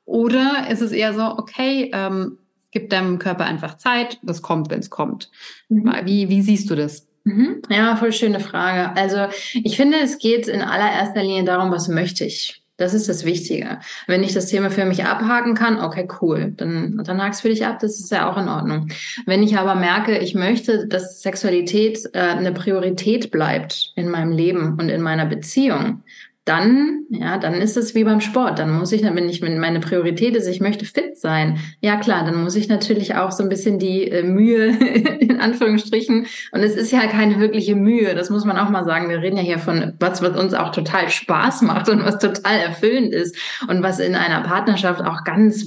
Oder 0.06 0.68
ist 0.70 0.80
es 0.80 0.92
eher 0.92 1.12
so, 1.12 1.22
okay, 1.22 1.90
ähm, 1.92 2.38
gib 2.70 2.90
deinem 2.90 3.18
Körper 3.18 3.44
einfach 3.44 3.76
Zeit, 3.76 4.18
das 4.22 4.42
kommt, 4.42 4.70
wenn 4.70 4.80
es 4.80 4.90
kommt. 4.90 5.30
Mhm. 5.68 5.92
Wie, 6.04 6.28
wie 6.28 6.42
siehst 6.42 6.70
du 6.70 6.76
das? 6.76 7.06
Mhm. 7.24 7.62
Ja, 7.70 7.96
voll 7.96 8.12
schöne 8.12 8.40
Frage. 8.40 8.96
Also 8.96 9.26
ich 9.52 9.76
finde, 9.76 9.98
es 9.98 10.18
geht 10.18 10.46
in 10.46 10.60
allererster 10.60 11.22
Linie 11.22 11.44
darum, 11.44 11.70
was 11.70 11.88
möchte 11.88 12.24
ich. 12.24 12.62
Das 12.76 12.92
ist 12.92 13.08
das 13.08 13.24
Wichtige. 13.24 13.78
Wenn 14.08 14.24
ich 14.24 14.34
das 14.34 14.46
Thema 14.46 14.68
für 14.68 14.84
mich 14.84 15.04
abhaken 15.04 15.54
kann, 15.54 15.80
okay, 15.80 16.08
cool, 16.20 16.52
dann, 16.56 17.00
dann 17.04 17.22
hak's 17.22 17.40
für 17.40 17.48
dich 17.48 17.64
ab, 17.64 17.78
das 17.78 18.00
ist 18.00 18.10
ja 18.10 18.28
auch 18.28 18.36
in 18.36 18.48
Ordnung. 18.48 18.88
Wenn 19.26 19.44
ich 19.44 19.56
aber 19.56 19.76
merke, 19.76 20.18
ich 20.18 20.34
möchte, 20.34 20.88
dass 20.88 21.22
Sexualität 21.22 22.00
äh, 22.14 22.18
eine 22.18 22.52
Priorität 22.52 23.30
bleibt 23.30 23.92
in 23.94 24.10
meinem 24.10 24.32
Leben 24.32 24.76
und 24.80 24.88
in 24.88 25.02
meiner 25.02 25.24
Beziehung, 25.24 26.02
dann, 26.44 27.06
ja, 27.08 27.38
dann 27.38 27.54
ist 27.54 27.76
es 27.78 27.94
wie 27.94 28.04
beim 28.04 28.20
Sport. 28.20 28.58
Dann 28.58 28.70
muss 28.70 28.92
ich, 28.92 29.02
wenn 29.02 29.28
ich 29.28 29.40
meine 29.40 29.80
Priorität 29.80 30.36
ist, 30.36 30.46
ich 30.46 30.60
möchte 30.60 30.84
fit 30.84 31.16
sein, 31.16 31.58
ja 31.80 31.96
klar, 31.96 32.24
dann 32.24 32.42
muss 32.42 32.54
ich 32.54 32.68
natürlich 32.68 33.14
auch 33.14 33.32
so 33.32 33.42
ein 33.42 33.48
bisschen 33.48 33.78
die 33.78 34.10
äh, 34.10 34.22
Mühe 34.22 34.66
in 35.20 35.40
Anführungsstrichen. 35.40 36.26
Und 36.52 36.60
es 36.60 36.74
ist 36.74 36.92
ja 36.92 37.06
keine 37.06 37.40
wirkliche 37.40 37.74
Mühe, 37.74 38.14
das 38.14 38.28
muss 38.28 38.44
man 38.44 38.58
auch 38.58 38.68
mal 38.68 38.84
sagen. 38.84 39.08
Wir 39.08 39.22
reden 39.22 39.38
ja 39.38 39.42
hier 39.42 39.58
von 39.58 39.94
was, 40.00 40.20
was 40.20 40.38
uns 40.38 40.52
auch 40.52 40.70
total 40.70 41.08
Spaß 41.08 41.62
macht 41.62 41.88
und 41.88 42.04
was 42.04 42.18
total 42.18 42.58
erfüllend 42.58 43.14
ist 43.14 43.36
und 43.68 43.82
was 43.82 43.98
in 43.98 44.14
einer 44.14 44.42
Partnerschaft 44.42 45.00
auch 45.00 45.24
ganz 45.24 45.66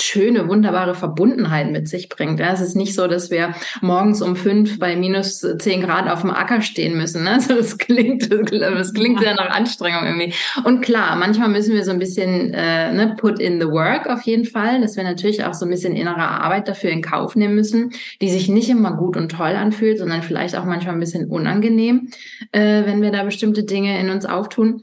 schöne, 0.00 0.48
wunderbare 0.48 0.94
Verbundenheit 0.94 1.70
mit 1.70 1.88
sich 1.88 2.08
bringt. 2.08 2.40
Ja, 2.40 2.52
es 2.52 2.60
ist 2.60 2.76
nicht 2.76 2.94
so, 2.94 3.06
dass 3.06 3.30
wir 3.30 3.54
morgens 3.80 4.22
um 4.22 4.36
fünf 4.36 4.78
bei 4.78 4.96
minus 4.96 5.46
zehn 5.58 5.82
Grad 5.82 6.08
auf 6.08 6.22
dem 6.22 6.30
Acker 6.30 6.60
stehen 6.62 6.96
müssen. 6.96 7.24
Ne? 7.24 7.38
Also 7.48 7.54
das 7.54 7.78
klingt, 7.78 8.30
das 8.30 8.94
klingt 8.94 9.20
sehr 9.20 9.34
nach 9.34 9.50
Anstrengung 9.50 10.04
irgendwie. 10.04 10.34
Und 10.64 10.80
klar, 10.80 11.14
manchmal 11.16 11.48
müssen 11.48 11.74
wir 11.74 11.84
so 11.84 11.92
ein 11.92 12.00
bisschen 12.00 12.52
äh, 12.52 12.92
ne, 12.92 13.14
put 13.16 13.38
in 13.38 13.60
the 13.60 13.68
work 13.68 14.08
auf 14.08 14.22
jeden 14.22 14.44
Fall, 14.44 14.80
dass 14.80 14.96
wir 14.96 15.04
natürlich 15.04 15.44
auch 15.44 15.54
so 15.54 15.64
ein 15.64 15.70
bisschen 15.70 15.94
innere 15.94 16.16
Arbeit 16.16 16.66
dafür 16.66 16.90
in 16.90 17.00
Kauf 17.00 17.36
nehmen 17.36 17.54
müssen, 17.54 17.92
die 18.20 18.28
sich 18.28 18.48
nicht 18.48 18.68
immer 18.68 18.96
gut 18.96 19.16
und 19.16 19.30
toll 19.30 19.54
anfühlt, 19.54 19.98
sondern 19.98 20.22
vielleicht 20.22 20.56
auch 20.56 20.64
manchmal 20.64 20.94
ein 20.94 21.00
bisschen 21.00 21.30
unangenehm, 21.30 22.08
äh, 22.52 22.84
wenn 22.84 23.02
wir 23.02 23.12
da 23.12 23.22
bestimmte 23.22 23.62
Dinge 23.62 23.98
in 24.00 24.10
uns 24.10 24.26
auftun. 24.26 24.82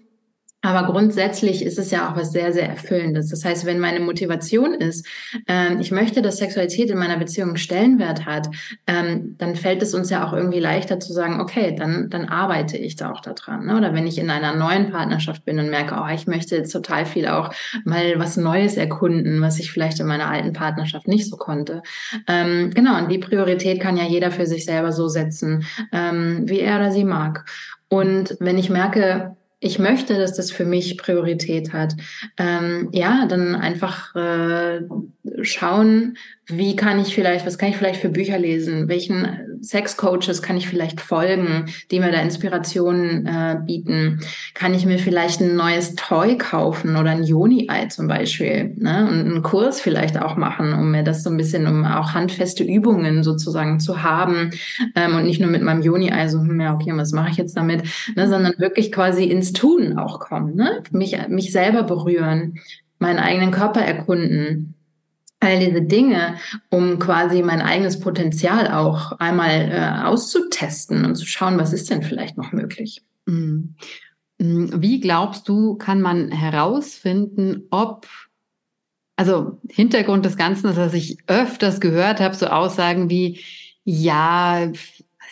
Aber 0.66 0.92
grundsätzlich 0.92 1.64
ist 1.64 1.78
es 1.78 1.92
ja 1.92 2.10
auch 2.10 2.16
was 2.16 2.32
sehr, 2.32 2.52
sehr 2.52 2.68
Erfüllendes. 2.68 3.30
Das 3.30 3.46
heißt, 3.46 3.68
wenn 3.68 3.78
meine 3.80 4.00
Motivation 4.00 4.74
ist, 4.74 5.06
ähm, 5.48 5.80
ich 5.80 5.92
möchte, 5.92 6.24
dass 6.24 6.38
Sexualität 6.38 6.90
in 6.90 6.98
meiner 6.98 7.18
Beziehung 7.18 7.56
Stellenwert 7.56 8.26
hat, 8.26 8.48
ähm, 8.88 9.36
dann 9.38 9.56
fällt 9.56 9.84
es 9.84 9.94
uns 9.94 10.10
ja 10.10 10.26
auch 10.26 10.34
irgendwie 10.34 10.60
leichter 10.60 11.00
zu 11.00 11.14
sagen, 11.14 11.40
okay, 11.40 11.76
dann, 11.78 12.10
dann 12.10 12.26
arbeite 12.26 12.78
ich 12.78 12.96
da 12.96 13.12
auch 13.12 13.22
daran. 13.22 13.68
Ne? 13.68 13.78
Oder 13.78 13.94
wenn 13.94 14.08
ich 14.08 14.18
in 14.18 14.32
einer 14.32 14.56
neuen 14.56 14.90
Partnerschaft 14.90 15.46
bin 15.46 15.60
und 15.60 15.70
merke, 15.70 16.02
oh, 16.02 16.12
ich 16.12 16.26
möchte 16.26 16.56
jetzt 16.56 16.72
total 16.72 17.06
viel 17.06 17.28
auch 17.28 17.54
mal 17.84 18.18
was 18.18 18.36
Neues 18.36 18.76
erkunden, 18.76 19.42
was 19.42 19.60
ich 19.60 19.72
vielleicht 19.72 20.00
in 20.00 20.08
meiner 20.08 20.30
alten 20.32 20.54
Partnerschaft 20.54 21.08
nicht 21.08 21.30
so 21.30 21.38
konnte. 21.38 21.84
Ähm, 22.28 22.72
genau, 22.74 22.98
und 22.98 23.12
die 23.12 23.20
Priorität 23.20 23.80
kann 23.80 23.98
ja 23.98 24.06
jeder 24.06 24.32
für 24.32 24.48
sich 24.48 24.66
selber 24.66 24.92
so 24.92 25.10
setzen, 25.10 25.68
ähm, 25.92 26.50
wie 26.50 26.62
er 26.62 26.78
oder 26.78 26.92
sie 26.92 27.04
mag. 27.04 27.46
Und 27.88 28.36
wenn 28.40 28.58
ich 28.58 28.72
merke, 28.72 29.36
ich 29.66 29.80
möchte, 29.80 30.16
dass 30.16 30.36
das 30.36 30.52
für 30.52 30.64
mich 30.64 30.96
Priorität 30.96 31.74
hat, 31.74 31.96
ähm, 32.38 32.90
ja, 32.92 33.26
dann 33.26 33.56
einfach 33.56 34.16
äh, 34.16 34.82
schauen, 35.42 36.18
wie 36.48 36.76
kann 36.76 37.00
ich 37.00 37.16
vielleicht, 37.16 37.46
was 37.46 37.58
kann 37.58 37.70
ich 37.70 37.78
vielleicht 37.78 38.00
für 38.00 38.10
Bücher 38.10 38.38
lesen, 38.38 38.88
welchen 38.88 39.60
Sexcoaches 39.64 40.44
kann 40.44 40.58
ich 40.58 40.68
vielleicht 40.68 41.02
folgen, 41.02 41.66
die 41.90 42.00
mir 42.00 42.12
da 42.12 42.22
Inspirationen 42.22 43.26
äh, 43.26 43.58
bieten, 43.66 44.20
kann 44.54 44.76
ich 44.76 44.86
mir 44.86 45.00
vielleicht 45.00 45.42
ein 45.42 45.56
neues 45.56 45.96
Toy 45.96 46.38
kaufen 46.38 46.98
oder 46.98 47.10
ein 47.10 47.24
Joni-Ei 47.24 47.88
zum 47.88 48.08
Beispiel 48.08 48.76
ne? 48.78 49.08
und 49.10 49.20
einen 49.22 49.42
Kurs 49.42 49.82
vielleicht 49.82 50.22
auch 50.22 50.36
machen, 50.36 50.74
um 50.74 50.92
mir 50.92 51.04
das 51.04 51.24
so 51.24 51.32
ein 51.32 51.38
bisschen, 51.38 51.66
um 51.66 51.84
auch 51.84 52.14
handfeste 52.14 52.64
Übungen 52.64 53.24
sozusagen 53.24 53.80
zu 53.80 54.04
haben 54.04 54.52
ähm, 54.96 55.16
und 55.16 55.26
nicht 55.26 55.42
nur 55.42 55.50
mit 55.50 55.64
meinem 55.64 55.82
Joni-Ei 55.82 56.28
so, 56.28 56.40
hm, 56.40 56.62
ja, 56.62 56.76
okay, 56.76 56.92
was 56.94 57.12
mache 57.12 57.32
ich 57.32 57.38
jetzt 57.38 57.58
damit, 57.58 57.84
ne? 58.16 58.28
sondern 58.28 58.54
wirklich 58.60 58.92
quasi 58.92 59.24
ins 59.24 59.52
Tun 59.52 59.98
auch 59.98 60.20
kommen, 60.20 60.56
ne? 60.56 60.84
mich, 60.92 61.18
mich 61.28 61.52
selber 61.52 61.82
berühren, 61.84 62.60
meinen 63.00 63.20
eigenen 63.20 63.52
Körper 63.52 63.82
erkunden, 63.82 64.75
all 65.46 65.60
diese 65.60 65.82
Dinge, 65.82 66.36
um 66.70 67.00
quasi 67.00 67.42
mein 67.42 67.62
eigenes 67.62 68.00
Potenzial 68.00 68.72
auch 68.72 69.14
einmal 69.14 69.72
äh, 69.72 70.06
auszutesten 70.06 71.06
und 71.06 71.16
zu 71.16 71.26
schauen, 71.26 71.58
was 71.58 71.74
ist 71.74 71.90
denn 71.90 72.04
vielleicht 72.04 72.38
noch 72.38 72.52
möglich. 72.52 73.02
Mhm. 73.26 73.76
Mhm. 74.38 74.82
Wie 74.82 75.00
glaubst 75.00 75.48
du, 75.48 75.76
kann 75.76 76.02
man 76.02 76.32
herausfinden, 76.32 77.64
ob, 77.72 78.08
also 79.16 79.60
Hintergrund 79.70 80.26
des 80.26 80.38
Ganzen 80.38 80.70
ist, 80.70 80.78
dass 80.78 80.94
ich 80.94 81.18
öfters 81.28 81.80
gehört 81.80 82.20
habe, 82.20 82.36
so 82.36 82.48
Aussagen 82.48 83.10
wie, 83.10 83.40
ja, 83.84 84.72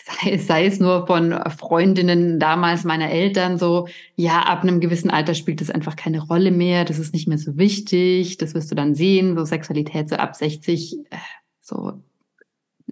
sei, 0.03 0.37
sei 0.37 0.65
es 0.65 0.79
nur 0.79 1.07
von 1.07 1.33
Freundinnen 1.57 2.39
damals 2.39 2.83
meiner 2.83 3.09
Eltern 3.09 3.57
so, 3.57 3.87
ja, 4.15 4.41
ab 4.41 4.63
einem 4.63 4.81
gewissen 4.81 5.09
Alter 5.09 5.33
spielt 5.33 5.61
das 5.61 5.69
einfach 5.69 5.95
keine 5.95 6.21
Rolle 6.21 6.51
mehr, 6.51 6.83
das 6.83 6.99
ist 6.99 7.13
nicht 7.13 7.27
mehr 7.27 7.37
so 7.37 7.57
wichtig, 7.57 8.37
das 8.37 8.53
wirst 8.53 8.69
du 8.69 8.75
dann 8.75 8.95
sehen, 8.95 9.37
so 9.37 9.45
Sexualität 9.45 10.09
so 10.09 10.15
ab 10.15 10.35
60, 10.35 10.97
äh, 11.09 11.17
so 11.61 12.03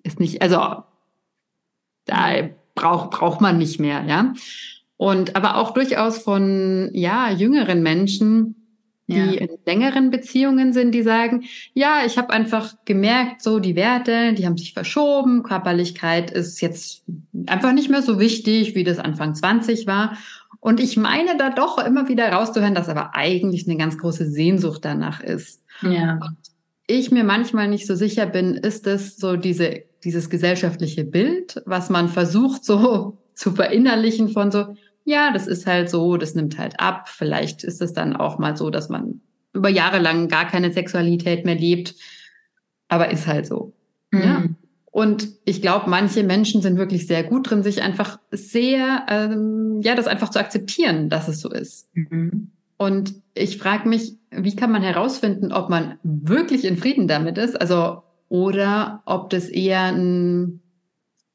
ist 0.04 0.20
nicht, 0.20 0.42
also 0.42 0.84
da 2.06 2.50
braucht 2.76 3.12
braucht 3.12 3.42
man 3.42 3.58
nicht 3.58 3.80
mehr, 3.80 4.04
ja. 4.06 4.34
Und 4.96 5.36
aber 5.36 5.58
auch 5.58 5.72
durchaus 5.72 6.20
von 6.20 6.90
ja 6.94 7.30
jüngeren 7.32 7.84
Menschen, 7.84 8.61
die 9.08 9.18
ja. 9.18 9.42
in 9.42 9.50
längeren 9.66 10.12
Beziehungen 10.12 10.74
sind, 10.74 10.94
die 10.94 11.04
sagen, 11.04 11.44
ja, 11.74 12.04
ich 12.06 12.18
habe 12.18 12.32
einfach 12.32 12.76
gemerkt, 12.86 13.42
so 13.42 13.60
die 13.60 13.76
Werte, 13.76 14.34
die 14.34 14.46
haben 14.46 14.58
sich 14.58 14.74
verschoben, 14.74 15.44
Körperlichkeit 15.44 16.32
ist 16.32 16.62
jetzt 16.62 17.04
einfach 17.48 17.74
nicht 17.74 17.90
mehr 17.90 18.02
so 18.02 18.20
wichtig, 18.20 18.76
wie 18.76 18.84
das 18.84 19.00
Anfang 19.00 19.36
20 19.36 19.88
war. 19.88 20.18
Und 20.60 20.80
ich 20.80 20.96
meine 20.96 21.38
da 21.38 21.50
doch 21.50 21.84
immer 21.84 22.08
wieder 22.08 22.32
rauszuhören, 22.32 22.76
dass 22.76 22.90
aber 22.90 23.16
eigentlich 23.16 23.68
eine 23.68 23.78
ganz 23.78 23.98
große 23.98 24.30
Sehnsucht 24.30 24.86
danach 24.86 25.22
ist. 25.22 25.64
Ja. 25.82 26.20
Und 26.22 26.38
ich 26.88 27.12
mir 27.12 27.24
manchmal 27.24 27.68
nicht 27.68 27.88
so 27.88 27.96
sicher 27.96 28.26
bin, 28.28 28.56
ist 28.56 28.86
es 28.86 29.18
so 29.18 29.38
diese, 29.38 29.84
dieses 30.04 30.30
gesellschaftliche 30.30 31.04
Bild, 31.04 31.62
was 31.66 31.90
man 31.90 32.10
versucht 32.10 32.64
so 32.64 33.18
zu 33.34 33.54
verinnerlichen 33.54 34.30
von 34.30 34.52
so, 34.52 34.76
ja, 35.04 35.32
das 35.32 35.48
ist 35.48 35.68
halt 35.68 35.90
so, 35.90 36.18
das 36.18 36.36
nimmt 36.36 36.58
halt 36.58 36.80
ab. 36.80 37.10
Vielleicht 37.10 37.64
ist 37.64 37.82
es 37.82 37.94
dann 37.94 38.16
auch 38.16 38.38
mal 38.38 38.56
so, 38.56 38.70
dass 38.70 38.90
man 38.90 39.22
über 39.54 39.70
Jahre 39.70 40.00
lang 40.00 40.28
gar 40.28 40.48
keine 40.48 40.72
Sexualität 40.72 41.46
mehr 41.46 41.56
lebt, 41.56 41.96
aber 42.88 43.12
ist 43.12 43.28
halt 43.28 43.46
so. 43.46 43.74
Mhm. 44.12 44.22
Ja. 44.22 44.44
Und 44.92 45.30
ich 45.46 45.62
glaube, 45.62 45.90
manche 45.90 46.24
Menschen 46.24 46.62
sind 46.62 46.78
wirklich 46.78 47.08
sehr 47.08 47.24
gut 47.24 47.50
drin, 47.50 47.64
sich 47.64 47.82
einfach 47.82 48.20
sehr, 48.30 49.06
ähm, 49.08 49.80
ja, 49.82 49.96
das 49.96 50.08
einfach 50.08 50.30
zu 50.30 50.40
akzeptieren, 50.40 51.10
dass 51.10 51.30
es 51.30 51.40
so 51.40 51.50
ist. 51.50 51.88
Mhm. 51.96 52.52
Und 52.78 53.14
ich 53.34 53.58
frage 53.58 53.88
mich, 53.88 54.18
wie 54.32 54.56
kann 54.56 54.72
man 54.72 54.82
herausfinden, 54.82 55.54
ob 55.54 55.70
man 55.70 55.98
wirklich 56.04 56.66
in 56.66 56.78
Frieden 56.78 57.08
damit 57.08 57.38
ist, 57.38 57.60
also 57.60 58.04
oder 58.28 59.02
ob 59.06 59.30
das 59.30 59.50
eher 59.50 59.84
ein 59.84 60.62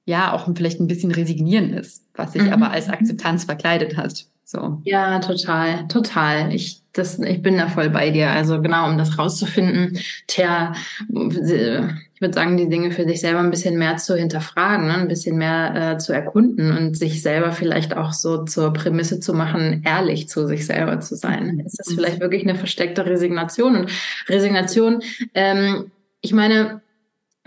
ja 0.07 0.33
auch 0.33 0.49
vielleicht 0.55 0.81
ein 0.81 0.87
bisschen 0.87 1.11
resignieren 1.11 1.75
ist, 1.75 2.05
was 2.14 2.33
sich 2.33 2.42
mhm. 2.42 2.53
aber 2.53 2.71
als 2.71 2.88
Akzeptanz 2.88 3.45
verkleidet 3.45 3.97
hat. 3.97 4.25
So. 4.49 4.81
Ja, 4.85 5.19
total, 5.19 5.88
total. 5.88 6.55
Ich, 6.55 6.81
das, 6.92 7.19
ich 7.19 7.42
bin 7.42 7.59
da 7.59 7.69
voll 7.69 7.90
bei 7.90 8.11
dir. 8.11 8.31
Also 8.31 8.62
genau, 8.62 8.88
um 8.88 8.97
das 8.97 9.19
rauszufinden, 9.19 9.99
tja, 10.29 10.73
ich 11.09 12.21
würde 12.21 12.33
sagen, 12.33 12.57
die 12.57 12.69
Dinge 12.69 12.92
für 12.92 13.05
sich 13.09 13.21
selber 13.21 13.40
ein 13.40 13.51
bisschen 13.51 13.77
mehr 13.77 13.97
zu 13.97 14.14
hinterfragen, 14.14 14.87
ne? 14.87 14.95
ein 14.95 15.09
bisschen 15.09 15.37
mehr 15.37 15.95
äh, 15.95 15.99
zu 15.99 16.12
erkunden 16.12 16.79
und 16.79 16.97
sich 16.97 17.23
selber 17.23 17.51
vielleicht 17.51 17.97
auch 17.97 18.12
so 18.12 18.45
zur 18.45 18.73
Prämisse 18.73 19.19
zu 19.19 19.35
machen, 19.35 19.83
ehrlich 19.85 20.29
zu 20.29 20.47
sich 20.47 20.64
selber 20.64 21.01
zu 21.01 21.16
sein. 21.16 21.61
Ist 21.66 21.81
das 21.81 21.88
mhm. 21.88 21.95
vielleicht 21.97 22.21
wirklich 22.21 22.45
eine 22.45 22.55
versteckte 22.55 23.05
Resignation? 23.05 23.75
Und 23.75 23.90
Resignation, 24.29 25.03
ähm, 25.35 25.90
ich 26.21 26.33
meine, 26.33 26.83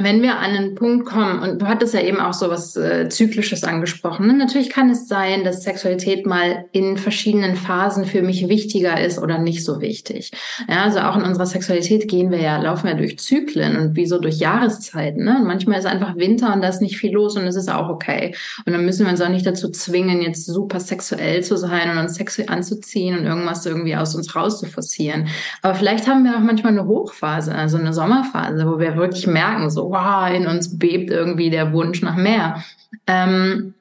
wenn 0.01 0.21
wir 0.21 0.39
an 0.39 0.51
einen 0.51 0.75
Punkt 0.75 1.05
kommen, 1.05 1.39
und 1.39 1.61
du 1.61 1.67
hattest 1.67 1.93
ja 1.93 1.99
eben 1.99 2.21
auch 2.21 2.33
so 2.33 2.49
was 2.49 2.77
äh, 2.77 3.09
Zyklisches 3.09 3.65
angesprochen, 3.65 4.27
ne? 4.27 4.33
natürlich 4.33 4.69
kann 4.69 4.89
es 4.89 5.09
sein, 5.09 5.43
dass 5.43 5.63
Sexualität 5.63 6.25
mal 6.25 6.65
in 6.71 6.95
verschiedenen 6.95 7.57
Phasen 7.57 8.05
für 8.05 8.21
mich 8.21 8.47
wichtiger 8.47 8.99
ist 9.01 9.19
oder 9.19 9.39
nicht 9.39 9.65
so 9.65 9.81
wichtig. 9.81 10.31
Ja, 10.69 10.83
also 10.83 10.99
auch 10.99 11.17
in 11.17 11.23
unserer 11.23 11.45
Sexualität 11.45 12.07
gehen 12.07 12.31
wir 12.31 12.39
ja, 12.39 12.61
laufen 12.61 12.87
wir 12.87 12.95
durch 12.95 13.19
Zyklen 13.19 13.75
und 13.75 13.97
wie 13.97 14.05
so 14.05 14.19
durch 14.19 14.37
Jahreszeiten. 14.37 15.25
Ne? 15.25 15.37
Und 15.39 15.45
manchmal 15.45 15.79
ist 15.79 15.85
einfach 15.85 16.15
Winter 16.15 16.53
und 16.53 16.61
da 16.61 16.69
ist 16.69 16.81
nicht 16.81 16.97
viel 16.97 17.11
los 17.11 17.35
und 17.35 17.45
es 17.45 17.57
ist 17.57 17.69
auch 17.69 17.89
okay. 17.89 18.33
Und 18.65 18.71
dann 18.71 18.85
müssen 18.85 19.05
wir 19.05 19.11
uns 19.11 19.19
auch 19.19 19.27
nicht 19.27 19.45
dazu 19.45 19.69
zwingen, 19.69 20.21
jetzt 20.21 20.45
super 20.45 20.79
sexuell 20.79 21.43
zu 21.43 21.57
sein 21.57 21.91
und 21.91 21.97
uns 21.97 22.15
sexuell 22.15 22.47
anzuziehen 22.47 23.19
und 23.19 23.25
irgendwas 23.25 23.65
irgendwie 23.65 23.97
aus 23.97 24.15
uns 24.15 24.33
rauszuforcieren. 24.33 25.27
Aber 25.61 25.75
vielleicht 25.75 26.07
haben 26.07 26.23
wir 26.23 26.37
auch 26.37 26.41
manchmal 26.41 26.71
eine 26.71 26.85
Hochphase, 26.85 27.53
also 27.53 27.77
eine 27.77 27.91
Sommerphase, 27.91 28.65
wo 28.65 28.79
wir 28.79 28.95
wirklich 28.95 29.27
merken, 29.27 29.69
so, 29.69 29.88
wow, 29.89 30.31
in 30.33 30.47
uns 30.47 30.77
bebt 30.77 31.09
irgendwie 31.11 31.49
der 31.49 31.73
Wunsch 31.73 32.01
nach 32.01 32.15
mehr. 32.15 32.63
Ähm, 33.07 33.73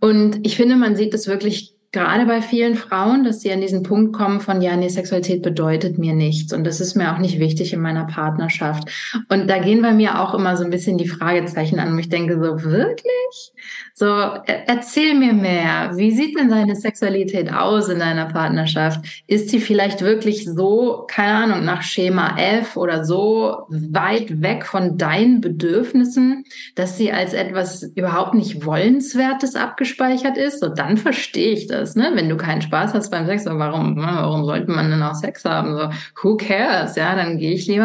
und 0.00 0.44
ich 0.44 0.56
finde, 0.56 0.76
man 0.76 0.96
sieht 0.96 1.14
es 1.14 1.26
wirklich 1.26 1.76
gerade 1.92 2.26
bei 2.26 2.42
vielen 2.42 2.74
Frauen, 2.74 3.24
dass 3.24 3.40
sie 3.40 3.52
an 3.52 3.60
diesen 3.60 3.82
Punkt 3.82 4.14
kommen 4.14 4.40
von, 4.40 4.60
ja, 4.60 4.76
nee, 4.76 4.88
Sexualität 4.88 5.42
bedeutet 5.42 5.98
mir 5.98 6.12
nichts 6.12 6.52
und 6.52 6.64
das 6.64 6.80
ist 6.80 6.94
mir 6.94 7.14
auch 7.14 7.18
nicht 7.18 7.38
wichtig 7.38 7.72
in 7.72 7.80
meiner 7.80 8.04
Partnerschaft. 8.04 8.90
Und 9.30 9.48
da 9.48 9.58
gehen 9.58 9.80
bei 9.80 9.92
mir 9.92 10.20
auch 10.20 10.34
immer 10.34 10.56
so 10.56 10.64
ein 10.64 10.70
bisschen 10.70 10.98
die 10.98 11.08
Fragezeichen 11.08 11.78
an, 11.78 11.94
wo 11.94 11.98
ich 11.98 12.10
denke 12.10 12.34
so, 12.34 12.62
wirklich? 12.64 13.52
So, 13.98 14.06
erzähl 14.06 15.14
mir 15.14 15.32
mehr. 15.32 15.92
Wie 15.94 16.10
sieht 16.10 16.38
denn 16.38 16.50
deine 16.50 16.76
Sexualität 16.76 17.52
aus 17.52 17.88
in 17.88 17.98
deiner 17.98 18.26
Partnerschaft? 18.26 19.24
Ist 19.26 19.48
sie 19.48 19.58
vielleicht 19.58 20.02
wirklich 20.02 20.44
so, 20.44 21.06
keine 21.08 21.34
Ahnung, 21.34 21.64
nach 21.64 21.82
Schema 21.82 22.36
F 22.38 22.76
oder 22.76 23.04
so 23.04 23.66
weit 23.68 24.42
weg 24.42 24.66
von 24.66 24.98
deinen 24.98 25.40
Bedürfnissen, 25.40 26.44
dass 26.74 26.98
sie 26.98 27.10
als 27.10 27.32
etwas 27.32 27.82
überhaupt 27.94 28.34
nicht 28.34 28.66
Wollenswertes 28.66 29.56
abgespeichert 29.56 30.36
ist? 30.36 30.60
So, 30.60 30.68
dann 30.68 30.96
verstehe 30.98 31.52
ich 31.52 31.66
das 31.66 31.96
ne? 31.96 32.12
Wenn 32.14 32.28
du 32.28 32.36
keinen 32.36 32.62
Spaß 32.62 32.94
hast 32.94 33.10
beim 33.10 33.26
Sex, 33.26 33.46
warum, 33.46 33.94
ne? 33.94 34.06
warum 34.06 34.44
sollte 34.44 34.70
man 34.70 34.90
denn 34.90 35.02
auch 35.02 35.14
Sex 35.14 35.44
haben? 35.44 35.74
So, 35.74 35.90
who 36.22 36.36
cares? 36.36 36.96
Ja, 36.96 37.16
dann 37.16 37.38
gehe 37.38 37.52
ich 37.52 37.66
lieber, 37.66 37.84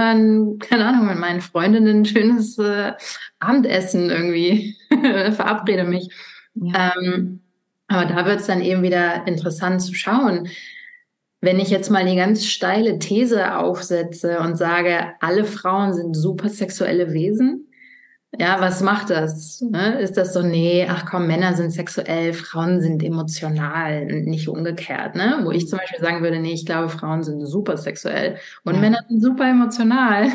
keine 0.60 0.86
Ahnung, 0.86 1.08
mit 1.08 1.18
meinen 1.18 1.42
Freundinnen 1.42 2.02
ein 2.02 2.06
schönes 2.06 2.58
äh, 2.60 2.92
Abendessen 3.40 4.10
irgendwie, 4.10 4.76
verabrede 5.32 5.84
mich. 5.84 6.01
Ja. 6.56 6.94
Ähm, 6.98 7.42
aber 7.88 8.06
da 8.06 8.26
wird 8.26 8.40
es 8.40 8.48
dann 8.48 8.62
eben 8.62 8.84
wieder 8.84 9.28
interessant 9.28 9.82
zu 9.82 9.94
schauen. 9.94 10.48
Wenn 11.42 11.60
ich 11.60 11.70
jetzt 11.70 11.90
mal 11.90 12.06
die 12.06 12.16
ganz 12.16 12.46
steile 12.46 13.00
These 13.00 13.58
aufsetze 13.58 14.40
und 14.40 14.58
sage, 14.58 15.14
alle 15.20 15.44
Frauen 15.44 15.94
sind 15.94 16.16
super 16.16 16.50
sexuelle 16.50 17.14
Wesen, 17.14 17.72
ja, 18.40 18.62
was 18.62 18.82
macht 18.82 19.10
das? 19.10 19.60
Ne? 19.62 20.00
Ist 20.00 20.16
das 20.16 20.34
so, 20.34 20.42
nee, 20.42 20.88
ach 20.90 21.06
komm, 21.06 21.28
Männer 21.28 21.54
sind 21.54 21.72
sexuell, 21.72 22.32
Frauen 22.32 22.80
sind 22.80 23.04
emotional, 23.04 24.06
nicht 24.06 24.48
umgekehrt, 24.48 25.16
ne? 25.16 25.42
Wo 25.44 25.52
ich 25.52 25.68
zum 25.68 25.80
Beispiel 25.80 26.00
sagen 26.00 26.24
würde, 26.24 26.40
nee, 26.40 26.54
ich 26.54 26.66
glaube, 26.66 26.88
Frauen 26.88 27.24
sind 27.24 27.46
super 27.46 27.76
sexuell 27.76 28.38
und 28.64 28.76
ja. 28.76 28.80
Männer 28.80 29.00
sind 29.10 29.22
super 29.22 29.50
emotional. 29.50 30.30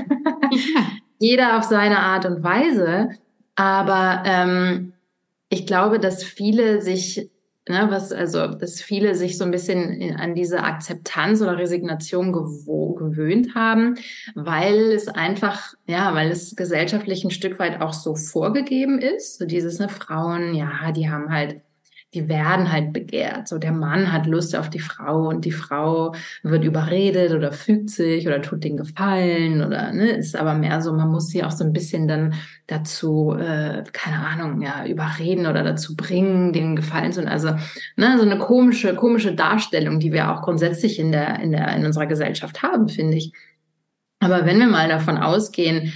Jeder 1.18 1.56
auf 1.56 1.64
seine 1.64 2.00
Art 2.00 2.26
und 2.26 2.42
Weise. 2.42 3.08
Aber 3.54 4.22
ähm, 4.26 4.92
ich 5.48 5.66
glaube, 5.66 6.00
dass 6.00 6.22
viele 6.22 6.80
sich 6.82 7.30
ne, 7.68 7.86
was, 7.90 8.12
also, 8.12 8.46
dass 8.46 8.80
viele 8.80 9.14
sich 9.14 9.38
so 9.38 9.44
ein 9.44 9.50
bisschen 9.50 10.00
in, 10.00 10.16
an 10.16 10.34
diese 10.34 10.62
Akzeptanz 10.62 11.42
oder 11.42 11.58
Resignation 11.58 12.32
gewöhnt 12.32 13.54
haben, 13.54 13.96
weil 14.34 14.92
es 14.92 15.08
einfach, 15.08 15.74
ja, 15.86 16.14
weil 16.14 16.30
es 16.30 16.56
gesellschaftlich 16.56 17.24
ein 17.24 17.30
Stück 17.30 17.58
weit 17.58 17.80
auch 17.80 17.92
so 17.92 18.14
vorgegeben 18.14 18.98
ist. 18.98 19.38
So 19.38 19.46
dieses, 19.46 19.78
ne, 19.78 19.88
Frauen, 19.88 20.54
ja, 20.54 20.92
die 20.92 21.10
haben 21.10 21.32
halt 21.32 21.60
die 22.16 22.30
werden 22.30 22.72
halt 22.72 22.94
begehrt. 22.94 23.46
So 23.46 23.58
der 23.58 23.72
Mann 23.72 24.10
hat 24.10 24.26
Lust 24.26 24.56
auf 24.56 24.70
die 24.70 24.80
Frau 24.80 25.28
und 25.28 25.44
die 25.44 25.52
Frau 25.52 26.14
wird 26.42 26.64
überredet 26.64 27.32
oder 27.32 27.52
fügt 27.52 27.90
sich 27.90 28.26
oder 28.26 28.40
tut 28.40 28.64
den 28.64 28.78
Gefallen 28.78 29.62
oder 29.62 29.92
ne, 29.92 30.12
ist 30.12 30.34
aber 30.34 30.54
mehr 30.54 30.80
so, 30.80 30.94
man 30.94 31.10
muss 31.10 31.28
sie 31.28 31.44
auch 31.44 31.50
so 31.50 31.62
ein 31.62 31.74
bisschen 31.74 32.08
dann 32.08 32.34
dazu, 32.66 33.36
äh, 33.38 33.84
keine 33.92 34.18
Ahnung, 34.26 34.62
ja, 34.62 34.86
überreden 34.86 35.46
oder 35.46 35.62
dazu 35.62 35.94
bringen, 35.94 36.54
den 36.54 36.74
Gefallen 36.74 37.12
zu. 37.12 37.26
Also 37.28 37.50
ne, 37.96 38.16
so 38.16 38.24
eine 38.24 38.38
komische, 38.38 38.94
komische 38.94 39.34
Darstellung, 39.34 40.00
die 40.00 40.12
wir 40.12 40.32
auch 40.32 40.40
grundsätzlich 40.40 40.98
in 40.98 41.12
der, 41.12 41.40
in 41.40 41.52
der, 41.52 41.76
in 41.76 41.84
unserer 41.84 42.06
Gesellschaft 42.06 42.62
haben, 42.62 42.88
finde 42.88 43.18
ich. 43.18 43.32
Aber 44.20 44.46
wenn 44.46 44.58
wir 44.58 44.68
mal 44.68 44.88
davon 44.88 45.18
ausgehen, 45.18 45.92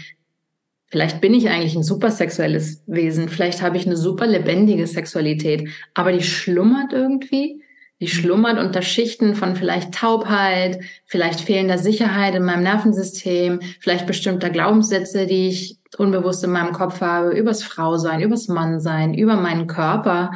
Vielleicht 0.90 1.20
bin 1.20 1.34
ich 1.34 1.48
eigentlich 1.48 1.76
ein 1.76 1.84
super 1.84 2.10
sexuelles 2.10 2.82
Wesen, 2.86 3.28
vielleicht 3.28 3.62
habe 3.62 3.76
ich 3.76 3.86
eine 3.86 3.96
super 3.96 4.26
lebendige 4.26 4.86
Sexualität, 4.86 5.68
aber 5.94 6.12
die 6.12 6.22
schlummert 6.22 6.92
irgendwie. 6.92 7.62
Die 8.00 8.08
schlummert 8.08 8.58
unter 8.58 8.80
Schichten 8.80 9.34
von 9.34 9.56
vielleicht 9.56 9.92
Taubheit, 9.92 10.80
vielleicht 11.04 11.42
fehlender 11.42 11.76
Sicherheit 11.76 12.34
in 12.34 12.44
meinem 12.44 12.62
Nervensystem, 12.62 13.60
vielleicht 13.78 14.06
bestimmter 14.06 14.48
Glaubenssätze, 14.48 15.26
die 15.26 15.48
ich 15.48 15.78
unbewusst 15.98 16.42
in 16.42 16.50
meinem 16.50 16.72
Kopf 16.72 17.02
habe, 17.02 17.32
übers 17.32 17.62
Frausein, 17.62 18.22
übers 18.22 18.48
Mannsein, 18.48 19.12
über 19.12 19.36
meinen 19.36 19.66
Körper, 19.66 20.32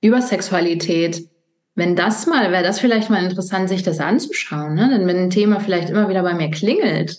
über 0.00 0.22
Sexualität. 0.22 1.28
Wenn 1.74 1.94
das 1.94 2.26
mal, 2.26 2.50
wäre 2.52 2.62
das 2.62 2.80
vielleicht 2.80 3.10
mal 3.10 3.22
interessant, 3.22 3.68
sich 3.68 3.82
das 3.82 4.00
anzuschauen. 4.00 4.74
Ne? 4.74 4.88
Denn 4.90 5.06
wenn 5.06 5.18
ein 5.18 5.30
Thema 5.30 5.60
vielleicht 5.60 5.90
immer 5.90 6.08
wieder 6.08 6.22
bei 6.22 6.32
mir 6.32 6.50
klingelt, 6.50 7.18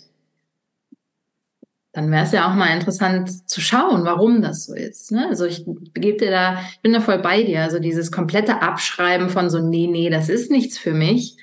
dann 1.95 2.11
wäre 2.11 2.25
es 2.25 2.33
ja 2.33 2.49
auch 2.49 2.55
mal 2.55 2.75
interessant 2.75 3.49
zu 3.49 3.61
schauen, 3.61 4.03
warum 4.03 4.41
das 4.41 4.65
so 4.65 4.75
ist. 4.75 5.13
Ne? 5.13 5.27
Also 5.29 5.45
ich 5.45 5.65
gebe 5.93 6.17
dir 6.17 6.29
da, 6.29 6.59
ich 6.73 6.81
bin 6.81 6.91
da 6.91 6.99
voll 6.99 7.19
bei 7.19 7.43
dir. 7.43 7.61
Also 7.61 7.79
dieses 7.79 8.11
komplette 8.11 8.61
Abschreiben 8.61 9.29
von 9.29 9.49
so, 9.49 9.59
nee, 9.59 9.87
nee, 9.87 10.09
das 10.09 10.27
ist 10.27 10.51
nichts 10.51 10.77
für 10.77 10.93
mich. 10.93 11.37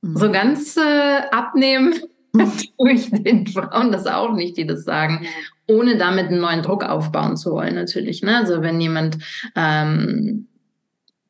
Mhm. 0.00 0.16
So 0.16 0.30
ganz 0.30 0.76
äh, 0.76 1.20
abnehmen 1.32 1.94
tue 2.78 2.92
ich 2.92 3.10
den 3.10 3.48
Frauen 3.48 3.90
das 3.90 4.06
auch 4.06 4.32
nicht, 4.32 4.56
die 4.56 4.66
das 4.66 4.84
sagen, 4.84 5.26
ohne 5.66 5.96
damit 5.96 6.28
einen 6.28 6.40
neuen 6.40 6.62
Druck 6.62 6.84
aufbauen 6.84 7.36
zu 7.36 7.50
wollen, 7.50 7.74
natürlich. 7.74 8.22
Ne? 8.22 8.36
Also 8.36 8.62
wenn 8.62 8.80
jemand 8.80 9.18
ähm, 9.56 10.46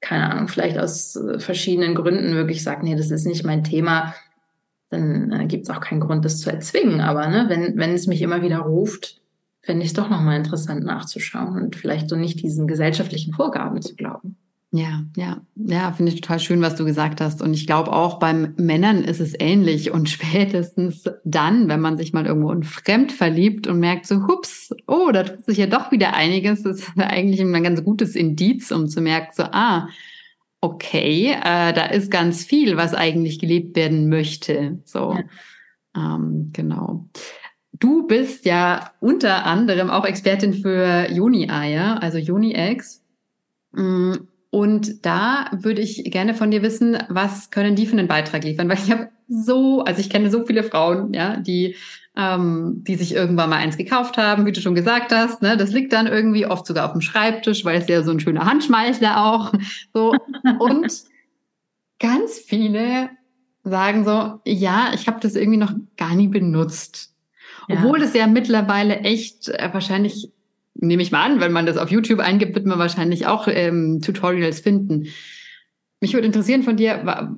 keine 0.03 0.31
Ahnung, 0.31 0.49
vielleicht 0.49 0.79
aus 0.79 1.17
äh, 1.17 1.39
verschiedenen 1.39 1.95
Gründen 1.95 2.35
wirklich 2.35 2.63
sagt, 2.63 2.83
nee, 2.83 2.97
das 2.97 3.11
ist 3.11 3.27
nicht 3.27 3.45
mein 3.45 3.65
Thema, 3.65 4.15
dann 4.91 5.33
äh, 5.33 5.47
gibt 5.47 5.65
es 5.65 5.71
auch 5.71 5.81
keinen 5.81 6.01
Grund, 6.01 6.25
das 6.25 6.41
zu 6.41 6.51
erzwingen. 6.51 7.01
Aber 7.01 7.29
ne, 7.29 7.47
wenn, 7.49 7.77
wenn 7.77 7.93
es 7.93 8.07
mich 8.07 8.23
immer 8.23 8.43
wieder 8.43 8.59
ruft, 8.59 9.21
fände 9.63 9.83
ich 9.83 9.91
es 9.91 9.95
doch 9.95 10.11
nochmal 10.11 10.37
interessant 10.37 10.85
nachzuschauen 10.85 11.63
und 11.63 11.77
vielleicht 11.77 12.09
so 12.09 12.17
nicht 12.17 12.43
diesen 12.43 12.67
gesellschaftlichen 12.67 13.33
Vorgaben 13.33 13.81
zu 13.83 13.95
glauben. 13.95 14.37
Ja, 14.73 15.03
ja, 15.17 15.41
ja, 15.57 15.91
finde 15.91 16.13
ich 16.13 16.21
total 16.21 16.39
schön, 16.39 16.63
was 16.63 16.77
du 16.77 16.85
gesagt 16.85 17.21
hast. 17.21 17.43
Und 17.43 17.55
ich 17.55 17.67
glaube 17.67 17.93
auch 17.93 18.21
beim 18.21 18.55
Männern 18.57 19.03
ist 19.03 19.21
es 19.21 19.35
ähnlich. 19.39 19.91
Und 19.91 20.09
spätestens 20.11 21.05
dann, 21.25 21.69
wenn 21.69 21.81
man 21.81 21.97
sich 21.97 22.13
mal 22.13 22.27
irgendwo 22.27 22.53
in 22.53 22.63
Fremd 22.63 23.11
verliebt 23.13 23.67
und 23.67 23.81
merkt 23.81 24.07
so, 24.07 24.27
hups, 24.29 24.73
oh, 24.87 25.11
da 25.13 25.25
tut 25.25 25.45
sich 25.45 25.59
ja 25.59 25.67
doch 25.67 25.91
wieder 25.91 26.15
einiges, 26.15 26.63
das 26.63 26.79
ist 26.81 26.93
eigentlich 26.97 27.41
ein 27.41 27.63
ganz 27.63 27.83
gutes 27.83 28.15
Indiz, 28.15 28.71
um 28.71 28.89
zu 28.89 29.01
merken, 29.01 29.33
so, 29.35 29.43
ah, 29.45 29.89
okay, 30.61 31.33
äh, 31.33 31.73
da 31.73 31.87
ist 31.87 32.11
ganz 32.11 32.45
viel, 32.45 32.77
was 32.77 32.95
eigentlich 32.95 33.39
gelebt 33.39 33.77
werden 33.77 34.09
möchte. 34.09 34.79
So, 34.85 35.17
ja. 35.95 36.17
ähm, 36.17 36.51
genau. 36.53 37.09
Du 37.73 38.07
bist 38.07 38.45
ja 38.45 38.93
unter 39.01 39.47
anderem 39.47 39.89
auch 39.89 40.05
Expertin 40.05 40.55
für 40.55 41.11
Juni-Eier, 41.11 42.03
also 42.03 42.19
Juni-Eggs. 42.19 43.03
Mm, 43.73 44.13
und 44.51 45.07
da 45.07 45.51
würde 45.53 45.81
ich 45.81 46.05
gerne 46.11 46.35
von 46.35 46.51
dir 46.51 46.63
wissen, 46.63 46.99
was 47.09 47.51
können 47.51 47.77
die 47.77 47.87
für 47.87 47.97
einen 47.97 48.09
Beitrag 48.09 48.45
liefern? 48.45 48.69
Weil 48.69 48.79
ich 48.79 48.91
habe 48.91 49.09
so, 49.29 49.83
also 49.85 50.01
ich 50.01 50.11
kenne 50.11 50.31
so 50.31 50.45
viele 50.45 50.65
Frauen, 50.65 51.15
ja, 51.15 51.37
die 51.37 51.77
ähm, 52.21 52.85
die 52.87 52.97
sich 52.97 53.15
irgendwann 53.15 53.49
mal 53.49 53.57
eins 53.57 53.79
gekauft 53.79 54.19
haben, 54.19 54.45
wie 54.45 54.53
du 54.53 54.61
schon 54.61 54.75
gesagt 54.75 55.11
hast. 55.13 55.41
Ne? 55.41 55.57
Das 55.57 55.73
liegt 55.73 55.93
dann 55.93 56.07
irgendwie 56.07 56.45
oft 56.45 56.67
sogar 56.67 56.85
auf 56.85 56.93
dem 56.93 57.01
Schreibtisch, 57.01 57.65
weil 57.65 57.81
es 57.81 57.89
ja 57.89 58.03
so 58.03 58.11
ein 58.11 58.21
schöner 58.21 58.45
Handschmeichler 58.45 59.25
auch. 59.25 59.53
So. 59.95 60.15
Und 60.59 60.93
ganz 61.99 62.39
viele 62.39 63.09
sagen 63.65 64.05
so, 64.05 64.41
ja, 64.45 64.91
ich 64.95 65.07
habe 65.07 65.21
das 65.21 65.35
irgendwie 65.35 65.59
noch 65.59 65.73
gar 65.97 66.15
nie 66.15 66.29
benutzt. 66.29 67.15
Ja. 67.69 67.77
Obwohl 67.77 68.03
es 68.03 68.15
ja 68.15 68.27
mittlerweile 68.27 69.01
echt 69.01 69.49
äh, 69.49 69.71
wahrscheinlich, 69.73 70.31
nehme 70.75 71.03
ich 71.03 71.13
mal 71.13 71.25
an, 71.25 71.41
wenn 71.41 71.53
man 71.53 71.67
das 71.67 71.79
auf 71.79 71.91
YouTube 71.91 72.21
eingibt, 72.21 72.55
wird 72.55 72.67
man 72.67 72.79
wahrscheinlich 72.79 73.27
auch 73.27 73.49
ähm, 73.49 74.01
Tutorials 74.03 74.61
finden. 74.61 75.07
Mich 76.01 76.13
würde 76.13 76.27
interessieren 76.27 76.63
von 76.63 76.77
dir, 76.77 77.37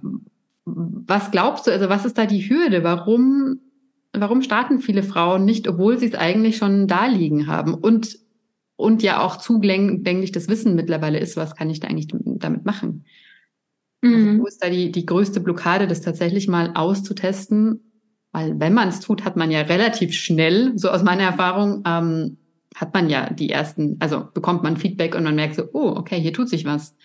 was 0.64 1.30
glaubst 1.30 1.66
du, 1.66 1.72
also 1.72 1.88
was 1.88 2.04
ist 2.04 2.18
da 2.18 2.26
die 2.26 2.48
Hürde? 2.48 2.84
Warum 2.84 3.60
warum 4.12 4.42
starten 4.42 4.80
viele 4.80 5.02
Frauen 5.02 5.44
nicht, 5.44 5.68
obwohl 5.68 5.98
sie 5.98 6.06
es 6.06 6.14
eigentlich 6.14 6.56
schon 6.56 6.86
da 6.86 7.06
liegen 7.06 7.46
haben 7.46 7.74
und, 7.74 8.18
und 8.76 9.02
ja 9.02 9.22
auch 9.22 9.36
zugänglich 9.36 10.32
das 10.32 10.48
Wissen 10.48 10.74
mittlerweile 10.74 11.18
ist, 11.18 11.36
was 11.36 11.54
kann 11.56 11.70
ich 11.70 11.80
da 11.80 11.88
eigentlich 11.88 12.08
damit 12.12 12.64
machen? 12.64 13.04
Also 14.02 14.16
mhm. 14.16 14.28
Also 14.28 14.40
wo 14.40 14.46
ist 14.46 14.62
da 14.62 14.70
die, 14.70 14.92
die 14.92 15.06
größte 15.06 15.40
Blockade, 15.40 15.86
das 15.86 16.00
tatsächlich 16.00 16.48
mal 16.48 16.72
auszutesten? 16.74 17.80
Weil 18.32 18.58
wenn 18.58 18.74
man 18.74 18.88
es 18.88 19.00
tut, 19.00 19.24
hat 19.24 19.36
man 19.36 19.50
ja 19.50 19.60
relativ 19.60 20.14
schnell, 20.14 20.72
so 20.76 20.90
aus 20.90 21.02
meiner 21.02 21.24
Erfahrung, 21.24 21.82
ähm, 21.86 22.38
hat 22.74 22.94
man 22.94 23.10
ja 23.10 23.30
die 23.30 23.50
ersten, 23.50 23.96
also 24.00 24.26
bekommt 24.32 24.62
man 24.62 24.78
Feedback 24.78 25.14
und 25.14 25.24
man 25.24 25.34
merkt 25.34 25.54
so, 25.56 25.64
oh, 25.74 25.94
okay, 25.96 26.18
hier 26.18 26.32
tut 26.32 26.48
sich 26.48 26.64
was. 26.64 26.96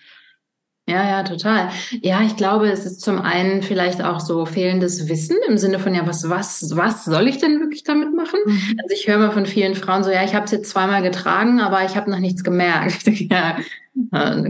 Ja, 0.88 1.06
ja, 1.06 1.22
total. 1.22 1.68
Ja, 2.00 2.22
ich 2.22 2.36
glaube, 2.36 2.70
es 2.70 2.86
ist 2.86 3.02
zum 3.02 3.20
einen 3.20 3.62
vielleicht 3.62 4.02
auch 4.02 4.20
so 4.20 4.46
fehlendes 4.46 5.06
Wissen 5.06 5.36
im 5.46 5.58
Sinne 5.58 5.78
von, 5.78 5.94
ja, 5.94 6.06
was, 6.06 6.30
was, 6.30 6.74
was 6.76 7.04
soll 7.04 7.28
ich 7.28 7.36
denn 7.36 7.60
wirklich 7.60 7.84
damit 7.84 8.14
machen? 8.14 8.38
Mhm. 8.46 8.80
Also 8.82 8.94
ich 8.94 9.06
höre 9.06 9.18
mal 9.18 9.30
von 9.30 9.44
vielen 9.44 9.74
Frauen 9.74 10.02
so, 10.02 10.10
ja, 10.10 10.24
ich 10.24 10.34
habe 10.34 10.46
es 10.46 10.50
jetzt 10.50 10.70
zweimal 10.70 11.02
getragen, 11.02 11.60
aber 11.60 11.84
ich 11.84 11.94
habe 11.94 12.10
noch 12.10 12.20
nichts 12.20 12.42
gemerkt. 12.42 13.06
ja, 13.30 13.58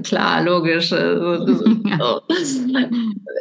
klar, 0.03 0.43
logisch. 0.43 0.93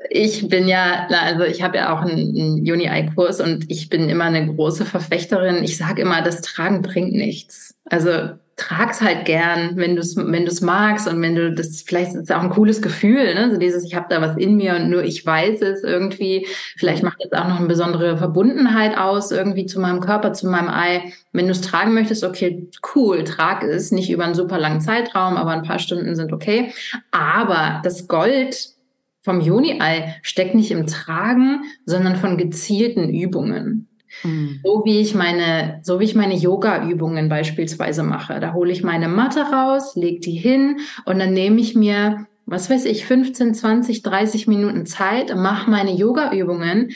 Ich 0.09 0.47
bin 0.47 0.69
ja, 0.69 1.05
also 1.09 1.43
ich 1.43 1.61
habe 1.61 1.77
ja 1.77 1.93
auch 1.93 2.01
einen 2.01 2.61
Uni-Ei-Kurs 2.61 3.41
und 3.41 3.69
ich 3.69 3.89
bin 3.89 4.09
immer 4.09 4.23
eine 4.23 4.47
große 4.47 4.85
Verfechterin. 4.85 5.63
Ich 5.63 5.77
sage 5.77 6.01
immer, 6.01 6.21
das 6.21 6.41
Tragen 6.41 6.81
bringt 6.81 7.11
nichts. 7.11 7.75
Also 7.85 8.29
trag's 8.57 9.01
halt 9.01 9.25
gern, 9.25 9.77
wenn 9.77 9.95
du 9.95 10.01
es 10.01 10.17
wenn 10.17 10.45
du's 10.45 10.61
magst 10.61 11.07
und 11.07 11.21
wenn 11.21 11.35
du 11.35 11.53
das, 11.53 11.83
vielleicht 11.83 12.15
ist 12.15 12.23
es 12.23 12.31
auch 12.31 12.41
ein 12.41 12.49
cooles 12.49 12.81
Gefühl, 12.81 13.35
ne? 13.35 13.51
so 13.51 13.57
dieses, 13.57 13.85
ich 13.85 13.95
habe 13.95 14.07
da 14.09 14.19
was 14.19 14.35
in 14.35 14.57
mir 14.57 14.75
und 14.75 14.89
nur 14.89 15.03
ich 15.03 15.23
weiß 15.23 15.61
es 15.61 15.83
irgendwie. 15.83 16.47
Vielleicht 16.75 17.03
macht 17.03 17.23
es 17.23 17.31
auch 17.37 17.47
noch 17.47 17.59
eine 17.59 17.67
besondere 17.67 18.17
Verbundenheit 18.17 18.97
aus, 18.97 19.31
irgendwie 19.31 19.67
zu 19.67 19.79
meinem 19.79 19.99
Körper, 19.99 20.33
zu 20.33 20.47
meinem 20.47 20.69
Ei. 20.69 21.13
Wenn 21.31 21.45
du 21.45 21.51
es 21.51 21.61
tragen 21.61 21.93
möchtest, 21.93 22.23
okay, 22.23 22.67
cool, 22.95 23.23
trag 23.23 23.63
es, 23.63 23.91
nicht 23.91 24.09
über 24.09 24.25
einen 24.25 24.35
super 24.35 24.57
langen 24.57 24.81
Zeitraum, 24.81 25.37
aber 25.37 25.51
ein 25.51 25.63
paar 25.63 25.79
Stunden 25.79 26.15
sind 26.15 26.33
okay. 26.33 26.73
Aber 27.11 27.79
das 27.83 28.07
Gold 28.07 28.69
vom 29.21 29.39
Juni-Ei 29.39 30.15
steckt 30.23 30.55
nicht 30.55 30.71
im 30.71 30.87
Tragen, 30.87 31.61
sondern 31.85 32.15
von 32.15 32.37
gezielten 32.37 33.09
Übungen. 33.09 33.86
Mhm. 34.23 34.59
So 34.63 34.83
wie 34.85 34.99
ich 34.99 35.15
meine, 35.15 35.79
so 35.83 35.99
wie 35.99 36.05
ich 36.05 36.15
meine 36.15 36.35
Yoga-Übungen 36.35 37.29
beispielsweise 37.29 38.03
mache. 38.03 38.39
Da 38.39 38.53
hole 38.53 38.71
ich 38.71 38.83
meine 38.83 39.07
Matte 39.07 39.41
raus, 39.41 39.95
leg 39.95 40.21
die 40.21 40.37
hin 40.37 40.79
und 41.05 41.19
dann 41.19 41.33
nehme 41.33 41.59
ich 41.59 41.75
mir, 41.75 42.27
was 42.45 42.69
weiß 42.69 42.85
ich, 42.85 43.05
15, 43.05 43.53
20, 43.53 44.03
30 44.03 44.47
Minuten 44.47 44.85
Zeit, 44.85 45.35
mache 45.35 45.69
meine 45.69 45.93
Yoga-Übungen, 45.93 46.91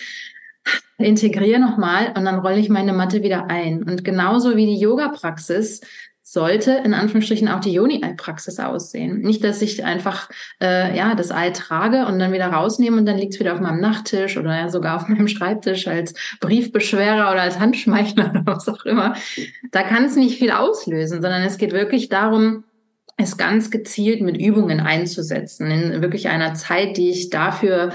integriere 0.98 1.60
nochmal 1.60 2.14
und 2.16 2.26
dann 2.26 2.40
rolle 2.40 2.60
ich 2.60 2.70
meine 2.70 2.94
Matte 2.94 3.24
wieder 3.24 3.50
ein. 3.50 3.84
Und 3.84 4.04
genauso 4.04 4.56
wie 4.56 4.66
die 4.66 4.80
Yoga-Praxis 4.80 5.82
sollte 6.32 6.72
in 6.72 6.94
Anführungsstrichen 6.94 7.50
auch 7.50 7.60
die 7.60 7.74
Joni-Ei-Praxis 7.74 8.60
aussehen. 8.60 9.20
Nicht, 9.20 9.44
dass 9.44 9.62
ich 9.62 9.84
einfach 9.84 10.30
äh, 10.62 10.96
ja 10.96 11.14
das 11.14 11.30
Ei 11.30 11.50
trage 11.50 12.06
und 12.06 12.20
dann 12.20 12.32
wieder 12.32 12.48
rausnehme 12.48 12.96
und 12.96 13.06
dann 13.06 13.18
liegt 13.18 13.34
es 13.34 13.40
wieder 13.42 13.54
auf 13.54 13.60
meinem 13.60 13.82
Nachttisch 13.82 14.38
oder 14.38 14.56
ja 14.56 14.70
sogar 14.70 14.96
auf 14.96 15.08
meinem 15.10 15.28
Schreibtisch 15.28 15.90
als 15.90 16.14
Briefbeschwerer 16.40 17.32
oder 17.32 17.42
als 17.42 17.60
Handschmeichler 17.60 18.30
oder 18.30 18.44
was 18.46 18.70
auch 18.70 18.86
immer. 18.86 19.16
Da 19.72 19.84
kann 19.84 20.06
es 20.06 20.16
nicht 20.16 20.40
viel 20.40 20.52
auslösen, 20.52 21.22
sondern 21.22 21.44
es 21.44 21.58
geht 21.58 21.74
wirklich 21.74 22.08
darum, 22.08 22.64
es 23.18 23.38
ganz 23.38 23.70
gezielt 23.70 24.22
mit 24.22 24.38
Übungen 24.40 24.80
einzusetzen, 24.80 25.70
in 25.70 26.02
wirklich 26.02 26.30
einer 26.30 26.54
Zeit, 26.54 26.96
die 26.96 27.10
ich 27.10 27.30
dafür 27.30 27.92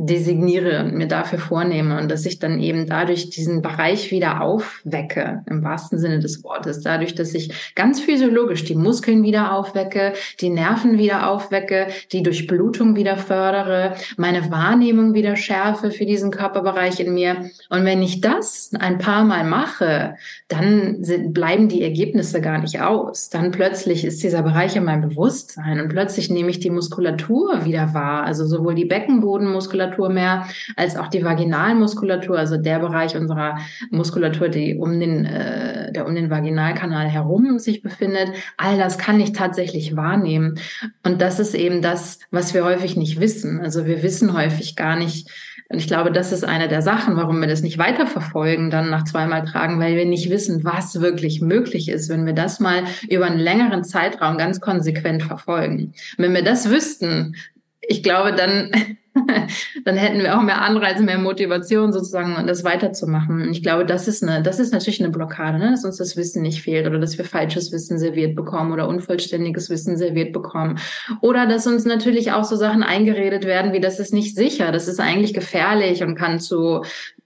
designiere 0.00 0.84
und 0.84 0.94
mir 0.94 1.08
dafür 1.08 1.40
vornehme 1.40 1.98
und 1.98 2.08
dass 2.08 2.24
ich 2.24 2.38
dann 2.38 2.60
eben 2.60 2.86
dadurch 2.86 3.30
diesen 3.30 3.62
Bereich 3.62 4.12
wieder 4.12 4.40
aufwecke, 4.40 5.42
im 5.46 5.64
wahrsten 5.64 5.98
Sinne 5.98 6.20
des 6.20 6.44
Wortes, 6.44 6.82
dadurch, 6.82 7.16
dass 7.16 7.34
ich 7.34 7.72
ganz 7.74 8.00
physiologisch 8.00 8.64
die 8.64 8.76
Muskeln 8.76 9.24
wieder 9.24 9.52
aufwecke, 9.52 10.12
die 10.40 10.50
Nerven 10.50 10.98
wieder 10.98 11.28
aufwecke, 11.28 11.88
die 12.12 12.22
Durchblutung 12.22 12.94
wieder 12.94 13.16
fördere, 13.16 13.94
meine 14.16 14.52
Wahrnehmung 14.52 15.14
wieder 15.14 15.34
schärfe 15.34 15.90
für 15.90 16.06
diesen 16.06 16.30
Körperbereich 16.30 17.00
in 17.00 17.12
mir. 17.12 17.50
Und 17.68 17.84
wenn 17.84 18.00
ich 18.00 18.20
das 18.20 18.70
ein 18.78 18.98
paar 18.98 19.24
Mal 19.24 19.42
mache, 19.42 20.14
dann 20.46 21.02
sind, 21.02 21.34
bleiben 21.34 21.68
die 21.68 21.82
Ergebnisse 21.82 22.40
gar 22.40 22.58
nicht 22.58 22.80
aus. 22.80 23.30
Dann 23.30 23.50
plötzlich 23.50 24.04
ist 24.04 24.22
dieser 24.22 24.42
Bereich 24.42 24.76
in 24.76 24.84
meinem 24.84 25.08
Bewusstsein 25.08 25.80
und 25.80 25.88
plötzlich 25.88 26.30
nehme 26.30 26.50
ich 26.50 26.60
die 26.60 26.70
Muskulatur 26.70 27.64
wieder 27.64 27.94
wahr, 27.94 28.22
also 28.22 28.46
sowohl 28.46 28.76
die 28.76 28.84
Beckenbodenmuskulatur 28.84 29.87
mehr 30.08 30.46
als 30.76 30.96
auch 30.96 31.08
die 31.08 31.24
Vaginalmuskulatur, 31.24 32.38
also 32.38 32.56
der 32.56 32.78
Bereich 32.78 33.16
unserer 33.16 33.58
Muskulatur, 33.90 34.48
die 34.48 34.76
um 34.76 34.98
den, 35.00 35.24
äh, 35.24 35.92
der 35.92 36.06
um 36.06 36.14
den 36.14 36.30
Vaginalkanal 36.30 37.08
herum 37.08 37.58
sich 37.58 37.82
befindet. 37.82 38.30
All 38.56 38.76
das 38.78 38.98
kann 38.98 39.20
ich 39.20 39.32
tatsächlich 39.32 39.96
wahrnehmen. 39.96 40.58
Und 41.02 41.20
das 41.20 41.40
ist 41.40 41.54
eben 41.54 41.82
das, 41.82 42.18
was 42.30 42.54
wir 42.54 42.64
häufig 42.64 42.96
nicht 42.96 43.20
wissen. 43.20 43.60
Also 43.60 43.86
wir 43.86 44.02
wissen 44.02 44.32
häufig 44.34 44.76
gar 44.76 44.96
nicht, 44.96 45.30
und 45.70 45.78
ich 45.78 45.86
glaube, 45.86 46.10
das 46.10 46.32
ist 46.32 46.44
eine 46.44 46.68
der 46.68 46.80
Sachen, 46.80 47.16
warum 47.16 47.40
wir 47.40 47.48
das 47.48 47.62
nicht 47.62 47.76
weiterverfolgen, 47.76 48.70
dann 48.70 48.88
nach 48.88 49.04
zweimal 49.04 49.44
tragen, 49.44 49.78
weil 49.78 49.96
wir 49.96 50.06
nicht 50.06 50.30
wissen, 50.30 50.64
was 50.64 51.00
wirklich 51.00 51.42
möglich 51.42 51.90
ist, 51.90 52.08
wenn 52.08 52.24
wir 52.24 52.32
das 52.32 52.58
mal 52.58 52.84
über 53.10 53.26
einen 53.26 53.38
längeren 53.38 53.84
Zeitraum 53.84 54.38
ganz 54.38 54.60
konsequent 54.60 55.22
verfolgen. 55.22 55.92
wenn 56.16 56.32
wir 56.32 56.42
das 56.42 56.70
wüssten, 56.70 57.36
ich 57.80 58.02
glaube, 58.02 58.34
dann 58.34 58.70
dann 59.84 59.96
hätten 59.96 60.20
wir 60.20 60.36
auch 60.36 60.42
mehr 60.42 60.62
Anreize, 60.62 61.02
mehr 61.02 61.18
Motivation 61.18 61.92
sozusagen, 61.92 62.46
das 62.46 62.64
weiterzumachen. 62.64 63.42
Und 63.42 63.50
ich 63.50 63.62
glaube, 63.62 63.84
das 63.84 64.08
ist 64.08 64.22
eine, 64.22 64.42
das 64.42 64.58
ist 64.58 64.72
natürlich 64.72 65.00
eine 65.02 65.10
Blockade, 65.10 65.58
ne? 65.58 65.70
dass 65.70 65.84
uns 65.84 65.96
das 65.96 66.16
Wissen 66.16 66.42
nicht 66.42 66.62
fehlt 66.62 66.86
oder 66.86 66.98
dass 66.98 67.18
wir 67.18 67.24
falsches 67.24 67.72
Wissen 67.72 67.98
serviert 67.98 68.34
bekommen 68.34 68.72
oder 68.72 68.88
unvollständiges 68.88 69.70
Wissen 69.70 69.96
serviert 69.96 70.32
bekommen. 70.32 70.78
Oder 71.20 71.46
dass 71.46 71.66
uns 71.66 71.84
natürlich 71.84 72.32
auch 72.32 72.44
so 72.44 72.56
Sachen 72.56 72.82
eingeredet 72.82 73.44
werden, 73.44 73.72
wie 73.72 73.80
das 73.80 73.98
ist 73.98 74.12
nicht 74.12 74.34
sicher, 74.34 74.72
das 74.72 74.88
ist 74.88 75.00
eigentlich 75.00 75.34
gefährlich 75.34 76.02
und 76.02 76.14
kann 76.14 76.40
zu, 76.40 76.82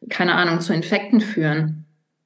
keine 0.09 0.35
Ahnung, 0.35 0.61
zu 0.61 0.73
Infekten 0.73 1.21
führen 1.21 1.82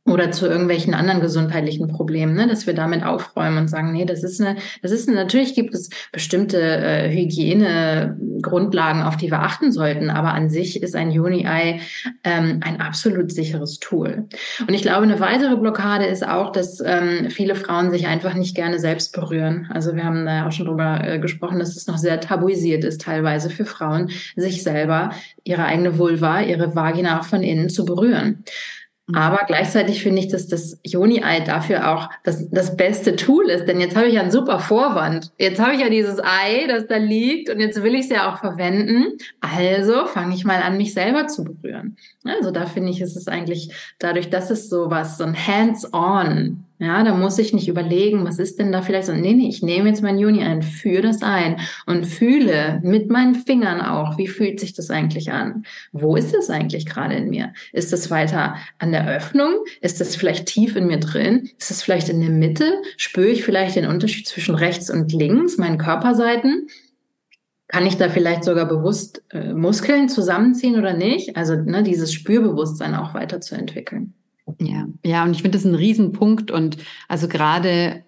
oder 0.07 0.31
zu 0.31 0.47
irgendwelchen 0.47 0.95
anderen 0.95 1.21
gesundheitlichen 1.21 1.89
Problemen, 1.89 2.35
ne, 2.35 2.47
dass 2.47 2.67
wir 2.67 2.75
damit 2.75 3.05
aufräumen 3.05 3.59
und 3.59 3.69
sagen, 3.69 3.93
nee, 3.93 4.05
das 4.05 4.23
ist 4.23 4.41
eine, 4.41 4.57
das 4.81 4.93
ist 4.93 5.09
eine, 5.09 5.17
natürlich 5.17 5.55
gibt 5.55 5.75
es 5.75 5.91
bestimmte 6.13 6.61
äh, 6.61 7.11
Hygienegrundlagen, 7.11 9.03
auf 9.03 9.17
die 9.17 9.31
wir 9.31 9.41
achten 9.41 9.73
sollten, 9.73 10.09
aber 10.11 10.33
an 10.33 10.49
sich 10.49 10.83
ist 10.83 10.95
ein 10.95 11.09
Uni-Eye 11.09 11.81
ähm, 12.23 12.61
ein 12.63 12.81
absolut 12.81 13.33
sicheres 13.33 13.81
Tool. 13.81 14.29
Und 14.61 14.75
ich 14.75 14.83
glaube, 14.83 15.03
eine 15.03 15.19
weitere 15.19 15.57
Blockade 15.57 16.07
ist 16.07 16.27
auch, 16.27 16.53
dass 16.53 16.81
ähm, 16.85 17.29
viele 17.31 17.57
Frauen 17.57 17.91
sich 17.91 18.07
einfach 18.07 18.35
nicht 18.35 18.55
gerne 18.55 18.79
selbst 18.79 19.13
berühren. 19.13 19.69
Also 19.73 19.97
wir 19.97 20.05
haben 20.05 20.25
da 20.25 20.47
auch 20.47 20.53
schon 20.53 20.67
drüber 20.67 21.01
äh, 21.03 21.19
gesprochen, 21.19 21.59
dass 21.59 21.77
es 21.77 21.89
noch 21.89 21.99
sehr 21.99 22.21
tabuisiert 22.21 22.85
ist, 22.85 23.01
teilweise 23.01 23.51
für 23.51 23.65
Frauen, 23.65 24.11
sich 24.37 24.63
selber, 24.63 25.11
ihre 25.43 25.65
eigene 25.65 25.99
Vulva, 25.99 26.43
ihre 26.43 26.77
Vagina 26.77 27.19
auch 27.19 27.25
von 27.25 27.43
innen 27.43 27.69
zu 27.69 27.85
berühren. 27.85 28.45
Mhm. 29.09 29.15
Aber 29.15 29.45
gleichzeitig 29.47 30.03
finde 30.03 30.21
ich, 30.21 30.29
dass 30.29 30.49
das 30.49 30.79
Joni-Ei 30.85 31.41
dafür 31.41 31.93
auch 31.95 32.11
das, 32.25 32.51
das 32.51 32.77
beste 32.77 33.17
Tool 33.17 33.49
ist. 33.51 33.67
Denn 33.67 33.81
jetzt 33.81 33.97
habe 33.97 34.07
ich 34.07 34.15
ja 34.15 34.21
einen 34.21 34.31
super 34.31 34.59
Vorwand. 34.59 35.33
Jetzt 35.39 35.61
habe 35.61 35.75
ich 35.75 35.81
ja 35.81 35.89
dieses 35.89 36.19
Ei, 36.23 36.67
das 36.69 36.87
da 36.89 36.97
liegt 36.97 37.49
und 37.49 37.61
jetzt 37.61 37.83
will 37.83 37.95
ich 37.95 38.03
es 38.03 38.11
ja 38.11 38.33
auch 38.33 38.39
verwenden. 38.39 39.19
Also 39.41 40.07
fange 40.07 40.35
ich 40.35 40.45
mal 40.45 40.61
an, 40.63 40.77
mich 40.77 40.93
selber 40.93 41.29
zu 41.29 41.45
berühren. 41.45 41.97
Also 42.25 42.51
da 42.51 42.67
finde 42.67 42.91
ich, 42.91 43.01
ist 43.01 43.17
es 43.17 43.29
eigentlich 43.29 43.71
dadurch, 43.99 44.29
dass 44.29 44.51
es 44.51 44.69
so 44.69 44.91
was, 44.91 45.19
so 45.19 45.25
ein 45.25 45.37
Hands-on 45.37 46.66
ja, 46.79 47.03
da 47.05 47.15
muss 47.15 47.39
ich 47.39 47.55
nicht 47.55 47.69
überlegen, 47.69 48.27
was 48.27 48.39
ist 48.39 48.59
denn 48.59 48.71
da 48.71 48.83
vielleicht 48.83 49.07
so. 49.07 49.15
Nee, 49.15 49.33
nee, 49.33 49.49
ich 49.49 49.63
nehme 49.63 49.89
jetzt 49.89 50.03
mein 50.03 50.19
Juni 50.19 50.43
ein, 50.43 50.63
führe 50.63 51.01
das 51.01 51.23
ein 51.23 51.61
und 51.87 52.07
fühle 52.07 52.81
mit 52.83 53.11
meinen 53.11 53.35
Fingern 53.35 53.81
auch, 53.81 54.19
wie 54.19 54.29
fühlt 54.29 54.61
sich 54.61 54.75
das 54.75 54.91
eigentlich 54.91 55.33
an? 55.33 55.65
Wo 55.93 56.17
ist 56.17 56.35
es 56.35 56.51
eigentlich 56.51 56.85
gerade 56.85 57.15
in 57.15 57.31
mir? 57.31 57.55
Ist 57.73 57.95
es 57.95 58.11
weiter 58.11 58.57
an 58.79 58.93
der 58.93 59.09
Öffnung? 59.09 59.55
Ist 59.81 60.03
es 60.03 60.17
vielleicht 60.17 60.47
tief 60.47 60.77
in 60.77 60.87
mir 60.87 61.01
drin? 61.01 61.49
Ist 61.59 61.71
es 61.71 61.83
vielleicht 61.83 62.11
in 62.11 62.21
der 62.21 62.31
Mitte? 62.31 62.71
Spüre 62.99 63.29
ich 63.29 63.43
vielleicht 63.43 63.77
den 63.77 63.87
Unterschied 63.87 64.29
zwischen 64.29 64.55
rechts 64.55 64.91
und 64.91 65.13
links, 65.15 65.57
meinen 65.57 65.79
Körperseiten? 65.79 66.67
Kann 67.69 67.87
ich 67.87 67.97
da 67.97 68.11
vielleicht 68.11 68.45
sogar 68.45 68.67
bewusst 68.67 69.25
äh, 69.31 69.55
Muskeln 69.55 70.11
zusammenziehen 70.11 70.79
oder 70.79 70.93
nicht? 70.93 71.37
Also 71.37 71.57
ne, 71.57 71.83
dieses 71.83 72.13
Spürbewusstsein 72.13 72.95
auch 72.95 73.15
weiterzuentwickeln. 73.15 74.13
Ja, 74.61 74.87
ja, 75.05 75.25
und 75.25 75.33
ich 75.33 75.43
finde 75.43 75.59
das 75.59 75.65
ein 75.65 75.75
Riesenpunkt 75.75 76.51
und 76.51 76.79
also 77.09 77.27
gerade, 77.27 78.05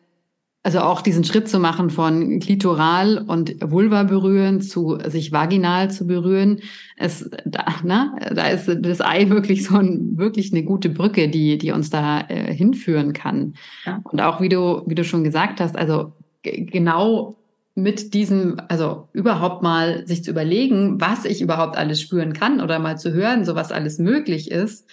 also 0.63 0.81
auch 0.81 1.01
diesen 1.01 1.25
Schritt 1.25 1.49
zu 1.49 1.59
machen 1.59 1.91
von 1.91 2.39
klitoral 2.39 3.25
und 3.27 3.57
Vulva 3.61 4.05
berühren 4.05 4.61
zu 4.61 4.99
sich 5.07 5.33
vaginal 5.33 5.91
zu 5.91 6.07
berühren, 6.07 6.61
es, 6.97 7.29
da, 7.45 7.67
na, 7.83 8.15
da 8.33 8.49
ist 8.49 8.69
das 8.81 9.01
Ei 9.01 9.31
wirklich 9.31 9.65
so 9.65 9.79
ein, 9.79 10.17
wirklich 10.17 10.53
eine 10.53 10.63
gute 10.63 10.91
Brücke, 10.91 11.29
die, 11.29 11.59
die 11.59 11.73
uns 11.73 11.91
da 11.91 12.21
äh, 12.29 12.55
hinführen 12.55 13.13
kann. 13.13 13.55
Ja. 13.85 14.01
Und 14.05 14.21
auch 14.21 14.41
wie 14.41 14.49
du, 14.49 14.83
wie 14.87 14.95
du 14.95 15.05
schon 15.05 15.25
gesagt 15.25 15.61
hast, 15.61 15.77
also 15.77 16.13
genau 16.43 17.37
mit 17.75 18.15
diesem, 18.15 18.61
also 18.69 19.09
überhaupt 19.13 19.63
mal 19.63 20.07
sich 20.07 20.23
zu 20.23 20.31
überlegen, 20.31 21.01
was 21.01 21.25
ich 21.25 21.41
überhaupt 21.41 21.77
alles 21.77 22.01
spüren 22.01 22.33
kann 22.33 22.61
oder 22.61 22.79
mal 22.79 22.97
zu 22.99 23.13
hören, 23.13 23.45
so 23.45 23.55
was 23.55 23.73
alles 23.73 23.99
möglich 23.99 24.51
ist 24.51 24.89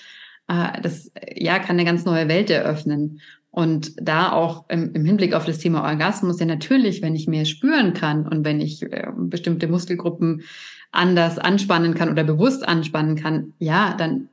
äh, 0.47 0.81
das 0.81 1.11
ja 1.35 1.59
kann 1.59 1.75
eine 1.77 1.85
ganz 1.85 2.05
neue 2.05 2.27
Welt 2.27 2.49
eröffnen. 2.49 3.21
Und 3.51 3.93
da 4.01 4.33
auch 4.33 4.65
im, 4.69 4.91
im, 4.93 5.05
Hinblick 5.05 5.33
auf 5.33 5.45
das 5.45 5.59
Thema 5.59 5.83
Orgasmus, 5.83 6.41
ja 6.41 6.45
natürlich, 6.45 7.01
wenn 7.01 7.15
ich 7.15 7.27
mehr 7.27 7.45
spüren 7.45 7.93
kann 7.93 8.27
und 8.27 8.43
wenn 8.43 8.59
ich 8.59 8.83
äh, 8.83 9.07
bestimmte 9.15 9.69
Muskelgruppen 9.69 10.43
anders 10.91 11.39
anspannen 11.39 11.93
kann 11.93 12.09
oder 12.09 12.25
bewusst 12.25 12.67
anspannen 12.67 13.15
kann, 13.15 13.53
ja, 13.59 13.95
dann 13.97 14.27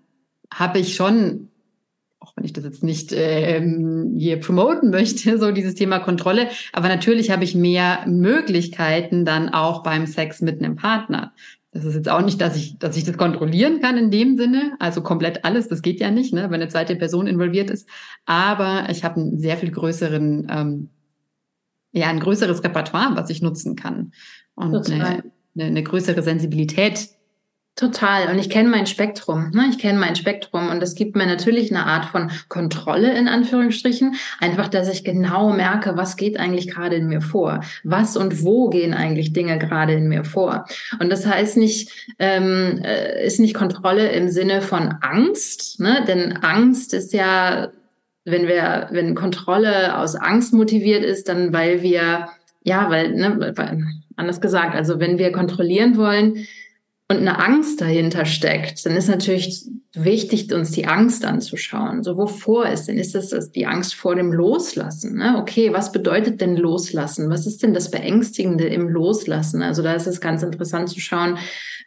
habe 0.53 0.81
ich 0.81 0.97
schon, 0.97 1.51
auch 2.19 2.33
wenn 2.37 2.45
ich 2.45 2.53
das 2.53 2.65
jetzt 2.65 2.83
nicht 2.83 3.13
ähm, 3.15 4.17
hier 4.19 4.41
promoten 4.41 4.91
möchte, 4.91 5.39
so 5.41 5.53
dieses 5.53 5.77
Thema 5.77 6.01
Kontrolle, 6.01 6.49
aber 6.73 6.89
natürlich 6.89 7.31
habe 7.31 7.45
ich 7.45 7.55
mehr 7.55 8.05
Möglichkeiten 8.09 9.25
dann 9.25 9.51
auch 9.51 9.85
beim 9.85 10.07
Sex 10.07 10.41
mit 10.41 10.61
einem 10.61 10.75
Partner. 10.75 11.33
Das 11.73 11.87
ist 11.87 11.95
jetzt 11.95 12.11
auch 12.11 12.21
nicht, 12.21 12.39
dass 12.41 12.55
ich, 12.55 12.79
dass 12.79 12.99
ich 12.99 13.05
das 13.05 13.17
kontrollieren 13.17 13.81
kann 13.81 13.97
in 13.97 14.11
dem 14.11 14.37
Sinne, 14.37 14.77
also 14.79 15.03
komplett 15.03 15.45
alles, 15.47 15.69
das 15.69 15.81
geht 15.81 16.01
ja 16.01 16.11
nicht, 16.11 16.35
ne, 16.35 16.43
wenn 16.45 16.61
eine 16.61 16.69
zweite 16.69 16.97
Person 16.97 17.27
involviert 17.27 17.71
ist. 17.71 17.89
Aber 18.27 18.89
ich 18.91 19.05
habe 19.05 19.21
einen 19.21 19.39
sehr 19.39 19.57
viel 19.57 19.71
größeren, 19.71 20.49
ähm, 20.51 20.91
ja, 21.93 22.09
ein 22.09 22.21
größeres 22.21 22.63
Repertoire, 22.63 23.17
was 23.17 23.31
ich 23.31 23.41
nutzen 23.41 23.75
kann. 23.75 24.13
Und 24.55 24.91
eine, 24.91 25.25
eine, 25.55 25.65
eine 25.65 25.83
größere 25.83 26.23
Sensibilität 26.23 27.09
Total. 27.75 28.31
Und 28.31 28.39
ich 28.39 28.51
kenne 28.51 28.69
mein 28.69 28.87
Spektrum. 28.87 29.51
Ne? 29.55 29.69
Ich 29.71 29.79
kenne 29.79 29.99
mein 29.99 30.15
Spektrum. 30.15 30.69
Und 30.69 30.81
das 30.81 30.95
gibt 30.95 31.17
mir 31.17 31.25
natürlich 31.25 31.71
eine 31.71 31.87
Art 31.87 32.05
von 32.05 32.31
Kontrolle 32.49 33.17
in 33.17 33.29
Anführungsstrichen. 33.29 34.15
Einfach, 34.41 34.69
dass 34.69 34.93
ich 34.93 35.05
genau 35.05 35.55
merke, 35.55 35.97
was 35.97 36.19
geht 36.19 36.39
eigentlich 36.39 36.69
gerade 36.69 36.97
in 36.97 37.09
mir 37.09 37.23
vor? 37.23 37.65
Was 37.83 38.19
und 38.19 38.45
wo 38.45 38.69
gehen 38.69 38.93
eigentlich 38.93 39.33
Dinge 39.33 39.59
gerade 39.59 39.95
in 39.95 40.09
mir 40.09 40.25
vor? 40.25 40.67
Und 41.01 41.11
das 41.11 41.27
heißt 41.27 41.57
nicht, 41.57 41.91
ähm, 42.19 42.83
äh, 42.85 43.25
ist 43.25 43.41
nicht 43.41 43.55
Kontrolle 43.55 44.09
im 44.11 44.29
Sinne 44.29 44.61
von 44.61 44.97
Angst. 45.01 45.81
Ne? 45.81 46.05
Denn 46.07 46.37
Angst 46.43 46.93
ist 46.93 47.15
ja, 47.15 47.69
wenn 48.27 48.47
wir, 48.49 48.89
wenn 48.91 49.15
Kontrolle 49.15 49.97
aus 49.97 50.15
Angst 50.15 50.53
motiviert 50.53 51.05
ist, 51.05 51.27
dann 51.27 51.55
weil 51.55 51.81
wir, 51.81 52.29
ja, 52.65 52.91
weil, 52.91 53.15
ne, 53.15 53.55
anders 54.17 54.43
gesagt, 54.43 54.75
also 54.75 55.01
wenn 55.01 55.17
wir 55.17 55.33
kontrollieren 55.33 55.97
wollen, 55.97 56.47
und 57.13 57.29
eine 57.29 57.39
Angst 57.39 57.81
dahinter 57.81 58.25
steckt, 58.25 58.85
dann 58.87 58.97
ist 58.97 59.09
natürlich 59.09 59.65
wichtig, 59.95 60.53
uns 60.53 60.71
die 60.71 60.87
Angst 60.87 61.25
anzuschauen. 61.25 62.03
So, 62.03 62.17
wovor 62.17 62.67
ist 62.67 62.89
denn? 62.89 62.97
Ist 62.97 63.15
das 63.15 63.53
die 63.53 63.67
Angst 63.67 63.95
vor 63.95 64.15
dem 64.15 64.33
Loslassen? 64.33 65.17
Ne? 65.17 65.37
Okay, 65.39 65.73
was 65.73 65.93
bedeutet 65.93 66.41
denn 66.41 66.57
Loslassen? 66.57 67.29
Was 67.29 67.47
ist 67.47 67.63
denn 67.63 67.75
das 67.75 67.91
Beängstigende 67.91 68.65
im 68.65 68.89
Loslassen? 68.89 69.63
Also 69.63 69.83
da 69.83 69.93
ist 69.93 70.07
es 70.07 70.21
ganz 70.21 70.43
interessant 70.43 70.89
zu 70.89 71.01
schauen, 71.01 71.39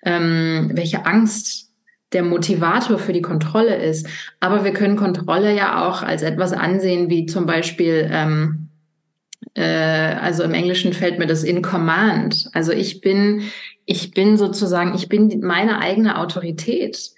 ähm, 0.06 0.72
welche 0.74 1.06
Angst 1.06 1.72
der 2.14 2.24
Motivator 2.24 3.00
für 3.00 3.14
die 3.14 3.24
Kontrolle 3.24 3.76
ist. 3.76 4.08
Aber 4.40 4.64
wir 4.64 4.74
können 4.74 4.96
Kontrolle 4.96 5.56
ja 5.56 5.88
auch 5.88 6.04
als 6.04 6.22
etwas 6.22 6.54
ansehen, 6.54 7.10
wie 7.10 7.26
zum 7.26 7.48
Beispiel 7.48 8.08
ähm, 8.12 8.70
äh, 9.56 9.64
also 9.64 10.44
im 10.44 10.54
Englischen 10.54 10.94
fällt 10.94 11.18
mir 11.18 11.28
das 11.28 11.44
in 11.44 11.62
Command. 11.62 12.50
Also 12.54 12.72
ich 12.72 13.02
bin 13.02 13.44
ich 13.86 14.12
bin 14.12 14.38
sozusagen, 14.38 14.96
ich 14.96 15.10
bin 15.10 15.42
meine 15.42 15.80
eigene 15.80 16.18
Autorität. 16.20 17.12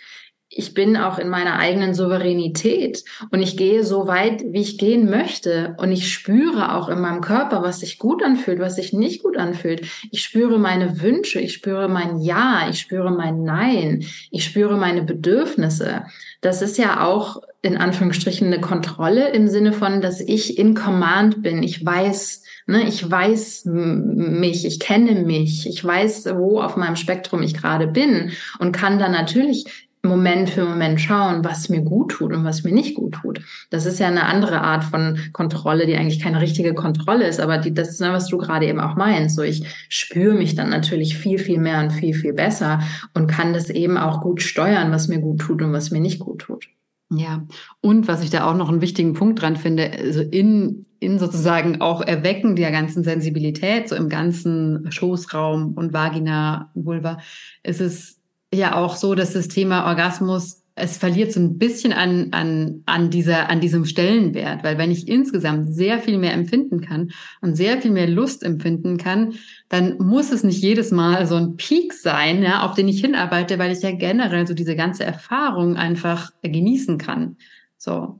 ich 0.50 0.74
bin 0.74 0.96
auch 0.98 1.20
in 1.20 1.28
meiner 1.30 1.60
eigenen 1.60 1.94
Souveränität 1.94 3.04
und 3.32 3.42
ich 3.42 3.58
gehe 3.58 3.84
so 3.84 4.08
weit, 4.08 4.44
wie 4.48 4.62
ich 4.62 4.78
gehen 4.78 5.10
möchte. 5.10 5.76
Und 5.78 5.92
ich 5.92 6.12
spüre 6.12 6.74
auch 6.74 6.88
in 6.90 7.02
meinem 7.02 7.22
Körper, 7.22 7.62
was 7.64 7.82
sich 7.82 8.00
gut 8.00 8.24
anfühlt, 8.24 8.60
was 8.60 8.78
sich 8.78 8.94
nicht 8.94 9.24
gut 9.24 9.38
anfühlt. 9.38 9.86
Ich 10.10 10.24
spüre 10.24 10.58
meine 10.58 11.02
Wünsche, 11.02 11.40
ich 11.40 11.54
spüre 11.54 11.90
mein 11.90 12.20
Ja, 12.22 12.68
ich 12.70 12.80
spüre 12.80 13.12
mein 13.12 13.44
Nein, 13.44 14.06
ich 14.32 14.46
spüre 14.46 14.78
meine 14.78 15.04
Bedürfnisse. 15.04 16.06
Das 16.42 16.62
ist 16.62 16.78
ja 16.78 17.06
auch 17.06 17.42
in 17.62 17.78
Anführungsstrichen 17.78 18.48
eine 18.48 18.62
Kontrolle 18.62 19.30
im 19.30 19.48
Sinne 19.48 19.74
von, 19.74 20.02
dass 20.02 20.22
ich 20.22 20.58
in 20.58 20.76
Command 20.76 21.42
bin. 21.42 21.64
Ich 21.64 21.84
weiß, 21.84 22.44
ne, 22.68 22.88
ich 22.88 23.10
weiß 23.10 23.64
mich, 23.66 24.66
ich 24.66 24.80
kenne 24.80 25.24
mich, 25.24 25.68
ich 25.68 25.84
weiß, 25.84 26.28
wo 26.36 26.62
auf 26.62 26.78
meinem 26.78 26.96
Spektrum 26.96 27.42
ich 27.42 27.56
gerade 27.56 27.88
bin 27.88 28.32
und 28.60 28.72
kann 28.72 29.00
dann 29.00 29.12
natürlich 29.12 29.87
Moment 30.04 30.50
für 30.50 30.64
Moment 30.64 31.02
schauen, 31.02 31.44
was 31.44 31.70
mir 31.70 31.82
gut 31.82 32.12
tut 32.12 32.34
und 32.34 32.44
was 32.44 32.64
mir 32.64 32.72
nicht 32.72 32.96
gut 32.96 33.16
tut. 33.16 33.42
Das 33.70 33.86
ist 33.86 34.00
ja 34.00 34.08
eine 34.08 34.26
andere 34.26 34.62
Art 34.62 34.84
von 34.84 35.20
Kontrolle, 35.34 35.86
die 35.86 35.96
eigentlich 35.96 36.22
keine 36.22 36.42
richtige 36.42 36.74
Kontrolle 36.74 37.28
ist, 37.28 37.40
aber 37.40 37.58
die, 37.58 37.74
das 37.74 37.90
ist, 37.90 38.02
was 38.02 38.28
du 38.28 38.38
gerade 38.38 38.68
eben 38.68 38.80
auch 38.80 38.96
meinst. 38.96 39.36
So, 39.36 39.42
ich 39.42 39.66
spüre 39.90 40.36
mich 40.36 40.56
dann 40.56 40.70
natürlich 40.70 41.18
viel, 41.18 41.40
viel 41.40 41.60
mehr 41.60 41.82
und 41.82 41.92
viel, 41.92 42.14
viel 42.14 42.34
besser 42.34 42.80
und 43.14 43.28
kann 43.28 43.54
das 43.54 43.70
eben 43.70 43.98
auch 43.98 44.22
gut 44.22 44.42
steuern, 44.42 44.92
was 44.92 45.08
mir 45.08 45.20
gut 45.20 45.42
tut 45.42 45.62
und 45.62 45.74
was 45.74 45.92
mir 45.92 46.02
nicht 46.02 46.20
gut 46.20 46.40
tut. 46.40 46.68
Ja, 47.10 47.48
und 47.80 48.10
was 48.10 48.22
ich 48.22 48.30
da 48.30 48.50
auch 48.50 48.56
noch 48.56 48.68
einen 48.68 48.82
wichtigen 48.82 49.14
Punkt 49.14 49.42
dran 49.42 49.56
finde, 49.56 49.92
also 49.98 50.22
in, 50.22 50.86
in 51.00 51.20
sozusagen 51.20 51.80
auch 51.80 52.02
Erwecken 52.02 52.58
der 52.58 52.72
ganzen 52.72 53.04
Sensibilität, 53.04 53.88
so 53.88 53.96
im 53.96 54.10
ganzen 54.10 54.92
Schoßraum 54.92 55.74
und 55.74 55.94
Vagina, 55.94 56.70
Vulva, 56.74 57.20
ist 57.64 57.80
es 57.80 58.17
ja 58.54 58.76
auch 58.76 58.96
so, 58.96 59.16
dass 59.16 59.34
das 59.34 59.48
Thema 59.48 59.88
Orgasmus 59.88 60.64
es 60.80 60.98
verliert 60.98 61.34
so 61.34 61.40
ein 61.40 61.58
bisschen 61.58 61.92
an, 61.92 62.28
an, 62.32 62.84
an, 62.86 63.10
dieser, 63.10 63.50
an 63.50 63.60
diesem 63.60 63.84
Stellenwert, 63.86 64.64
weil 64.64 64.78
wenn 64.78 64.92
ich 64.92 65.08
insgesamt 65.08 65.74
sehr 65.74 66.00
viel 66.00 66.20
mehr 66.20 66.34
empfinden 66.34 66.82
kann 66.82 67.10
und 67.42 67.56
sehr 67.56 67.82
viel 67.82 67.90
mehr 67.90 68.08
Lust 68.08 68.44
empfinden 68.44 68.98
kann, 68.98 69.34
dann 69.70 69.98
muss 69.98 70.32
es 70.32 70.44
nicht 70.44 70.62
jedes 70.62 70.92
Mal 70.92 71.26
so 71.26 71.36
ein 71.36 71.58
Peak 71.58 71.94
sein, 71.94 72.44
ja, 72.44 72.64
auf 72.64 72.76
den 72.76 72.88
ich 72.88 73.02
hinarbeite, 73.02 73.58
weil 73.58 73.72
ich 73.72 73.82
ja 73.82 73.92
generell 73.92 74.46
so 74.46 74.54
diese 74.54 74.76
ganze 74.76 75.04
Erfahrung 75.04 75.78
einfach 75.78 76.30
genießen 76.44 77.00
kann. 77.00 77.38
So. 77.78 78.20